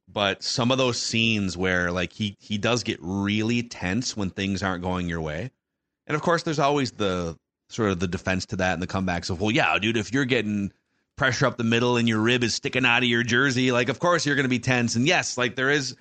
But 0.06 0.44
some 0.44 0.70
of 0.70 0.78
those 0.78 1.02
scenes 1.02 1.56
where 1.56 1.94
like 1.94 2.12
he 2.12 2.36
he 2.42 2.58
does 2.58 2.84
get 2.84 3.00
really 3.02 3.64
tense 3.64 4.18
when 4.18 4.32
things 4.32 4.62
aren't 4.62 4.84
going 4.84 5.08
your 5.08 5.22
way, 5.22 5.52
and 6.12 6.16
of 6.16 6.22
course 6.22 6.44
there's 6.44 6.60
always 6.60 6.92
the 6.92 7.38
sort 7.70 7.90
of 7.90 8.00
the 8.00 8.08
defense 8.08 8.46
to 8.46 8.58
that 8.58 8.74
and 8.74 8.82
the 8.82 8.88
comebacks 8.88 9.30
of 9.30 9.42
well 9.42 9.52
yeah 9.52 9.78
dude 9.80 9.98
if 9.98 10.14
you're 10.14 10.26
getting 10.26 10.72
pressure 11.16 11.46
up 11.46 11.58
the 11.58 11.64
middle 11.64 11.98
and 11.98 12.08
your 12.08 12.20
rib 12.20 12.44
is 12.44 12.54
sticking 12.54 12.86
out 12.86 13.04
of 13.04 13.10
your 13.10 13.24
jersey 13.24 13.72
like 13.72 13.90
of 13.90 14.00
course 14.00 14.26
you're 14.26 14.36
going 14.36 14.46
to 14.46 14.50
be 14.50 14.60
tense 14.60 14.96
and 14.96 15.08
yes 15.08 15.38
like 15.38 15.56
there 15.56 15.70
is 15.70 15.96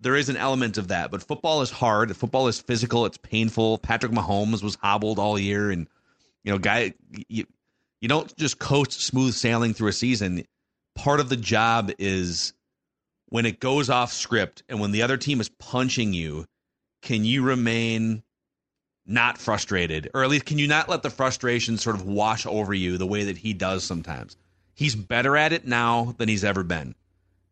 there 0.00 0.16
is 0.16 0.28
an 0.28 0.36
element 0.36 0.78
of 0.78 0.88
that. 0.88 1.10
But 1.10 1.22
football 1.22 1.62
is 1.62 1.70
hard. 1.70 2.16
Football 2.16 2.48
is 2.48 2.58
physical. 2.58 3.06
It's 3.06 3.18
painful. 3.18 3.78
Patrick 3.78 4.12
Mahomes 4.12 4.62
was 4.62 4.76
hobbled 4.76 5.18
all 5.18 5.38
year, 5.38 5.70
and 5.70 5.86
you 6.42 6.52
know, 6.52 6.58
guy, 6.58 6.94
you 7.28 7.44
you 8.00 8.08
don't 8.08 8.34
just 8.36 8.58
coast 8.58 9.00
smooth 9.02 9.34
sailing 9.34 9.74
through 9.74 9.88
a 9.88 9.92
season. 9.92 10.44
Part 10.94 11.20
of 11.20 11.28
the 11.28 11.36
job 11.36 11.92
is 11.98 12.54
when 13.28 13.46
it 13.46 13.60
goes 13.60 13.90
off 13.90 14.12
script 14.12 14.62
and 14.68 14.80
when 14.80 14.90
the 14.90 15.02
other 15.02 15.16
team 15.16 15.40
is 15.40 15.48
punching 15.48 16.12
you, 16.12 16.46
can 17.02 17.24
you 17.24 17.42
remain 17.42 18.22
not 19.10 19.38
frustrated, 19.38 20.08
or 20.14 20.22
at 20.22 20.30
least 20.30 20.46
can 20.46 20.58
you 20.58 20.68
not 20.68 20.88
let 20.88 21.02
the 21.02 21.10
frustration 21.10 21.76
sort 21.76 21.96
of 21.96 22.04
wash 22.04 22.46
over 22.46 22.72
you 22.72 22.96
the 22.96 23.06
way 23.06 23.24
that 23.24 23.36
he 23.36 23.52
does 23.52 23.84
sometimes? 23.84 24.36
He's 24.74 24.94
better 24.94 25.36
at 25.36 25.52
it 25.52 25.66
now 25.66 26.14
than 26.16 26.28
he's 26.28 26.44
ever 26.44 26.62
been, 26.62 26.94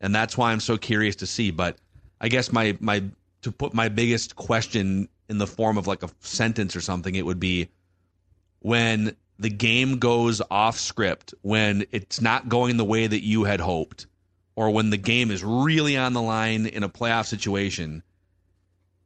and 0.00 0.14
that's 0.14 0.38
why 0.38 0.52
I'm 0.52 0.60
so 0.60 0.78
curious 0.78 1.16
to 1.16 1.26
see. 1.26 1.50
But 1.50 1.76
I 2.20 2.28
guess 2.28 2.52
my 2.52 2.76
my 2.80 3.02
to 3.42 3.52
put 3.52 3.74
my 3.74 3.88
biggest 3.88 4.36
question 4.36 5.08
in 5.28 5.38
the 5.38 5.46
form 5.46 5.76
of 5.76 5.86
like 5.86 6.02
a 6.02 6.10
sentence 6.20 6.74
or 6.74 6.80
something, 6.80 7.14
it 7.14 7.26
would 7.26 7.40
be 7.40 7.68
when 8.60 9.14
the 9.38 9.50
game 9.50 9.98
goes 9.98 10.40
off 10.50 10.78
script, 10.78 11.34
when 11.42 11.84
it's 11.92 12.20
not 12.20 12.48
going 12.48 12.76
the 12.76 12.84
way 12.84 13.06
that 13.06 13.24
you 13.24 13.44
had 13.44 13.60
hoped, 13.60 14.06
or 14.56 14.70
when 14.70 14.90
the 14.90 14.96
game 14.96 15.30
is 15.30 15.44
really 15.44 15.96
on 15.96 16.12
the 16.12 16.22
line 16.22 16.66
in 16.66 16.82
a 16.82 16.88
playoff 16.88 17.26
situation, 17.26 18.02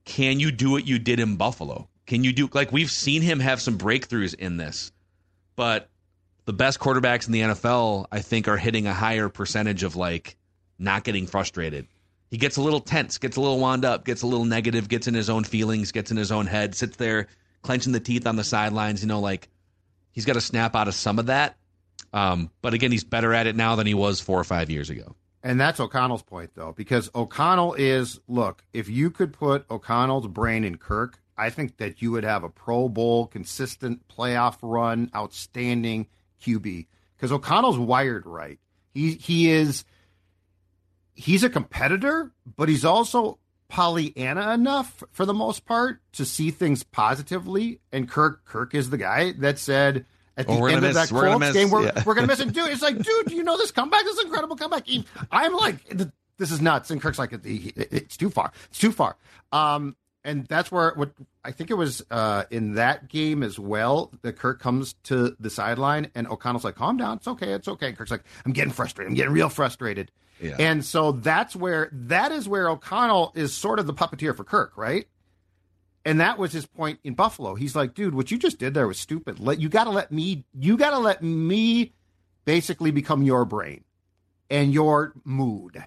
can 0.05 0.41
you 0.41 0.51
do 0.51 0.71
what 0.71 0.87
you 0.87 0.99
did 0.99 1.21
in 1.21 1.37
Buffalo? 1.37 1.89
Can 2.13 2.25
you 2.25 2.35
do 2.35 2.47
like 2.53 2.73
we've 2.73 2.91
seen 2.91 3.23
him 3.23 3.41
have 3.41 3.59
some 3.59 3.79
breakthroughs 3.79 4.35
in 4.35 4.59
this, 4.59 4.93
but 5.57 5.89
the 6.45 6.53
best 6.53 6.79
quarterbacks 6.79 7.27
in 7.27 7.33
the 7.33 7.41
NFL, 7.41 8.05
I 8.13 8.21
think, 8.21 8.49
are 8.49 8.59
hitting 8.59 8.87
a 8.87 8.93
higher 8.93 9.31
percentage 9.31 9.83
of 9.83 9.97
like 9.97 10.37
not 10.79 11.05
getting 11.05 11.27
frustrated. 11.27 11.87
He 12.31 12.37
gets 12.37 12.59
a 12.59 12.61
little 12.61 12.81
tense, 12.81 13.17
gets 13.17 13.39
a 13.39 13.41
little 13.41 13.59
wound 13.59 13.87
up, 13.87 14.05
gets 14.05 14.21
a 14.21 14.27
little 14.27 14.45
negative, 14.45 14.91
gets 14.91 15.09
in 15.09 15.15
his 15.15 15.31
own 15.31 15.45
feelings, 15.45 15.91
gets 15.91 16.11
in 16.11 16.19
his 16.19 16.31
own 16.31 16.45
head, 16.47 16.75
sits 16.75 16.99
there 16.99 17.29
clenching 17.63 17.95
the 17.95 18.01
teeth 18.01 18.27
on 18.27 18.37
the 18.37 18.45
sidelines. 18.45 19.01
You 19.01 19.09
know, 19.09 19.21
like 19.21 19.49
he's 20.11 20.27
got 20.27 20.35
to 20.35 20.43
snap 20.43 20.77
out 20.77 20.89
of 20.89 20.95
some 20.95 21.19
of 21.19 21.25
that. 21.29 21.57
Um, 22.13 22.51
but 22.61 22.75
again, 22.75 22.93
he's 22.93 23.05
better 23.05 23.33
at 23.33 23.47
it 23.47 23.57
now 23.57 23.75
than 23.75 23.87
he 23.87 23.95
was 23.95 24.21
four 24.21 24.39
or 24.39 24.45
five 24.45 24.69
years 24.69 24.91
ago. 24.91 25.17
And 25.43 25.59
that's 25.59 25.81
O'Connell's 25.81 26.25
point, 26.25 26.51
though, 26.57 26.75
because 26.77 27.09
O'Connell 27.15 27.73
is 27.73 28.21
look, 28.29 28.65
if 28.75 28.91
you 28.91 29.11
could 29.11 29.33
put 29.33 29.65
O'Connell's 29.71 30.27
brain 30.27 30.63
in 30.63 30.77
Kirk, 30.77 31.22
I 31.37 31.51
think 31.51 31.79
that 31.79 32.03
you 32.03 32.11
would 32.13 32.25
have 32.25 32.45
a 32.45 32.49
Pro 32.49 32.89
Bowl, 32.89 33.27
consistent 33.27 34.07
playoff 34.09 34.57
run, 34.63 35.11
outstanding 35.15 36.07
QB. 36.43 36.87
Because 37.17 37.33
O'Connell's 37.33 37.79
wired 37.79 38.27
right. 38.27 38.59
He 38.93 39.13
he 39.15 39.51
is 39.51 39.85
he's 41.15 41.45
a 41.45 41.51
competitor, 41.51 42.33
but 42.57 42.69
he's 42.69 42.85
also 42.85 43.39
Pollyanna 43.69 44.53
enough 44.53 45.03
for 45.13 45.25
the 45.25 45.33
most 45.35 45.65
part 45.65 46.01
to 46.13 46.25
see 46.25 46.51
things 46.51 46.83
positively. 46.83 47.81
And 47.91 48.09
Kirk 48.09 48.45
Kirk 48.45 48.75
is 48.75 48.91
the 48.91 48.99
guy 48.99 49.33
that 49.39 49.59
said 49.59 50.05
at 50.37 50.47
the 50.47 50.53
Oh, 50.53 50.67
end 50.67 50.77
of 50.79 50.83
miss- 50.83 50.95
that 50.95 51.09
Colts 51.09 51.41
miss- 51.41 51.53
game, 51.55 51.71
we're, 51.71 51.85
yeah. 51.85 52.03
we're 52.05 52.15
gonna 52.15 52.27
miss 52.27 52.41
it. 52.41 52.53
Dude, 52.53 52.69
it's 52.71 52.83
like, 52.83 52.97
dude, 52.99 53.27
do 53.27 53.35
you 53.35 53.43
know 53.45 53.57
this 53.57 53.71
comeback? 53.71 54.03
This 54.05 54.15
is 54.15 54.19
an 54.21 54.27
incredible 54.27 54.57
comeback. 54.57 54.87
I'm 55.31 55.55
like, 55.55 55.77
this 56.39 56.51
is 56.51 56.61
nuts. 56.61 56.91
And 56.91 57.01
Kirk's 57.01 57.19
like, 57.19 57.31
it's 57.45 58.17
too 58.17 58.31
far. 58.31 58.53
It's 58.71 58.79
too 58.79 58.93
far. 58.93 59.17
Um, 59.53 59.97
and 60.25 60.47
that's 60.47 60.71
where 60.71 60.93
what 60.95 61.13
I 61.45 61.53
think 61.53 61.71
it 61.71 61.75
was 61.75 62.03
uh, 62.11 62.45
in 62.51 62.75
that 62.75 63.09
game 63.09 63.43
as 63.43 63.59
well 63.59 64.13
that 64.23 64.37
Kirk 64.37 64.61
comes 64.61 64.95
to 65.05 65.37
the 65.41 65.51
sideline 65.51 66.11
and 66.15 66.29
O'Connell's 66.29 66.65
like, 66.65 66.77
calm 66.77 66.97
down. 66.97 67.17
It's 67.17 67.29
okay. 67.29 67.53
It's 67.53 67.69
okay. 67.69 67.93
Kirk's 67.93 68.11
like, 68.11 68.25
I'm 68.47 68.53
getting 68.53 68.73
frustrated. 68.73 69.11
I'm 69.11 69.17
getting 69.17 69.33
real 69.33 69.49
frustrated. 69.49 70.11
Yeah. 70.41 70.57
And 70.59 70.85
so 70.85 71.13
that's 71.13 71.55
where 71.55 71.89
that 71.93 72.33
is 72.33 72.49
where 72.49 72.69
O'Connell 72.69 73.33
is 73.35 73.53
sort 73.53 73.79
of 73.79 73.87
the 73.87 73.95
puppeteer 73.95 74.37
for 74.37 74.45
Kirk, 74.45 74.73
right? 74.77 75.07
And 76.05 76.21
that 76.21 76.37
was 76.37 76.53
his 76.53 76.67
point 76.67 76.99
in 77.05 77.15
Buffalo. 77.15 77.55
He's 77.55 77.77
like, 77.77 77.95
dude, 77.95 78.15
what 78.15 78.31
you 78.31 78.39
just 78.39 78.59
did 78.59 78.75
there 78.75 78.89
was 78.89 78.99
stupid. 78.99 79.39
Let 79.39 79.61
you 79.61 79.69
got 79.69 79.85
to 79.85 79.91
let 79.91 80.11
me, 80.11 80.45
you 80.53 80.77
got 80.77 80.91
to 80.91 80.99
let 80.99 81.23
me 81.23 81.93
basically 82.45 82.91
become 82.91 83.23
your 83.23 83.45
brain 83.45 83.85
and 84.51 84.75
your 84.75 85.13
mood. 85.25 85.85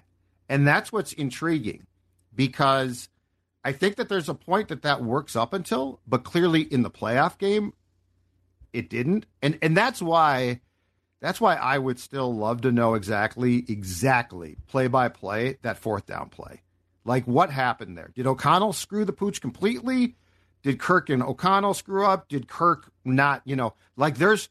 And 0.48 0.66
that's 0.66 0.90
what's 0.90 1.12
intriguing 1.12 1.86
because 2.34 3.10
I 3.66 3.72
think 3.72 3.96
that 3.96 4.08
there's 4.08 4.28
a 4.28 4.34
point 4.34 4.68
that 4.68 4.82
that 4.82 5.02
works 5.02 5.34
up 5.34 5.52
until, 5.52 5.98
but 6.06 6.22
clearly 6.22 6.60
in 6.60 6.82
the 6.82 6.90
playoff 6.90 7.36
game, 7.36 7.72
it 8.72 8.88
didn't. 8.88 9.26
And 9.42 9.58
and 9.60 9.76
that's 9.76 10.00
why 10.00 10.60
that's 11.20 11.40
why 11.40 11.56
I 11.56 11.76
would 11.76 11.98
still 11.98 12.32
love 12.32 12.60
to 12.60 12.70
know 12.70 12.94
exactly 12.94 13.64
exactly 13.68 14.56
play 14.68 14.86
by 14.86 15.08
play 15.08 15.58
that 15.62 15.78
fourth 15.78 16.06
down 16.06 16.28
play. 16.28 16.62
Like 17.04 17.24
what 17.26 17.50
happened 17.50 17.98
there? 17.98 18.12
Did 18.14 18.28
O'Connell 18.28 18.72
screw 18.72 19.04
the 19.04 19.12
pooch 19.12 19.40
completely? 19.40 20.14
Did 20.62 20.78
Kirk 20.78 21.10
and 21.10 21.20
O'Connell 21.20 21.74
screw 21.74 22.06
up? 22.06 22.28
Did 22.28 22.46
Kirk 22.46 22.92
not, 23.04 23.42
you 23.44 23.56
know, 23.56 23.74
like 23.96 24.16
there's 24.16 24.48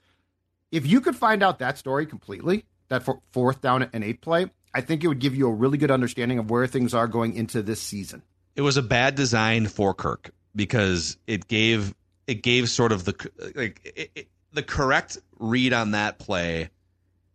if 0.73 0.85
you 0.85 0.99
could 0.99 1.15
find 1.15 1.41
out 1.41 1.59
that 1.59 1.77
story 1.77 2.05
completely, 2.05 2.65
that 2.89 3.03
for, 3.03 3.21
fourth 3.31 3.61
down 3.61 3.89
and 3.93 4.03
eight 4.03 4.19
play, 4.19 4.51
I 4.73 4.81
think 4.81 5.05
it 5.05 5.07
would 5.07 5.19
give 5.19 5.37
you 5.37 5.47
a 5.47 5.53
really 5.53 5.77
good 5.77 5.89
understanding 5.89 6.37
of 6.37 6.49
where 6.49 6.67
things 6.67 6.93
are 6.93 7.07
going 7.07 7.33
into 7.33 7.61
this 7.61 7.81
season. 7.81 8.21
It 8.55 8.61
was 8.61 8.77
a 8.77 8.81
bad 8.81 9.15
design 9.15 9.67
for 9.67 9.93
Kirk 9.93 10.31
because 10.55 11.17
it 11.27 11.47
gave 11.47 11.93
it 12.27 12.41
gave 12.41 12.69
sort 12.69 12.91
of 12.91 13.05
the 13.05 13.29
like 13.55 13.81
it, 13.83 14.11
it, 14.15 14.27
the 14.53 14.63
correct 14.63 15.17
read 15.39 15.73
on 15.73 15.91
that 15.91 16.17
play 16.17 16.69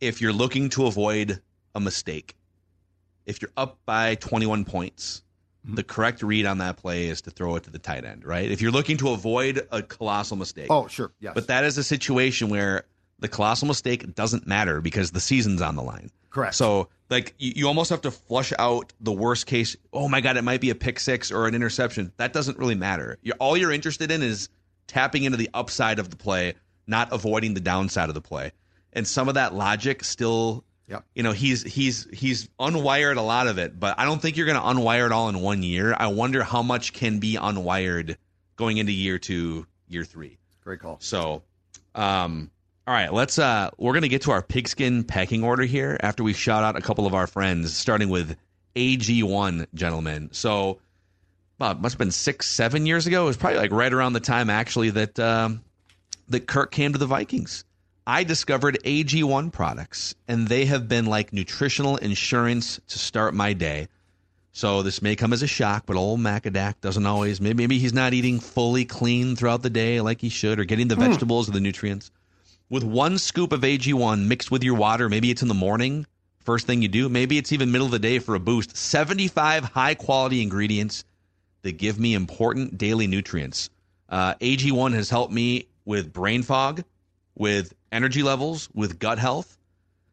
if 0.01 0.21
you're 0.21 0.33
looking 0.33 0.71
to 0.71 0.87
avoid 0.87 1.41
a 1.75 1.81
mistake. 1.81 2.35
If 3.27 3.43
you're 3.43 3.53
up 3.57 3.79
by 3.85 4.17
21 4.17 4.65
points, 4.65 5.23
mm-hmm. 5.65 5.77
the 5.77 5.85
correct 5.85 6.23
read 6.23 6.47
on 6.47 6.59
that 6.59 6.79
play 6.79 7.07
is 7.07 7.21
to 7.23 7.31
throw 7.31 7.57
it 7.57 7.65
to 7.65 7.71
the 7.71 7.79
tight 7.79 8.05
end, 8.05 8.25
right? 8.25 8.51
If 8.51 8.63
you're 8.63 8.73
looking 8.73 8.97
to 8.99 9.11
avoid 9.11 9.67
a 9.71 9.83
colossal 9.83 10.37
mistake. 10.37 10.69
Oh, 10.71 10.89
sure. 10.89 11.13
Yes. 11.21 11.35
But 11.35 11.47
that 11.49 11.65
is 11.65 11.77
a 11.79 11.85
situation 11.85 12.49
where 12.49 12.85
the 13.21 13.29
colossal 13.29 13.69
mistake 13.69 14.15
doesn't 14.15 14.47
matter 14.47 14.81
because 14.81 15.11
the 15.11 15.21
season's 15.21 15.63
on 15.63 15.77
the 15.77 15.83
line. 15.83 16.11
Correct. 16.31 16.55
So, 16.55 16.89
like, 17.09 17.35
you, 17.39 17.53
you 17.57 17.67
almost 17.69 17.91
have 17.91 18.03
to 18.03 18.11
flush 18.11 18.53
out 18.59 18.93
the 19.01 19.13
worst 19.13 19.47
case. 19.47 19.77
Oh 19.93 20.09
my 20.09 20.21
God, 20.21 20.37
it 20.37 20.43
might 20.43 20.61
be 20.61 20.71
a 20.71 20.75
pick 20.75 21.01
six 21.01 21.31
or 21.33 21.47
an 21.47 21.55
interception. 21.55 22.13
That 22.17 22.33
doesn't 22.33 22.59
really 22.59 22.75
matter. 22.77 23.19
You're, 23.23 23.37
all 23.39 23.57
you're 23.57 23.73
interested 23.73 24.11
in 24.11 24.23
is 24.23 24.49
tapping 24.87 25.25
into 25.25 25.37
the 25.37 25.51
upside 25.55 25.99
of 25.99 26.11
the 26.11 26.17
play, 26.17 26.55
not 26.87 27.13
avoiding 27.13 27.55
the 27.55 27.61
downside 27.61 28.09
of 28.09 28.15
the 28.15 28.21
play. 28.21 28.53
And 28.93 29.07
some 29.07 29.29
of 29.29 29.35
that 29.35 29.55
logic 29.55 30.03
still, 30.05 30.65
Yep. 30.89 31.05
you 31.15 31.23
know, 31.23 31.31
he's 31.31 31.63
he's 31.63 32.09
he's 32.13 32.49
unwired 32.59 33.17
a 33.17 33.21
lot 33.23 33.47
of 33.47 33.59
it, 33.59 33.79
but 33.79 33.97
I 33.99 34.05
don't 34.05 34.21
think 34.21 34.37
you're 34.37 34.47
going 34.47 34.59
to 34.59 34.65
unwire 34.81 35.07
it 35.07 35.13
all 35.13 35.29
in 35.29 35.41
one 35.41 35.63
year. 35.63 35.95
I 35.97 36.09
wonder 36.09 36.43
how 36.43 36.63
much 36.63 36.93
can 36.93 37.21
be 37.21 37.35
unwired 37.37 38.17
going 38.57 38.79
into 38.79 38.91
year 38.91 39.17
two, 39.19 39.67
year 39.87 40.05
three. 40.05 40.39
Great 40.65 40.81
call. 40.81 40.97
So, 41.01 41.43
um, 41.95 42.51
all 42.91 42.97
right, 42.97 43.13
let's 43.13 43.39
uh, 43.39 43.71
we're 43.79 43.95
gonna 43.95 44.09
get 44.09 44.23
to 44.23 44.33
our 44.33 44.43
pigskin 44.43 45.05
pecking 45.05 45.45
order 45.45 45.63
here 45.63 45.97
after 46.01 46.25
we 46.25 46.33
shout 46.33 46.65
out 46.65 46.75
a 46.75 46.81
couple 46.81 47.07
of 47.07 47.15
our 47.15 47.29
friends, 47.29 47.77
starting 47.77 48.09
with 48.09 48.37
AG1, 48.75 49.69
gentlemen. 49.73 50.31
So, 50.33 50.81
well, 51.61 51.71
it 51.71 51.79
must 51.79 51.93
have 51.93 52.01
been 52.01 52.11
six, 52.11 52.49
seven 52.49 52.87
years 52.87 53.07
ago. 53.07 53.23
It 53.23 53.27
was 53.27 53.37
probably 53.37 53.61
like 53.61 53.71
right 53.71 53.93
around 53.93 54.15
the 54.15 54.21
time 54.21 54.51
actually 54.51 54.91
that 54.91 55.21
um, 55.21 55.63
that 56.31 56.49
Kirk 56.49 56.73
came 56.73 56.93
to 56.93 56.99
the 56.99 57.07
Vikings. 57.07 57.65
I 58.09 58.25
discovered 58.25 58.81
AG1 58.85 59.53
products, 59.53 60.17
and 60.27 60.49
they 60.49 60.65
have 60.65 60.89
been 60.89 61.07
like 61.07 61.33
nutritional 61.33 61.97
insurance 61.97 62.81
to 62.89 62.99
start 62.99 63.35
my 63.35 63.53
day. 63.53 63.87
So 64.51 64.83
this 64.83 65.01
may 65.01 65.15
come 65.15 65.33
as 65.33 65.45
a 65.45 65.47
shock, 65.47 65.85
but 65.87 65.95
old 65.95 66.19
Macadac 66.19 66.81
doesn't 66.81 67.07
always. 67.07 67.41
Maybe, 67.41 67.55
maybe 67.55 67.79
he's 67.79 67.93
not 67.93 68.15
eating 68.15 68.41
fully 68.41 68.85
clean 68.85 69.37
throughout 69.37 69.63
the 69.63 69.71
day 69.71 70.01
like 70.01 70.21
he 70.21 70.29
should, 70.29 70.59
or 70.59 70.65
getting 70.65 70.89
the 70.89 70.97
vegetables 70.97 71.49
or 71.49 71.53
the 71.53 71.61
nutrients. 71.61 72.11
With 72.71 72.85
one 72.85 73.19
scoop 73.19 73.51
of 73.51 73.63
AG1 73.63 74.27
mixed 74.27 74.53
with 74.53 74.63
your 74.63 74.77
water, 74.77 75.09
maybe 75.09 75.33
it's 75.33 75.43
in 75.43 75.49
the 75.49 75.55
morning, 75.55 76.07
first 76.39 76.69
thing 76.69 76.83
you 76.83 76.87
do. 76.87 77.09
Maybe 77.09 77.37
it's 77.37 77.51
even 77.51 77.73
middle 77.73 77.87
of 77.87 77.91
the 77.91 77.99
day 77.99 78.21
for 78.21 78.37
a 78.37 78.39
boost. 78.39 78.77
75 78.77 79.65
high 79.65 79.97
quality 79.97 80.41
ingredients 80.41 81.03
that 81.63 81.79
give 81.79 81.99
me 81.99 82.15
important 82.15 82.79
daily 82.79 83.09
nutrients. 83.09 83.71
Uh, 84.09 84.35
AG1 84.35 84.95
has 84.95 85.11
helped 85.11 85.33
me 85.33 85.67
with 85.85 86.13
brain 86.13 86.45
fog, 86.45 86.85
with 87.35 87.75
energy 87.91 88.23
levels, 88.23 88.69
with 88.73 89.01
gut 89.01 89.19
health. 89.19 89.59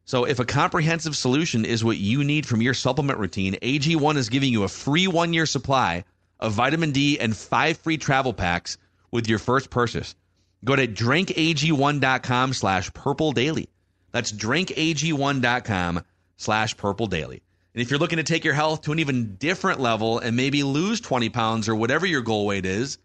So, 0.06 0.24
if 0.24 0.40
a 0.40 0.46
comprehensive 0.46 1.16
solution 1.16 1.64
is 1.64 1.84
what 1.84 1.98
you 1.98 2.24
need 2.24 2.48
from 2.48 2.64
your 2.64 2.74
supplement 2.74 3.20
routine, 3.20 3.54
AG1 3.62 4.18
is 4.18 4.30
giving 4.30 4.52
you 4.52 4.64
a 4.64 4.68
free 4.68 5.06
one 5.06 5.32
year 5.32 5.46
supply 5.46 6.06
of 6.40 6.54
vitamin 6.54 6.92
D 6.92 7.20
and 7.20 7.38
five 7.38 7.78
free 7.78 7.98
travel 7.98 8.34
packs 8.34 8.80
with 9.12 9.30
your 9.30 9.38
first 9.38 9.70
purchase. 9.70 10.16
Go 10.64 10.76
to 10.76 10.88
drinkag1.com 10.88 12.54
slash 12.54 12.94
purple 12.94 13.32
daily. 13.32 13.70
That's 14.12 14.32
drinkag1.com 14.32 16.04
slash 16.38 16.78
purple 16.78 17.08
daily. 17.08 17.42
And 17.74 17.82
if 17.82 17.92
you're 17.92 18.00
looking 18.00 18.18
to 18.18 18.24
take 18.24 18.44
your 18.44 18.56
health 18.56 18.82
to 18.84 18.92
an 18.92 19.00
even 19.00 19.36
different 19.36 19.80
level 19.80 20.18
and 20.18 20.36
maybe 20.36 20.64
lose 20.64 21.00
20 21.00 21.30
pounds 21.30 21.70
or 21.70 21.76
whatever 21.76 22.06
your 22.06 22.22
goal 22.22 22.48
weight 22.48 22.66
is, 22.66 22.98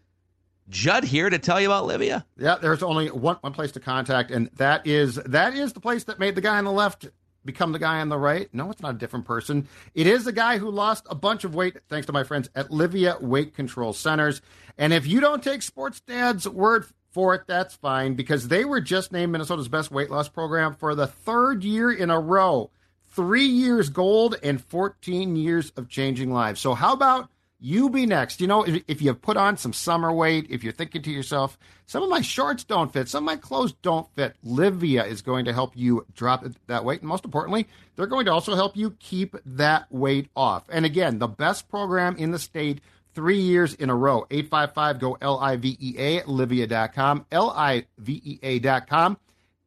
Judd 0.69 1.03
here 1.03 1.29
to 1.29 1.37
tell 1.37 1.59
you 1.59 1.67
about 1.67 1.85
Livea. 1.85 2.23
Yeah, 2.37 2.55
there's 2.55 2.81
only 2.81 3.09
one 3.09 3.35
one 3.41 3.53
place 3.53 3.73
to 3.73 3.79
contact, 3.79 4.31
and 4.31 4.49
that 4.55 4.87
is 4.87 5.15
that 5.15 5.53
is 5.53 5.73
the 5.73 5.81
place 5.81 6.05
that 6.05 6.19
made 6.19 6.35
the 6.35 6.41
guy 6.41 6.57
on 6.57 6.63
the 6.63 6.71
left 6.71 7.07
become 7.45 7.73
the 7.73 7.79
guy 7.79 7.99
on 7.99 8.07
the 8.07 8.17
right. 8.17 8.47
No, 8.53 8.71
it's 8.71 8.81
not 8.81 8.95
a 8.95 8.97
different 8.97 9.25
person. 9.25 9.67
It 9.93 10.07
is 10.07 10.23
the 10.23 10.31
guy 10.31 10.57
who 10.57 10.71
lost 10.71 11.05
a 11.09 11.15
bunch 11.15 11.43
of 11.43 11.53
weight 11.53 11.77
thanks 11.89 12.07
to 12.07 12.13
my 12.13 12.23
friends 12.23 12.49
at 12.55 12.69
Livea 12.69 13.21
Weight 13.21 13.53
Control 13.53 13.91
Centers. 13.91 14.41
And 14.77 14.93
if 14.93 15.05
you 15.05 15.19
don't 15.19 15.43
take 15.43 15.61
Sports 15.61 15.99
Dad's 15.99 16.47
word 16.47 16.85
for 17.13 17.35
it, 17.35 17.43
that's 17.47 17.75
fine 17.75 18.15
because 18.15 18.47
they 18.47 18.65
were 18.65 18.81
just 18.81 19.11
named 19.11 19.31
Minnesota's 19.31 19.67
best 19.69 19.91
weight 19.91 20.09
loss 20.09 20.27
program 20.27 20.73
for 20.73 20.95
the 20.95 21.07
third 21.07 21.63
year 21.63 21.91
in 21.91 22.09
a 22.09 22.19
row. 22.19 22.71
Three 23.09 23.45
years 23.45 23.89
gold 23.89 24.35
and 24.41 24.59
14 24.59 25.35
years 25.35 25.71
of 25.77 25.87
changing 25.87 26.33
lives. 26.33 26.59
So 26.59 26.73
how 26.73 26.93
about 26.93 27.29
You 27.65 27.89
be 27.89 28.05
next. 28.05 28.41
You 28.41 28.47
know, 28.47 28.63
if, 28.63 28.83
if 28.89 29.01
you've 29.01 29.21
put 29.21 29.37
on 29.37 29.55
some 29.55 29.71
summer 29.71 30.11
weight, 30.11 30.47
if 30.49 30.65
you're 30.65 30.73
thinking 30.73 31.01
to 31.03 31.11
yourself, 31.11 31.57
some 31.85 32.03
of 32.03 32.09
my 32.09 32.19
shorts 32.19 32.65
don't 32.65 32.91
fit, 32.91 33.07
some 33.07 33.23
of 33.23 33.25
my 33.25 33.37
clothes 33.37 33.71
don't 33.81 34.13
fit, 34.15 34.35
Livea 34.45 35.07
is 35.07 35.21
going 35.21 35.45
to 35.45 35.53
help 35.53 35.71
you 35.77 36.05
drop 36.13 36.43
that 36.67 36.83
weight. 36.83 36.99
And 36.99 37.07
most 37.07 37.23
importantly, 37.23 37.67
they're 37.95 38.05
going 38.05 38.25
to 38.25 38.33
also 38.33 38.55
help 38.55 38.75
you 38.75 38.97
keep 38.99 39.37
that 39.45 39.89
weight 39.89 40.27
off. 40.35 40.65
And 40.69 40.83
again, 40.85 41.19
the 41.19 41.27
best 41.27 41.69
program 41.69 42.17
in 42.17 42.31
the 42.31 42.39
state 42.39 42.81
three 43.13 43.39
years 43.39 43.73
in 43.73 43.89
a 43.89 43.95
row. 43.95 44.25
855 44.29 44.99
go 44.99 45.17
L 45.21 45.39
I 45.39 45.55
V 45.55 45.77
E 45.79 45.95
A, 45.97 46.21
Livea.com, 46.21 47.25
L 47.31 47.51
I 47.51 47.85
V 47.97 48.21
E 48.23 48.39
A.com. 48.43 49.17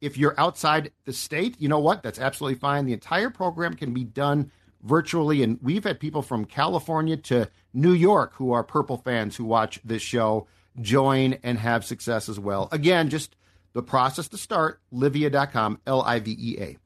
If 0.00 0.18
you're 0.18 0.38
outside 0.38 0.92
the 1.04 1.12
state, 1.12 1.56
you 1.58 1.68
know 1.68 1.78
what? 1.78 2.02
That's 2.02 2.18
absolutely 2.18 2.58
fine. 2.58 2.84
The 2.84 2.92
entire 2.92 3.30
program 3.30 3.74
can 3.74 3.94
be 3.94 4.04
done 4.04 4.50
virtually. 4.82 5.42
And 5.42 5.58
we've 5.62 5.84
had 5.84 5.98
people 5.98 6.22
from 6.22 6.44
California 6.44 7.16
to 7.16 7.48
New 7.72 7.92
York 7.92 8.34
who 8.34 8.52
are 8.52 8.62
Purple 8.62 8.98
fans 8.98 9.36
who 9.36 9.44
watch 9.44 9.80
this 9.84 10.02
show 10.02 10.46
join 10.80 11.38
and 11.42 11.58
have 11.58 11.84
success 11.84 12.28
as 12.28 12.38
well. 12.38 12.68
Again, 12.72 13.08
just 13.08 13.36
the 13.72 13.82
process 13.82 14.28
to 14.28 14.38
start, 14.38 14.80
livea.com, 14.92 15.80
L 15.86 16.02
I 16.02 16.20
V 16.20 16.36
E 16.38 16.56
A. 16.60 16.76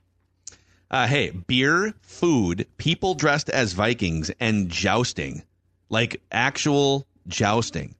Uh, 0.92 1.06
hey, 1.06 1.30
beer, 1.30 1.94
food, 2.02 2.66
people 2.76 3.14
dressed 3.14 3.48
as 3.48 3.74
Vikings, 3.74 4.30
and 4.40 4.68
jousting. 4.68 5.42
Like 5.90 6.22
actual 6.32 7.06
jousting. 7.28 7.94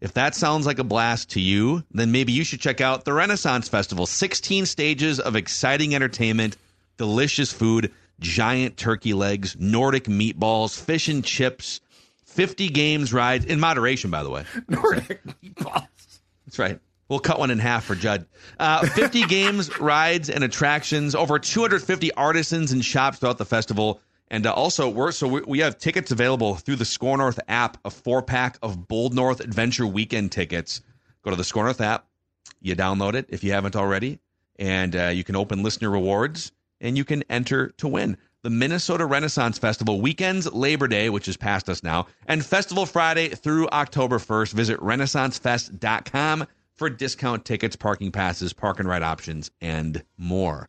If 0.00 0.14
that 0.14 0.34
sounds 0.34 0.64
like 0.64 0.78
a 0.78 0.84
blast 0.84 1.30
to 1.30 1.40
you, 1.40 1.84
then 1.90 2.10
maybe 2.12 2.32
you 2.32 2.44
should 2.44 2.60
check 2.60 2.80
out 2.80 3.04
the 3.04 3.12
Renaissance 3.12 3.68
Festival. 3.68 4.06
16 4.06 4.64
stages 4.66 5.20
of 5.20 5.36
exciting 5.36 5.94
entertainment, 5.94 6.56
delicious 6.96 7.52
food, 7.52 7.92
giant 8.18 8.76
turkey 8.76 9.12
legs, 9.12 9.56
Nordic 9.58 10.04
meatballs, 10.04 10.80
fish 10.80 11.08
and 11.08 11.24
chips, 11.24 11.80
50 12.24 12.68
games 12.68 13.12
rides 13.12 13.44
in 13.44 13.60
moderation, 13.60 14.10
by 14.10 14.22
the 14.22 14.30
way. 14.30 14.44
Nordic 14.68 15.22
meatballs. 15.42 15.88
That's 16.46 16.58
right. 16.58 16.78
We'll 17.08 17.18
cut 17.18 17.40
one 17.40 17.50
in 17.50 17.58
half 17.58 17.84
for 17.84 17.96
Judd. 17.96 18.24
Uh, 18.58 18.86
50 18.86 19.22
games, 19.26 19.80
rides, 19.80 20.30
and 20.30 20.44
attractions. 20.44 21.14
Over 21.14 21.38
250 21.38 22.12
artisans 22.14 22.72
and 22.72 22.84
shops 22.84 23.18
throughout 23.18 23.38
the 23.38 23.44
festival. 23.44 24.00
And 24.30 24.46
uh, 24.46 24.52
also, 24.52 24.88
we're 24.88 25.12
so 25.12 25.26
we, 25.26 25.40
we 25.42 25.58
have 25.58 25.78
tickets 25.78 26.10
available 26.10 26.54
through 26.54 26.76
the 26.76 26.84
SKOR 26.84 27.16
North 27.18 27.40
app. 27.48 27.76
A 27.84 27.90
four 27.90 28.22
pack 28.22 28.58
of 28.62 28.86
Bold 28.86 29.14
North 29.14 29.40
Adventure 29.40 29.86
Weekend 29.86 30.32
tickets. 30.32 30.82
Go 31.22 31.30
to 31.30 31.36
the 31.36 31.44
SKOR 31.44 31.64
North 31.64 31.80
app. 31.80 32.06
You 32.60 32.76
download 32.76 33.14
it 33.14 33.26
if 33.28 33.42
you 33.42 33.52
haven't 33.52 33.76
already, 33.76 34.20
and 34.58 34.94
uh, 34.94 35.08
you 35.08 35.24
can 35.24 35.36
open 35.36 35.62
listener 35.62 35.90
rewards 35.90 36.52
and 36.80 36.96
you 36.96 37.04
can 37.04 37.22
enter 37.28 37.68
to 37.78 37.88
win 37.88 38.16
the 38.42 38.50
Minnesota 38.50 39.04
Renaissance 39.04 39.58
Festival 39.58 40.00
weekends, 40.00 40.50
Labor 40.52 40.88
Day, 40.88 41.10
which 41.10 41.28
is 41.28 41.36
past 41.36 41.68
us 41.68 41.82
now, 41.82 42.06
and 42.26 42.44
Festival 42.44 42.86
Friday 42.86 43.28
through 43.28 43.68
October 43.68 44.18
1st. 44.18 44.52
Visit 44.52 44.80
renaissancefest.com 44.80 46.46
for 46.76 46.88
discount 46.88 47.44
tickets, 47.44 47.76
parking 47.76 48.10
passes, 48.10 48.52
park 48.54 48.80
and 48.80 48.88
ride 48.88 49.02
options, 49.02 49.50
and 49.60 50.02
more. 50.16 50.68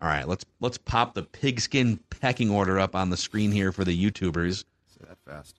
All 0.00 0.08
right, 0.08 0.28
let's 0.28 0.44
let's 0.60 0.78
pop 0.78 1.14
the 1.14 1.22
pigskin 1.22 1.98
pecking 2.10 2.50
order 2.50 2.78
up 2.78 2.94
on 2.94 3.10
the 3.10 3.16
screen 3.16 3.50
here 3.50 3.72
for 3.72 3.84
the 3.84 4.10
YouTubers. 4.10 4.64
Say 4.88 5.06
that 5.08 5.18
fast. 5.24 5.56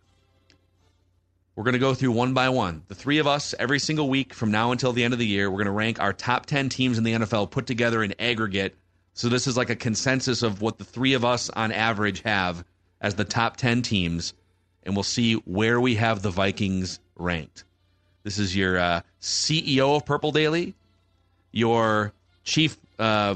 We're 1.55 1.63
going 1.63 1.73
to 1.73 1.79
go 1.79 1.95
through 1.95 2.11
one 2.11 2.35
by 2.35 2.49
one. 2.49 2.83
The 2.87 2.93
three 2.93 3.17
of 3.17 3.25
us, 3.25 3.55
every 3.57 3.79
single 3.79 4.07
week 4.09 4.35
from 4.35 4.51
now 4.51 4.71
until 4.71 4.93
the 4.93 5.03
end 5.03 5.13
of 5.13 5.19
the 5.19 5.25
year, 5.25 5.49
we're 5.49 5.57
going 5.57 5.65
to 5.65 5.71
rank 5.71 5.99
our 5.99 6.13
top 6.13 6.45
10 6.45 6.69
teams 6.69 6.99
in 6.99 7.03
the 7.03 7.13
NFL 7.13 7.49
put 7.49 7.65
together 7.65 8.03
in 8.03 8.13
aggregate. 8.19 8.75
So 9.15 9.27
this 9.27 9.47
is 9.47 9.57
like 9.57 9.71
a 9.71 9.75
consensus 9.75 10.43
of 10.43 10.61
what 10.61 10.77
the 10.77 10.83
three 10.83 11.13
of 11.13 11.25
us 11.25 11.49
on 11.49 11.71
average 11.71 12.21
have 12.21 12.63
as 13.01 13.15
the 13.15 13.25
top 13.25 13.57
10 13.57 13.81
teams. 13.81 14.35
And 14.83 14.95
we'll 14.95 15.01
see 15.01 15.33
where 15.33 15.81
we 15.81 15.95
have 15.95 16.21
the 16.21 16.29
Vikings 16.29 16.99
ranked. 17.15 17.63
This 18.21 18.37
is 18.37 18.55
your 18.55 18.77
uh, 18.77 19.01
CEO 19.19 19.95
of 19.95 20.05
Purple 20.05 20.31
Daily, 20.31 20.75
your 21.51 22.13
chief 22.43 22.77
uh, 22.99 23.33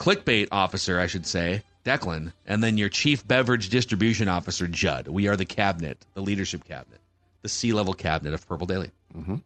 clickbait 0.00 0.48
officer, 0.50 0.98
I 0.98 1.06
should 1.06 1.26
say, 1.26 1.62
Declan, 1.84 2.32
and 2.46 2.64
then 2.64 2.78
your 2.78 2.88
chief 2.88 3.26
beverage 3.26 3.68
distribution 3.68 4.28
officer, 4.28 4.66
Judd. 4.66 5.06
We 5.06 5.28
are 5.28 5.36
the 5.36 5.44
cabinet, 5.44 5.98
the 6.14 6.22
leadership 6.22 6.64
cabinet, 6.64 7.00
the 7.42 7.48
C 7.48 7.72
level 7.72 7.94
cabinet 7.94 8.34
of 8.34 8.46
Purple 8.48 8.66
Daily. 8.66 8.90
Mm-hmm. 9.16 9.36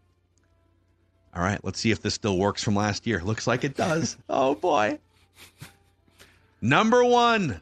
All 1.34 1.42
right, 1.42 1.62
let's 1.64 1.80
see 1.80 1.90
if 1.90 2.00
this 2.00 2.14
still 2.14 2.38
works 2.38 2.62
from 2.62 2.76
last 2.76 3.07
year. 3.07 3.20
Looks 3.22 3.46
like 3.46 3.64
it 3.64 3.76
does. 3.76 4.16
oh, 4.28 4.55
boy. 4.55 4.98
Number 6.61 7.05
one, 7.05 7.61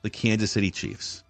the 0.00 0.10
Kansas 0.10 0.50
City 0.50 0.70
Chiefs. 0.70 1.22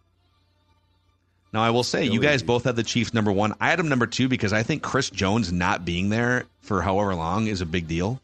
Now, 1.53 1.63
I 1.63 1.71
will 1.71 1.85
say, 1.85 2.07
you 2.07 2.21
guys 2.21 2.43
both 2.43 2.65
had 2.65 2.75
the 2.77 2.83
Chiefs 2.83 3.15
number 3.15 3.31
one. 3.31 3.55
I 3.61 3.71
had 3.71 3.79
them 3.79 3.89
number 3.89 4.07
two 4.07 4.29
because 4.29 4.53
I 4.53 4.65
think 4.65 4.83
Chris 4.83 5.11
Jones 5.11 5.53
not 5.53 5.85
being 5.85 6.09
there 6.09 6.47
for 6.61 6.83
however 6.83 7.15
long 7.15 7.47
is 7.47 7.61
a 7.61 7.67
big 7.67 7.87
deal. 7.87 8.21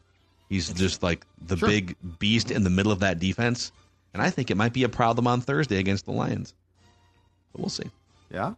He's 0.51 0.71
just 0.73 1.03
like 1.03 1.25
the 1.41 1.57
Sure. 1.57 1.69
big 1.69 1.97
beast 2.19 2.51
in 2.51 2.65
the 2.65 2.71
middle 2.71 2.93
of 2.93 2.99
that 3.01 3.19
defense. 3.19 3.73
And 4.13 4.21
I 4.21 4.29
think 4.29 4.51
it 4.51 4.57
might 4.57 4.73
be 4.73 4.83
a 4.83 4.89
problem 4.89 5.27
on 5.27 5.41
Thursday 5.41 5.79
against 5.79 6.05
the 6.05 6.13
Lions. 6.13 6.53
But 7.53 7.61
we'll 7.63 7.71
see. 7.71 7.89
Yeah. 8.31 8.55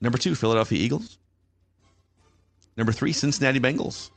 Number 0.00 0.18
two, 0.18 0.34
Philadelphia 0.34 0.78
Eagles. 0.78 1.18
Number 2.76 2.92
three, 2.92 3.12
Cincinnati 3.12 3.58
Bengals. 3.58 4.10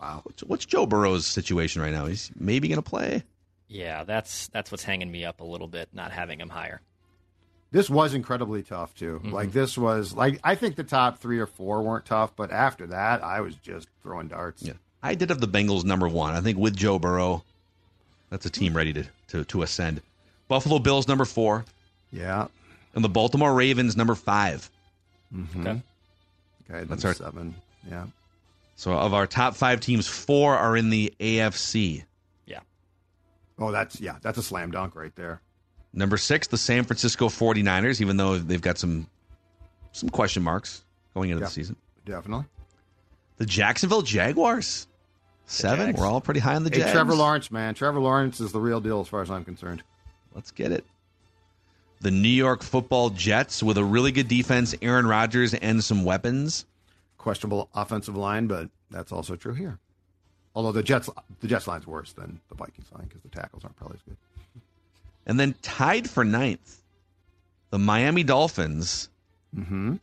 Wow. 0.00 0.22
What's, 0.24 0.42
what's 0.44 0.64
Joe 0.64 0.86
Burrow's 0.86 1.26
situation 1.26 1.82
right 1.82 1.92
now? 1.92 2.06
He's 2.06 2.30
maybe 2.38 2.68
going 2.68 2.82
to 2.82 2.82
play. 2.82 3.22
Yeah, 3.68 4.04
that's 4.04 4.48
that's 4.48 4.70
what's 4.70 4.84
hanging 4.84 5.10
me 5.10 5.24
up 5.24 5.40
a 5.40 5.44
little 5.44 5.66
bit, 5.66 5.88
not 5.92 6.12
having 6.12 6.40
him 6.40 6.48
higher. 6.50 6.80
This 7.72 7.90
was 7.90 8.14
incredibly 8.14 8.62
tough 8.62 8.94
too. 8.94 9.16
Mm-hmm. 9.22 9.32
Like 9.32 9.52
this 9.52 9.76
was 9.76 10.14
like 10.14 10.38
I 10.44 10.54
think 10.54 10.76
the 10.76 10.84
top 10.84 11.18
three 11.18 11.38
or 11.38 11.46
four 11.46 11.82
weren't 11.82 12.04
tough, 12.04 12.36
but 12.36 12.52
after 12.52 12.86
that, 12.88 13.22
I 13.24 13.40
was 13.40 13.56
just 13.56 13.88
throwing 14.02 14.28
darts. 14.28 14.62
Yeah. 14.62 14.74
I 15.04 15.14
did 15.14 15.28
have 15.30 15.40
the 15.40 15.46
Bengals 15.48 15.84
number 15.84 16.08
one. 16.08 16.34
I 16.34 16.40
think 16.40 16.58
with 16.58 16.74
Joe 16.76 16.98
Burrow, 16.98 17.44
that's 18.30 18.46
a 18.46 18.50
team 18.50 18.74
ready 18.76 18.92
to, 18.94 19.04
to, 19.28 19.44
to 19.44 19.62
ascend. 19.62 20.00
Buffalo 20.48 20.78
Bills 20.78 21.06
number 21.06 21.24
four, 21.24 21.64
Yeah. 22.10 22.46
and 22.94 23.04
the 23.04 23.08
Baltimore 23.08 23.52
Ravens 23.54 23.96
number 23.96 24.14
five. 24.14 24.68
Mm-hmm. 25.34 25.60
Okay. 25.60 25.82
Okay. 26.70 26.84
That's 26.84 27.04
our- 27.04 27.14
seven. 27.14 27.54
Yeah. 27.88 28.06
So 28.76 28.92
of 28.92 29.14
our 29.14 29.26
top 29.26 29.54
five 29.54 29.80
teams, 29.80 30.08
four 30.08 30.56
are 30.56 30.76
in 30.76 30.90
the 30.90 31.12
AFC. 31.20 32.02
Yeah. 32.46 32.60
Oh, 33.58 33.70
that's 33.70 34.00
yeah. 34.00 34.16
That's 34.22 34.38
a 34.38 34.42
slam 34.42 34.70
dunk 34.72 34.96
right 34.96 35.14
there. 35.14 35.40
Number 35.92 36.16
six, 36.16 36.48
the 36.48 36.58
San 36.58 36.82
Francisco 36.84 37.28
49ers, 37.28 38.00
even 38.00 38.16
though 38.16 38.36
they've 38.38 38.60
got 38.60 38.78
some 38.78 39.06
some 39.92 40.08
question 40.08 40.42
marks 40.42 40.82
going 41.14 41.30
into 41.30 41.42
Yeah. 41.42 41.46
the 41.46 41.52
season. 41.52 41.76
Definitely. 42.04 42.46
The 43.36 43.46
Jacksonville 43.46 44.02
Jaguars. 44.02 44.88
Seven. 45.46 45.86
Jags. 45.88 46.00
We're 46.00 46.06
all 46.06 46.20
pretty 46.20 46.40
high 46.40 46.54
on 46.56 46.64
the 46.64 46.70
Hey, 46.70 46.78
Jags. 46.80 46.92
Trevor 46.92 47.14
Lawrence, 47.14 47.50
man. 47.50 47.74
Trevor 47.74 48.00
Lawrence 48.00 48.40
is 48.40 48.52
the 48.52 48.60
real 48.60 48.80
deal 48.80 49.00
as 49.00 49.08
far 49.08 49.22
as 49.22 49.30
I'm 49.30 49.44
concerned. 49.44 49.82
Let's 50.34 50.50
get 50.50 50.72
it. 50.72 50.84
The 52.00 52.10
New 52.10 52.28
York 52.28 52.62
Football 52.62 53.10
Jets 53.10 53.62
with 53.62 53.78
a 53.78 53.84
really 53.84 54.12
good 54.12 54.28
defense, 54.28 54.74
Aaron 54.82 55.06
Rodgers, 55.06 55.54
and 55.54 55.82
some 55.82 56.04
weapons. 56.04 56.66
Questionable 57.18 57.68
offensive 57.74 58.16
line, 58.16 58.46
but 58.46 58.68
that's 58.90 59.12
also 59.12 59.36
true 59.36 59.54
here. 59.54 59.78
Although 60.54 60.72
the 60.72 60.82
Jets, 60.82 61.08
the 61.40 61.48
Jets 61.48 61.66
line's 61.66 61.86
worse 61.86 62.12
than 62.12 62.40
the 62.48 62.54
Vikings 62.54 62.86
line 62.92 63.06
because 63.08 63.22
the 63.22 63.28
tackles 63.28 63.64
aren't 63.64 63.76
probably 63.76 63.96
as 63.96 64.02
good. 64.02 64.16
And 65.26 65.40
then 65.40 65.54
tied 65.62 66.08
for 66.10 66.24
ninth, 66.24 66.82
the 67.70 67.78
Miami 67.78 68.22
Dolphins 68.22 69.08
Mm-hmm. 69.56 69.94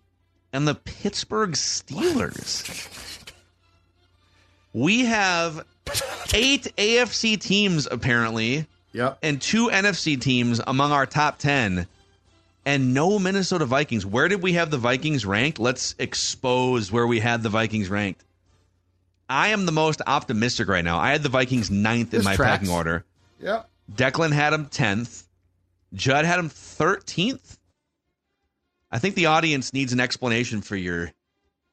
and 0.54 0.66
the 0.68 0.76
Pittsburgh 0.76 1.52
Steelers. 1.52 2.88
We 4.74 5.06
have 5.06 5.66
eight 6.34 6.74
AFC 6.78 7.40
teams, 7.40 7.88
apparently, 7.90 8.68
Yep. 8.94 9.20
and 9.22 9.42
two 9.42 9.70
NFC 9.70 10.20
teams 10.20 10.62
among 10.66 10.92
our 10.92 11.06
top 11.06 11.38
10, 11.40 11.88
and 12.66 12.94
no 12.94 13.20
Minnesota 13.20 13.66
Vikings. 13.66 14.06
Where 14.06 14.28
did 14.28 14.42
we 14.42 14.54
have 14.54 14.70
the 14.72 14.78
Vikings 14.78 15.26
ranked? 15.26 15.60
Let's 15.60 15.96
expose 16.00 16.92
where 16.92 17.08
we 17.08 17.20
had 17.20 17.44
the 17.44 17.50
Vikings 17.50 17.90
ranked. 17.90 18.24
I 19.30 19.50
am 19.50 19.66
the 19.66 19.72
most 19.72 20.02
optimistic 20.06 20.68
right 20.68 20.84
now. 20.84 21.00
I 21.00 21.12
had 21.12 21.24
the 21.24 21.30
Vikings 21.30 21.72
ninth 21.72 22.14
in 22.14 22.24
my 22.24 22.36
tracks. 22.36 22.60
packing 22.60 22.70
order. 22.70 23.06
Yep. 23.40 23.70
Declan 23.94 24.32
had 24.34 24.54
him 24.54 24.66
10th. 24.68 25.24
Judd 25.94 26.26
had 26.26 26.38
him 26.40 26.50
13th. 26.50 27.58
I 28.92 29.00
think 29.00 29.16
the 29.16 29.28
audience 29.28 29.74
needs 29.74 29.94
an 29.94 30.02
explanation 30.02 30.62
for 30.62 30.76
your 30.76 31.12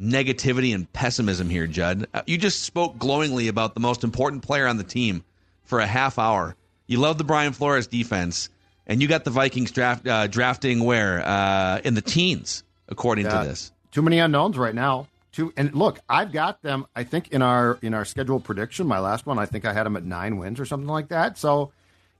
negativity 0.01 0.75
and 0.75 0.91
pessimism 0.93 1.51
here, 1.51 1.67
Judd. 1.67 2.07
Uh, 2.15 2.23
You 2.27 2.39
just 2.39 2.63
spoke 2.63 2.99
glowingly 2.99 3.49
about 3.49 3.75
the 3.75 3.81
most 3.81 4.05
important 4.05 4.43
player 4.43 4.67
on 4.67 4.77
the 4.77 4.85
team 4.85 5.25
for 5.65 5.81
a 5.81 5.87
half 5.87 6.19
hour. 6.19 6.55
You 6.87 6.99
love 6.99 7.19
the 7.19 7.25
Brian 7.25 7.53
Flores 7.53 7.87
defense, 7.87 8.49
and 8.87 9.03
you 9.03 9.09
got 9.09 9.25
the 9.25 9.31
Vikings 9.31 9.71
draft 9.71 10.07
uh, 10.07 10.27
drafting 10.27 10.85
where 10.85 11.21
uh, 11.27 11.81
in 11.85 11.95
the 11.95 12.01
teens, 12.03 12.63
according 12.89 13.27
Yeah. 13.27 13.43
to 13.43 13.49
this. 13.49 13.73
Too 13.91 14.03
many 14.03 14.19
unknowns 14.19 14.57
right 14.57 14.75
now. 14.75 15.09
Too 15.33 15.53
and 15.57 15.75
look, 15.75 16.01
I've 16.09 16.33
got 16.33 16.63
them. 16.63 16.87
I 16.97 17.05
think 17.05 17.29
in 17.29 17.43
our 17.43 17.79
in 17.83 17.93
our 17.93 18.05
schedule 18.05 18.41
prediction, 18.41 18.87
my 18.87 18.99
last 18.99 19.27
one, 19.27 19.39
I 19.39 19.45
think 19.47 19.65
I 19.67 19.73
had 19.75 19.85
them 19.85 19.97
at 19.97 20.05
nine 20.05 20.39
wins 20.39 20.59
or 20.59 20.65
something 20.65 20.89
like 20.89 21.09
that. 21.09 21.37
So, 21.37 21.71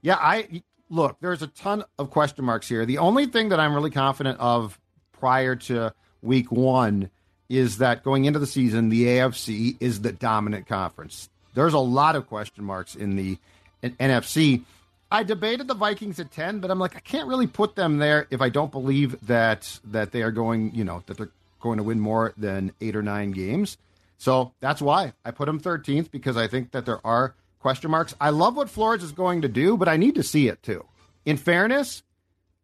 yeah, 0.01 0.15
I 0.15 0.61
look. 0.89 1.17
There's 1.19 1.41
a 1.41 1.47
ton 1.47 1.83
of 1.97 2.11
question 2.11 2.45
marks 2.45 2.67
here. 2.69 2.85
The 2.85 2.99
only 2.99 3.25
thing 3.25 3.49
that 3.49 3.59
I'm 3.59 3.73
really 3.73 3.89
confident 3.89 4.39
of 4.39 4.79
prior 5.11 5.55
to 5.55 5.93
week 6.21 6.51
one 6.51 7.09
is 7.49 7.79
that 7.79 8.03
going 8.03 8.25
into 8.25 8.39
the 8.39 8.47
season, 8.47 8.89
the 8.89 9.05
AFC 9.05 9.75
is 9.79 10.01
the 10.01 10.11
dominant 10.11 10.67
conference. 10.67 11.29
There's 11.55 11.73
a 11.73 11.79
lot 11.79 12.15
of 12.15 12.27
question 12.27 12.63
marks 12.63 12.95
in 12.95 13.15
the 13.15 13.37
in 13.81 13.95
NFC. 13.95 14.63
I 15.11 15.23
debated 15.23 15.67
the 15.67 15.73
Vikings 15.73 16.19
at 16.19 16.31
ten, 16.31 16.59
but 16.59 16.69
I'm 16.69 16.79
like, 16.79 16.95
I 16.95 16.99
can't 16.99 17.27
really 17.27 17.47
put 17.47 17.75
them 17.75 17.97
there 17.97 18.27
if 18.29 18.41
I 18.41 18.49
don't 18.49 18.71
believe 18.71 19.19
that 19.25 19.79
that 19.85 20.11
they 20.11 20.21
are 20.21 20.31
going, 20.31 20.73
you 20.75 20.83
know, 20.83 21.03
that 21.07 21.17
they're 21.17 21.31
going 21.59 21.77
to 21.77 21.83
win 21.83 21.99
more 21.99 22.33
than 22.37 22.71
eight 22.79 22.95
or 22.95 23.01
nine 23.01 23.31
games. 23.31 23.77
So 24.17 24.51
that's 24.59 24.81
why 24.81 25.13
I 25.25 25.31
put 25.31 25.45
them 25.45 25.59
13th 25.59 26.11
because 26.11 26.37
I 26.37 26.47
think 26.47 26.71
that 26.71 26.85
there 26.85 27.05
are 27.05 27.33
question 27.59 27.89
marks. 27.89 28.15
I 28.19 28.29
love 28.29 28.55
what 28.55 28.69
Flores 28.69 29.03
is 29.03 29.11
going 29.11 29.41
to 29.41 29.47
do, 29.47 29.77
but 29.77 29.87
I 29.87 29.97
need 29.97 30.15
to 30.15 30.23
see 30.23 30.47
it 30.47 30.61
too. 30.61 30.85
In 31.25 31.37
fairness, 31.37 32.03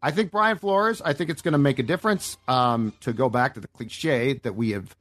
I 0.06 0.12
think 0.12 0.30
Brian 0.30 0.60
Flores, 0.60 1.02
I 1.02 1.14
think 1.14 1.32
it's 1.32 1.42
going 1.42 1.54
to 1.54 1.58
make 1.58 1.80
a 1.80 1.84
difference. 1.84 2.38
Um, 2.48 2.94
to 3.02 3.12
go 3.12 3.28
back 3.28 3.56
to 3.56 3.60
the 3.60 3.68
cliche 3.70 4.34
that 4.44 4.54
we 4.56 4.70
have 4.70 4.96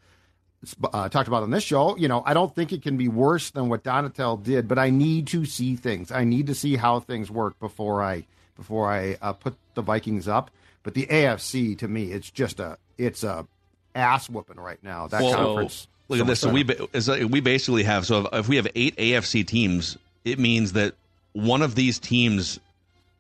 uh, 0.94 1.10
talked 1.10 1.28
about 1.28 1.42
on 1.42 1.50
this 1.50 1.62
show, 1.62 1.94
you 1.98 2.08
know, 2.08 2.22
I 2.24 2.32
don't 2.32 2.54
think 2.54 2.72
it 2.72 2.80
can 2.80 2.96
be 2.96 3.08
worse 3.08 3.50
than 3.50 3.68
what 3.68 3.84
Donatell 3.84 4.42
did, 4.42 4.66
but 4.66 4.78
I 4.78 4.88
need 4.88 5.26
to 5.26 5.44
see 5.44 5.76
things. 5.76 6.10
I 6.10 6.24
need 6.24 6.46
to 6.46 6.54
see 6.54 6.76
how 6.76 7.00
things 7.00 7.30
work 7.30 7.60
before 7.60 8.02
I 8.02 8.24
before 8.56 8.90
I 8.90 9.18
uh, 9.20 9.34
put 9.34 9.56
the 9.74 9.82
Vikings 9.82 10.26
up. 10.26 10.50
But 10.82 10.94
the 10.94 11.04
AFC 11.04 11.76
to 11.80 11.88
me, 11.88 12.10
it's 12.10 12.30
just 12.30 12.58
a 12.58 12.78
it's 12.96 13.24
a 13.24 13.46
ass 13.94 14.30
whooping 14.30 14.56
right 14.56 14.82
now. 14.82 15.06
That 15.08 15.22
Well, 15.22 15.34
conference. 15.34 15.86
Look 16.08 16.20
at 16.20 16.26
this. 16.26 16.40
So 16.40 16.48
we 16.48 16.62
better. 16.62 16.86
is 16.94 17.04
that- 17.06 17.28
we 17.28 17.40
basically 17.40 17.82
have 17.82 18.06
so 18.06 18.20
if, 18.20 18.32
if 18.32 18.48
we 18.48 18.56
have 18.56 18.68
eight 18.74 18.96
AFC 18.96 19.46
teams, 19.46 19.98
it 20.24 20.38
means 20.38 20.72
that 20.72 20.94
one 21.34 21.60
of 21.60 21.74
these 21.74 21.98
teams 21.98 22.58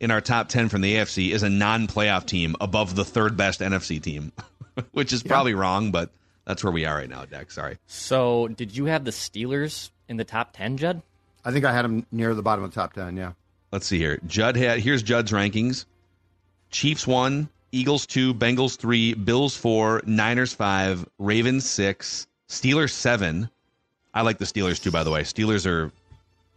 in 0.00 0.10
our 0.10 0.20
top 0.20 0.48
ten 0.48 0.68
from 0.68 0.80
the 0.80 0.96
AFC 0.96 1.30
is 1.30 1.42
a 1.42 1.50
non-playoff 1.50 2.26
team 2.26 2.56
above 2.60 2.94
the 2.94 3.04
third 3.04 3.36
best 3.36 3.60
NFC 3.60 4.02
team, 4.02 4.32
which 4.92 5.12
is 5.12 5.22
probably 5.22 5.54
wrong, 5.54 5.90
but 5.90 6.10
that's 6.44 6.62
where 6.62 6.72
we 6.72 6.84
are 6.84 6.96
right 6.96 7.08
now, 7.08 7.24
Deck. 7.24 7.50
Sorry. 7.50 7.78
So, 7.86 8.48
did 8.48 8.76
you 8.76 8.86
have 8.86 9.04
the 9.04 9.10
Steelers 9.10 9.90
in 10.08 10.16
the 10.16 10.24
top 10.24 10.52
10, 10.52 10.76
Judd? 10.76 11.02
I 11.44 11.52
think 11.52 11.64
I 11.64 11.72
had 11.72 11.84
them 11.84 12.06
near 12.10 12.34
the 12.34 12.42
bottom 12.42 12.64
of 12.64 12.70
the 12.70 12.74
top 12.74 12.94
ten. 12.94 13.16
Yeah. 13.16 13.32
Let's 13.70 13.86
see 13.86 13.98
here. 13.98 14.18
Judd 14.26 14.56
had 14.56 14.80
here's 14.80 15.02
Judd's 15.02 15.30
rankings: 15.30 15.84
Chiefs 16.70 17.06
one, 17.06 17.48
Eagles 17.70 18.06
two, 18.06 18.32
Bengals 18.32 18.78
three, 18.78 19.14
Bills 19.14 19.56
four, 19.56 20.02
Niners 20.06 20.54
five, 20.54 21.06
Ravens 21.18 21.68
six, 21.68 22.26
Steelers 22.48 22.90
seven. 22.90 23.50
I 24.14 24.22
like 24.22 24.38
the 24.38 24.44
Steelers 24.44 24.82
too, 24.82 24.90
by 24.90 25.04
the 25.04 25.10
way. 25.10 25.22
Steelers 25.22 25.66
are 25.66 25.92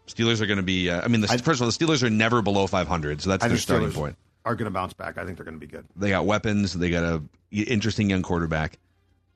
Steelers 0.08 0.42
are 0.42 0.46
going 0.46 0.58
to 0.58 0.64
be. 0.64 0.90
Uh, 0.90 1.02
I 1.02 1.08
mean, 1.08 1.22
the, 1.22 1.28
first 1.28 1.60
of 1.60 1.62
all, 1.62 1.68
the 1.68 1.86
Steelers 1.86 2.04
are 2.04 2.10
never 2.10 2.42
below 2.42 2.68
500, 2.68 3.22
so 3.22 3.30
that's 3.30 3.44
I 3.44 3.48
their 3.48 3.58
starting 3.58 3.90
Steelers 3.90 3.94
point. 3.94 4.16
are 4.46 4.56
going 4.56 4.66
to 4.66 4.72
bounce 4.72 4.94
back. 4.94 5.18
I 5.18 5.26
think 5.26 5.38
they're 5.38 5.46
going 5.46 5.60
to 5.60 5.66
be 5.66 5.72
good. 5.72 5.86
They 5.96 6.10
got 6.10 6.26
weapons. 6.26 6.74
They 6.74 6.90
got 6.90 7.04
a 7.04 7.22
interesting 7.52 8.10
young 8.10 8.22
quarterback. 8.22 8.80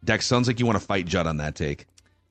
Dex, 0.04 0.26
sounds 0.26 0.48
like 0.48 0.60
you 0.60 0.66
want 0.66 0.80
to 0.80 0.86
fight 0.86 1.06
Judd 1.06 1.28
on 1.28 1.38
that 1.38 1.56
take. 1.56 1.86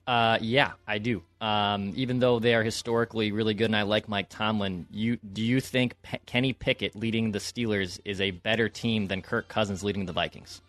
Uh, 0.07 0.37
yeah, 0.41 0.71
I 0.87 0.97
do. 0.97 1.21
Um, 1.39 1.93
even 1.95 2.19
though 2.19 2.39
they 2.39 2.55
are 2.55 2.63
historically 2.63 3.31
really 3.31 3.53
good, 3.53 3.65
and 3.65 3.75
I 3.75 3.83
like 3.83 4.09
Mike 4.09 4.27
Tomlin, 4.29 4.87
you 4.91 5.17
do 5.17 5.41
you 5.41 5.61
think 5.61 6.01
Pe- 6.01 6.19
Kenny 6.25 6.53
Pickett 6.53 6.95
leading 6.95 7.31
the 7.31 7.39
Steelers 7.39 7.99
is 8.03 8.19
a 8.19 8.31
better 8.31 8.67
team 8.67 9.07
than 9.07 9.21
Kirk 9.21 9.47
Cousins 9.47 9.83
leading 9.83 10.07
the 10.07 10.13
Vikings? 10.13 10.61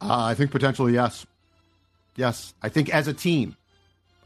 Uh, 0.00 0.24
I 0.24 0.34
think 0.34 0.52
potentially 0.52 0.94
yes. 0.94 1.26
Yes, 2.16 2.54
I 2.62 2.68
think 2.68 2.88
as 2.94 3.08
a 3.08 3.12
team, 3.12 3.56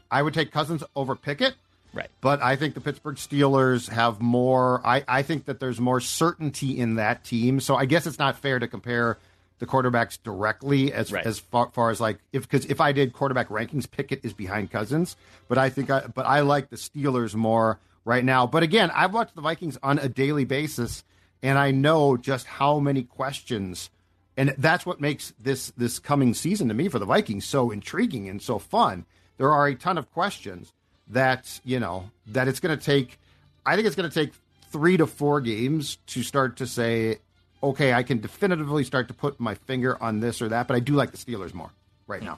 I 0.09 0.21
would 0.21 0.33
take 0.33 0.51
Cousins 0.51 0.83
over 0.95 1.15
Pickett. 1.15 1.55
Right. 1.95 2.09
But 2.21 2.41
I 2.43 2.57
think 2.57 2.73
the 2.73 2.81
Pittsburgh 2.81 3.15
Steelers 3.15 3.89
have 3.89 4.21
more. 4.21 4.85
I, 4.85 5.03
I 5.07 5.21
think 5.21 5.45
that 5.45 5.59
there's 5.59 5.79
more 5.79 6.01
certainty 6.01 6.77
in 6.77 6.95
that 6.95 7.23
team. 7.23 7.59
So 7.61 7.75
I 7.75 7.85
guess 7.85 8.05
it's 8.05 8.19
not 8.19 8.37
fair 8.37 8.59
to 8.59 8.67
compare 8.67 9.17
the 9.59 9.65
quarterbacks 9.65 10.19
directly 10.21 10.91
as 10.91 11.13
Right. 11.13 11.25
as 11.25 11.39
far, 11.39 11.69
far 11.71 11.89
as 11.89 12.01
like 12.01 12.19
if 12.33 12.43
because 12.43 12.65
if 12.65 12.81
I 12.81 12.91
did 12.91 13.13
quarterback 13.13 13.47
rankings, 13.47 13.89
Pickett 13.89 14.25
is 14.25 14.33
behind 14.33 14.69
Cousins. 14.71 15.15
But 15.47 15.57
I 15.57 15.69
think 15.69 15.89
I 15.89 16.01
but 16.01 16.25
I 16.25 16.41
like 16.41 16.69
the 16.69 16.75
Steelers 16.75 17.33
more 17.33 17.79
right 18.03 18.25
now. 18.25 18.45
But 18.45 18.63
again, 18.63 18.91
I've 18.93 19.13
watched 19.13 19.33
the 19.35 19.41
Vikings 19.41 19.77
on 19.81 19.97
a 19.97 20.09
daily 20.09 20.43
basis, 20.43 21.05
and 21.41 21.57
I 21.57 21.71
know 21.71 22.17
just 22.17 22.45
how 22.45 22.79
many 22.79 23.03
questions 23.03 23.89
and 24.37 24.53
that's 24.57 24.85
what 24.85 24.99
makes 24.99 25.33
this 25.39 25.71
this 25.77 25.99
coming 25.99 26.33
season 26.33 26.67
to 26.67 26.73
me 26.73 26.89
for 26.89 26.99
the 26.99 27.05
Vikings 27.05 27.45
so 27.45 27.71
intriguing 27.71 28.27
and 28.27 28.41
so 28.41 28.59
fun. 28.59 29.05
There 29.37 29.51
are 29.51 29.67
a 29.67 29.75
ton 29.75 29.97
of 29.97 30.11
questions 30.11 30.73
that 31.09 31.59
you 31.63 31.79
know 31.79 32.09
that 32.27 32.47
it's 32.47 32.59
going 32.59 32.77
to 32.77 32.83
take. 32.83 33.19
I 33.65 33.75
think 33.75 33.87
it's 33.87 33.95
going 33.95 34.09
to 34.09 34.13
take 34.13 34.33
three 34.71 34.97
to 34.97 35.07
four 35.07 35.41
games 35.41 35.97
to 36.07 36.21
start 36.23 36.57
to 36.57 36.67
say, 36.67 37.19
okay, 37.63 37.93
I 37.93 38.03
can 38.03 38.19
definitively 38.19 38.83
start 38.83 39.07
to 39.07 39.13
put 39.13 39.39
my 39.39 39.55
finger 39.55 40.01
on 40.01 40.19
this 40.19 40.41
or 40.41 40.49
that. 40.49 40.67
But 40.67 40.75
I 40.75 40.79
do 40.79 40.93
like 40.93 41.11
the 41.11 41.17
Steelers 41.17 41.53
more 41.53 41.71
right 42.07 42.21
now. 42.21 42.37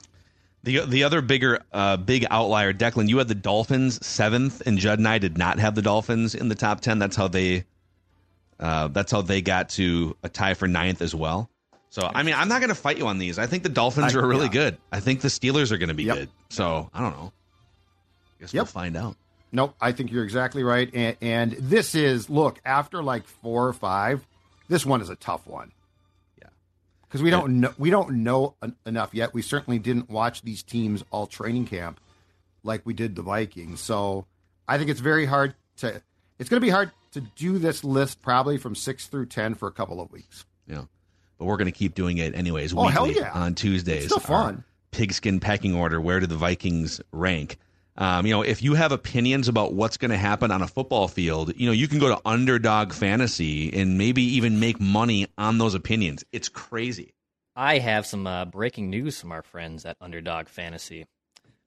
The 0.64 0.86
the 0.86 1.04
other 1.04 1.22
bigger 1.22 1.60
uh, 1.72 1.98
big 1.98 2.26
outlier, 2.30 2.74
Declan, 2.74 3.08
you 3.08 3.18
had 3.20 3.28
the 3.28 3.36
Dolphins 3.36 4.06
seventh, 4.06 4.62
and 4.66 4.78
Judd 4.78 5.00
and 5.00 5.08
I 5.08 5.18
did 5.18 5.38
not 5.38 5.60
have 5.60 5.76
the 5.76 5.82
Dolphins 5.82 6.36
in 6.36 6.50
the 6.50 6.56
top 6.56 6.82
ten. 6.82 7.00
That's 7.00 7.16
how 7.16 7.28
they 7.28 7.64
uh, 8.60 8.88
that's 8.90 9.12
how 9.12 9.22
they 9.22 9.42
got 9.42 9.70
to 9.70 10.16
a 10.24 10.30
tie 10.30 10.56
for 10.56 10.68
ninth 10.68 11.02
as 11.02 11.14
well. 11.14 11.50
So 11.90 12.10
I 12.14 12.24
mean, 12.24 12.36
I'm 12.36 12.50
not 12.50 12.60
going 12.60 12.70
to 12.70 12.76
fight 12.76 12.98
you 12.98 13.08
on 13.08 13.18
these. 13.18 13.40
I 13.40 13.48
think 13.48 13.64
the 13.64 13.70
Dolphins 13.70 14.16
I- 14.16 14.20
are 14.20 14.28
really 14.28 14.46
yeah. 14.48 14.52
good. 14.52 14.78
I 14.92 15.00
think 15.00 15.22
the 15.22 15.30
Steelers 15.30 15.72
are 15.72 15.78
going 15.78 15.90
to 15.90 15.96
be 15.96 16.04
Yep. 16.04 16.18
good. 16.18 16.30
So 16.50 16.90
I 16.94 17.00
don't 17.02 17.14
know. 17.14 17.32
Guess 18.40 18.54
we'll 18.54 18.62
Yep. 18.64 18.68
find 18.70 18.98
out. 18.98 19.18
Nope, 19.52 19.76
I 19.80 19.92
think 19.94 20.12
you're 20.12 20.24
exactly 20.24 20.64
right. 20.64 20.90
And, 20.94 21.16
and 21.22 21.52
this 21.54 21.96
is 21.96 22.30
look 22.30 22.60
after 22.66 23.02
like 23.02 23.26
four 23.26 23.68
or 23.68 23.74
five. 23.74 24.26
This 24.68 24.86
one 24.86 25.02
is 25.02 25.10
a 25.10 25.16
tough 25.16 25.48
one. 25.48 25.72
Yeah. 26.42 26.50
because 27.08 27.24
we 27.24 27.30
don't 27.30 27.62
know 27.62 27.74
we 27.78 27.90
don't 27.90 28.24
know 28.24 28.56
en- 28.62 28.76
enough 28.86 29.14
yet. 29.14 29.34
We 29.34 29.42
certainly 29.42 29.80
didn't 29.80 30.10
watch 30.10 30.42
these 30.42 30.64
teams 30.64 31.04
all 31.12 31.28
training 31.28 31.68
camp 31.68 32.00
like 32.64 32.86
we 32.86 32.94
did 32.94 33.16
the 33.16 33.22
Vikings. 33.22 33.80
So 33.80 34.26
I 34.68 34.78
think 34.78 34.90
it's 34.90 35.00
very 35.00 35.26
hard 35.26 35.56
to. 35.78 36.02
It's 36.40 36.50
going 36.50 36.60
to 36.62 36.66
be 36.66 36.70
hard 36.70 36.92
to 37.14 37.22
do 37.22 37.58
this 37.58 37.84
list 37.86 38.22
probably 38.22 38.58
from 38.58 38.76
six 38.76 39.08
through 39.08 39.28
ten 39.28 39.56
for 39.56 39.68
a 39.68 39.72
couple 39.72 40.02
of 40.02 40.12
weeks. 40.12 40.46
Yeah. 40.68 40.84
But 41.40 41.46
we're 41.46 41.58
going 41.58 41.66
to 41.66 41.72
keep 41.72 41.96
doing 41.96 42.18
it 42.18 42.36
anyways. 42.36 42.74
Oh, 42.76 42.88
hell 42.88 43.08
yeah. 43.10 43.32
On 43.34 43.56
Tuesdays. 43.56 44.04
It's 44.06 44.14
still 44.14 44.20
fun. 44.20 44.64
Pigskin 44.92 45.40
pecking 45.40 45.74
order. 45.74 46.02
Where 46.02 46.20
do 46.20 46.26
the 46.28 46.36
Vikings 46.36 47.00
rank? 47.12 47.58
Um, 47.98 48.28
you 48.28 48.34
know, 48.34 48.44
if 48.44 48.62
you 48.62 48.76
have 48.76 48.92
opinions 48.92 49.48
about 49.48 49.74
what's 49.74 49.98
going 49.98 50.12
to 50.12 50.18
happen 50.18 50.52
on 50.52 50.62
a 50.62 50.68
football 50.68 51.08
field, 51.08 51.54
you 51.56 51.66
know, 51.66 51.72
you 51.72 51.88
can 51.88 51.98
go 52.00 52.10
to 52.10 52.22
Underdog 52.26 52.94
Fantasy 52.94 53.74
and 53.74 53.98
maybe 53.98 54.22
even 54.22 54.60
make 54.60 54.80
money 54.80 55.28
on 55.38 55.58
those 55.58 55.74
opinions. 55.74 56.24
It's 56.32 56.50
crazy. 56.50 57.14
I 57.56 57.80
have 57.80 58.06
some 58.06 58.28
uh, 58.28 58.46
breaking 58.46 58.92
news 58.92 59.20
from 59.20 59.32
our 59.32 59.42
friends 59.42 59.84
at 59.84 59.98
Underdog 60.00 60.48
Fantasy. 60.48 61.08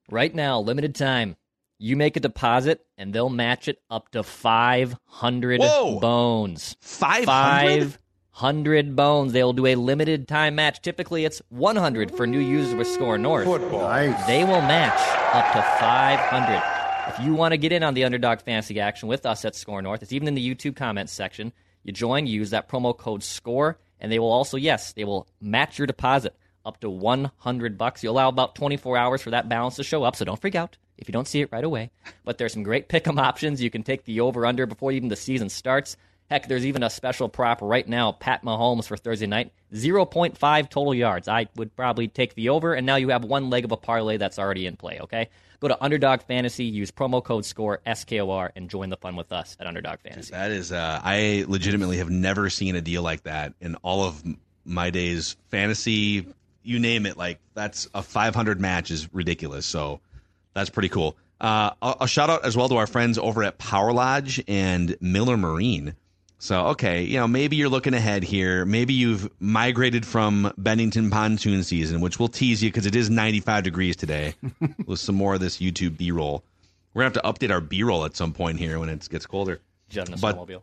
Right 0.09 0.33
now, 0.33 0.61
limited 0.61 0.95
time. 0.95 1.37
You 1.78 1.97
make 1.97 2.16
a 2.16 2.20
deposit, 2.20 2.85
and 2.99 3.12
they'll 3.12 3.31
match 3.31 3.66
it 3.66 3.81
up 3.91 4.11
to 4.11 4.22
500 4.22 5.61
Whoa! 5.61 5.99
bones. 5.99 6.76
500? 6.81 7.26
500 7.26 7.99
bones. 8.33 9.33
They 9.33 9.43
will 9.43 9.53
do 9.53 9.66
a 9.66 9.74
limited 9.74 10.28
time 10.28 10.55
match. 10.55 10.83
Typically, 10.83 11.24
it's 11.24 11.43
100 11.49 12.16
for 12.16 12.26
new 12.26 12.41
users 12.41 12.74
with 12.74 12.89
SKOR 12.89 13.18
North. 13.18 13.47
Nice. 13.47 14.26
They 14.26 14.45
will 14.45 14.62
match 14.62 15.01
up 15.35 15.53
to 15.53 15.62
500. 15.78 16.62
If 17.09 17.24
you 17.24 17.35
want 17.35 17.53
to 17.53 17.59
get 17.59 17.72
in 17.72 17.83
on 17.83 17.95
the 17.95 18.05
underdog 18.05 18.41
fantasy 18.41 18.78
action 18.81 19.09
with 19.09 19.26
us 19.26 19.45
at 19.45 19.55
SKOR 19.55 19.83
North, 19.83 20.03
it's 20.03 20.12
even 20.12 20.28
in 20.28 20.35
the 20.35 20.55
YouTube 20.55 20.76
comments 20.76 21.12
section. 21.12 21.53
You 21.83 21.93
join, 21.93 22.26
use 22.26 22.51
that 22.51 22.68
promo 22.68 22.97
code 22.97 23.22
SKOR, 23.22 23.78
and 24.01 24.12
they 24.12 24.18
will 24.18 24.31
also, 24.31 24.57
yes, 24.57 24.93
they 24.93 25.05
will 25.05 25.26
match 25.41 25.78
your 25.78 25.87
deposit 25.87 26.35
up 26.64 26.78
to 26.81 26.91
100 26.91 27.78
bucks. 27.78 28.03
You 28.03 28.11
allow 28.11 28.28
about 28.28 28.55
24 28.55 28.97
hours 28.97 29.22
for 29.22 29.31
that 29.31 29.49
balance 29.49 29.76
to 29.76 29.83
show 29.83 30.05
up, 30.05 30.14
so 30.14 30.24
don't 30.24 30.41
freak 30.41 30.55
out 30.55 30.76
if 30.99 31.09
you 31.09 31.12
don't 31.12 31.26
see 31.26 31.41
it 31.41 31.51
right 31.51 31.64
away. 31.64 31.91
But 32.24 32.39
there's 32.39 32.53
some 32.53 32.62
great 32.62 32.89
pick'em 32.89 33.18
options. 33.18 33.62
You 33.62 33.70
can 33.70 33.83
take 33.83 34.05
the 34.05 34.20
over 34.20 34.45
under 34.47 34.66
before 34.66 34.93
even 34.93 35.09
the 35.09 35.16
season 35.16 35.49
starts. 35.49 35.97
Heck, 36.31 36.47
there's 36.47 36.64
even 36.64 36.85
a 36.85 36.91
special 36.91 37.28
prop 37.28 37.61
right 37.61 37.87
now, 37.89 38.12
Pat 38.12 38.45
Mahomes 38.45 38.87
for 38.87 38.97
Thursday 38.97 39.26
night, 39.26 39.53
0.5 39.74 40.70
total 40.70 40.95
yards. 40.95 41.26
I 41.26 41.49
would 41.57 41.74
probably 41.74 42.07
take 42.07 42.35
the 42.35 42.51
over, 42.51 42.72
and 42.72 42.87
now 42.87 42.95
you 42.95 43.09
have 43.09 43.24
one 43.24 43.51
leg 43.51 43.64
of 43.64 43.72
a 43.72 43.76
parlay 43.76 44.16
that's 44.16 44.39
already 44.39 44.66
in 44.66 44.76
play, 44.76 45.01
okay? 45.01 45.28
Go 45.59 45.66
to 45.66 45.83
Underdog 45.83 46.22
Fantasy, 46.22 46.64
use 46.66 46.93
promo 46.93 47.22
code 47.22 47.45
SKOR, 47.45 47.81
S-K-O-R, 47.85 48.53
and 48.55 48.70
join 48.70 48.91
the 48.91 48.97
fun 48.97 49.16
with 49.16 49.33
us 49.33 49.57
at 49.59 49.66
Underdog 49.66 49.99
Fantasy. 50.01 50.31
That 50.31 50.53
is, 50.53 50.70
uh, 50.70 51.01
I 51.03 51.45
legitimately 51.49 51.97
have 51.97 52.11
never 52.11 52.49
seen 52.49 52.76
a 52.76 52.81
deal 52.81 53.03
like 53.03 53.24
that 53.24 53.55
in 53.61 53.74
all 53.83 54.05
of 54.05 54.22
my 54.64 54.91
days 54.91 55.37
fantasy, 55.49 56.26
you 56.62 56.78
name 56.78 57.07
it. 57.07 57.16
Like 57.16 57.41
that's 57.55 57.89
a 57.93 58.03
500 58.03 58.61
match 58.61 58.93
is 58.93 59.12
ridiculous. 59.12 59.66
So 59.66 60.01
that's 60.55 60.70
pretty 60.70 60.91
cool. 60.91 61.16
Uh, 61.41 61.70
a, 61.83 61.97
a 62.03 62.09
shout 62.09 62.31
out 62.31 62.45
as 62.45 62.57
well 62.57 62.68
to 62.68 62.76
our 62.76 62.87
friends 62.87 63.18
over 63.18 63.43
at 63.43 63.59
Power 63.59 63.93
Lodge 63.93 64.43
and 64.47 64.97
Miller 65.01 65.37
Marine. 65.37 65.97
So, 66.43 66.68
okay, 66.68 67.03
you 67.03 67.18
know, 67.18 67.28
maybe 67.28 67.57
you're 67.57 67.68
looking 67.68 67.93
ahead 67.93 68.22
here. 68.22 68.64
Maybe 68.64 68.95
you've 68.95 69.30
migrated 69.41 70.07
from 70.07 70.51
Bennington 70.57 71.11
pontoon 71.11 71.62
season, 71.64 72.01
which 72.01 72.18
will 72.18 72.28
tease 72.28 72.62
you 72.62 72.70
because 72.70 72.86
it 72.86 72.97
is 72.97 73.11
95 73.11 73.62
degrees 73.62 73.95
today 73.95 74.34
with 74.86 74.99
some 75.01 75.16
more 75.16 75.34
of 75.34 75.41
this 75.41 75.59
YouTube 75.59 75.99
B 75.99 76.11
roll. 76.12 76.43
We're 76.95 77.03
going 77.03 77.12
to 77.12 77.20
have 77.22 77.38
to 77.38 77.47
update 77.47 77.53
our 77.53 77.61
B 77.61 77.82
roll 77.82 78.07
at 78.07 78.16
some 78.16 78.32
point 78.32 78.59
here 78.59 78.78
when 78.78 78.88
it 78.88 79.07
gets 79.11 79.26
colder. 79.26 79.61
Jet 79.91 80.09
in 80.09 80.14
a 80.14 80.16
But- 80.16 80.36
snowmobile. 80.36 80.62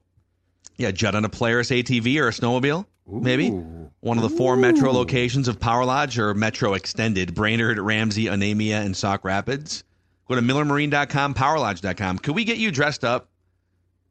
Yeah, 0.78 0.92
jet 0.92 1.16
on 1.16 1.26
a 1.26 1.30
Polaris 1.30 1.70
ATV 1.72 2.20
or 2.22 2.28
a 2.28 2.32
snowmobile, 2.32 2.86
maybe. 3.08 3.50
One 3.50 4.18
of 4.18 4.22
the 4.24 4.30
four 4.30 4.56
metro 4.56 4.92
locations 4.92 5.48
of 5.48 5.60
Power 5.60 5.86
Lodge 5.86 6.20
or 6.20 6.36
Metro 6.36 6.74
Extended, 6.76 7.34
Brainerd, 7.34 7.80
Ramsey, 7.80 8.26
Onamia, 8.26 8.86
and 8.86 8.96
Sauk 8.96 9.24
Rapids. 9.26 9.84
Go 10.28 10.36
to 10.36 10.42
millermarine.com, 10.42 11.34
powerlodge.com. 11.34 12.20
Could 12.20 12.36
we 12.36 12.44
get 12.44 12.58
you 12.58 12.70
dressed 12.72 13.04
up 13.04 13.28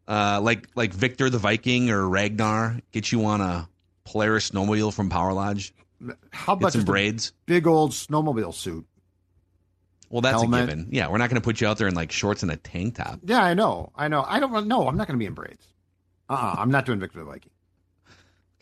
uh, 0.08 0.40
like 0.42 0.68
like 0.74 0.92
Victor 0.92 1.30
the 1.30 1.38
Viking 1.38 1.90
or 1.90 2.08
Ragnar? 2.08 2.80
Get 2.92 3.12
you 3.12 3.24
on 3.24 3.40
a 3.40 3.68
Polaris 4.04 4.50
snowmobile 4.50 4.92
from 4.92 5.10
Power 5.10 5.32
Lodge? 5.32 5.74
How 6.30 6.54
about 6.54 6.72
some 6.72 6.84
braids? 6.84 7.32
big 7.46 7.66
old 7.66 7.92
snowmobile 7.92 8.54
suit? 8.54 8.86
Well, 10.08 10.20
that's 10.20 10.40
Helmet. 10.40 10.64
a 10.64 10.66
given. 10.66 10.88
Yeah, 10.90 11.08
we're 11.08 11.18
not 11.18 11.30
going 11.30 11.40
to 11.40 11.44
put 11.44 11.60
you 11.60 11.66
out 11.66 11.78
there 11.78 11.88
in 11.88 11.94
like 11.94 12.12
shorts 12.12 12.42
and 12.42 12.52
a 12.52 12.56
tank 12.56 12.96
top. 12.96 13.20
Yeah, 13.24 13.42
I 13.42 13.54
know. 13.54 13.90
I 13.96 14.08
know. 14.08 14.24
I 14.26 14.38
don't 14.38 14.68
know. 14.68 14.86
I'm 14.86 14.96
not 14.96 15.08
going 15.08 15.18
to 15.18 15.22
be 15.22 15.26
in 15.26 15.34
braids. 15.34 15.66
Uh, 16.28 16.34
uh 16.34 16.54
I'm 16.58 16.70
not 16.70 16.86
doing 16.86 17.00
Victor 17.00 17.18
the 17.18 17.24
Viking. 17.24 17.50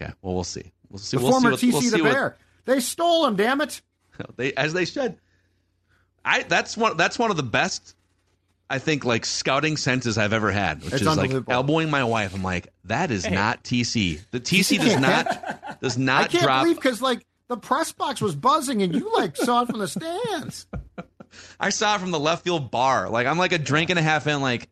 Okay, 0.00 0.12
well, 0.22 0.34
we'll 0.34 0.44
see. 0.44 0.72
We'll 0.88 0.98
see. 0.98 1.16
The 1.16 1.22
we'll 1.22 1.32
former 1.32 1.56
see 1.56 1.70
TC 1.70 1.72
we'll 1.72 1.90
the 1.90 2.02
what- 2.02 2.12
Bear. 2.12 2.36
They 2.64 2.80
stole 2.80 3.26
him. 3.26 3.36
Damn 3.36 3.60
it. 3.60 3.82
they 4.36 4.54
as 4.54 4.72
they 4.72 4.86
should. 4.86 5.18
I 6.24 6.42
that's 6.44 6.76
one 6.76 6.96
that's 6.96 7.18
one 7.18 7.30
of 7.30 7.36
the 7.36 7.42
best 7.42 7.94
I 8.70 8.78
think 8.78 9.04
like 9.04 9.26
scouting 9.26 9.76
senses 9.76 10.16
I've 10.16 10.32
ever 10.32 10.50
had, 10.50 10.82
which 10.82 10.94
It's 10.94 11.02
is 11.02 11.16
like 11.16 11.32
elbowing 11.48 11.90
my 11.90 12.04
wife. 12.04 12.34
I'm 12.34 12.42
like, 12.42 12.68
that 12.84 13.10
is 13.10 13.28
not 13.28 13.62
TC. 13.62 14.20
The 14.30 14.40
TC 14.40 14.78
does 14.78 14.98
not 14.98 15.80
does 15.80 15.98
I 15.98 16.00
not 16.00 16.30
can't 16.30 16.44
drop. 16.44 16.66
because 16.66 17.02
like 17.02 17.24
the 17.48 17.56
press 17.56 17.92
box 17.92 18.20
was 18.20 18.34
buzzing 18.34 18.82
and 18.82 18.94
you 18.94 19.12
like 19.14 19.36
saw 19.36 19.62
it 19.62 19.68
from 19.68 19.80
the 19.80 19.88
stands. 19.88 20.66
I 21.60 21.70
saw 21.70 21.96
it 21.96 22.00
from 22.00 22.10
the 22.10 22.20
left 22.20 22.44
field 22.44 22.70
bar. 22.70 23.10
Like 23.10 23.26
I'm 23.26 23.38
like 23.38 23.52
a 23.52 23.58
drink 23.58 23.90
and 23.90 23.98
a 23.98 24.02
half 24.02 24.26
in. 24.26 24.40
Like 24.40 24.68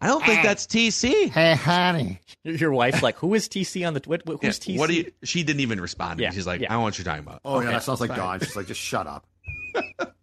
I 0.00 0.06
don't 0.06 0.24
think 0.24 0.40
ah. 0.40 0.44
that's 0.44 0.66
TC. 0.66 1.28
Hey, 1.28 1.54
honey. 1.54 2.20
Your, 2.44 2.54
your 2.54 2.72
wife's 2.72 3.02
like, 3.02 3.16
who 3.16 3.34
is 3.34 3.48
TC 3.48 3.86
on 3.86 3.94
the 3.94 4.02
what, 4.06 4.22
who's 4.26 4.40
Yeah, 4.42 4.50
TC? 4.50 4.78
What 4.78 4.88
do 4.88 4.94
you? 4.94 5.12
She 5.24 5.42
didn't 5.42 5.60
even 5.60 5.80
respond. 5.80 6.18
To 6.18 6.22
Yeah, 6.22 6.30
me. 6.30 6.36
She's 6.36 6.46
like, 6.46 6.60
yeah. 6.60 6.68
I 6.68 6.74
don't 6.74 6.80
know 6.80 6.84
what 6.84 6.98
you're 6.98 7.04
talking 7.04 7.24
about. 7.24 7.40
Oh 7.44 7.60
yeah, 7.60 7.72
that 7.72 7.82
sounds 7.82 8.00
like 8.00 8.10
fine. 8.10 8.18
Dawn. 8.18 8.40
She's 8.40 8.56
like, 8.56 8.66
just 8.66 8.80
shut 8.80 9.06
up. 9.06 9.26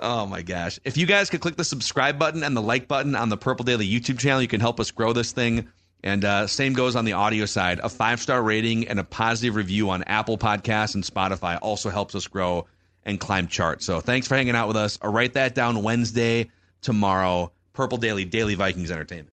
Oh 0.00 0.26
my 0.26 0.42
gosh. 0.42 0.78
If 0.84 0.96
you 0.96 1.06
guys 1.06 1.28
could 1.28 1.40
click 1.40 1.56
the 1.56 1.64
subscribe 1.64 2.18
button 2.18 2.42
and 2.42 2.56
the 2.56 2.62
like 2.62 2.88
button 2.88 3.14
on 3.14 3.28
the 3.28 3.36
Purple 3.36 3.64
Daily 3.64 3.88
YouTube 3.88 4.18
channel, 4.18 4.40
you 4.40 4.48
can 4.48 4.60
help 4.60 4.80
us 4.80 4.90
grow 4.90 5.12
this 5.12 5.32
thing. 5.32 5.68
And 6.02 6.24
uh, 6.24 6.46
same 6.46 6.72
goes 6.72 6.96
on 6.96 7.04
the 7.04 7.12
audio 7.12 7.44
side. 7.44 7.80
A 7.82 7.90
five 7.90 8.20
star 8.20 8.42
rating 8.42 8.88
and 8.88 8.98
a 8.98 9.04
positive 9.04 9.54
review 9.54 9.90
on 9.90 10.02
Apple 10.04 10.38
Podcasts 10.38 10.94
and 10.94 11.04
Spotify 11.04 11.58
also 11.60 11.90
helps 11.90 12.14
us 12.14 12.26
grow 12.26 12.66
and 13.04 13.20
climb 13.20 13.48
charts. 13.48 13.84
So 13.84 14.00
thanks 14.00 14.26
for 14.26 14.36
hanging 14.36 14.56
out 14.56 14.68
with 14.68 14.76
us. 14.76 14.98
I'll 15.02 15.12
write 15.12 15.34
that 15.34 15.54
down 15.54 15.82
Wednesday, 15.82 16.50
tomorrow. 16.80 17.52
Purple 17.74 17.98
Daily, 17.98 18.24
Daily 18.24 18.54
Vikings 18.54 18.90
Entertainment. 18.90 19.28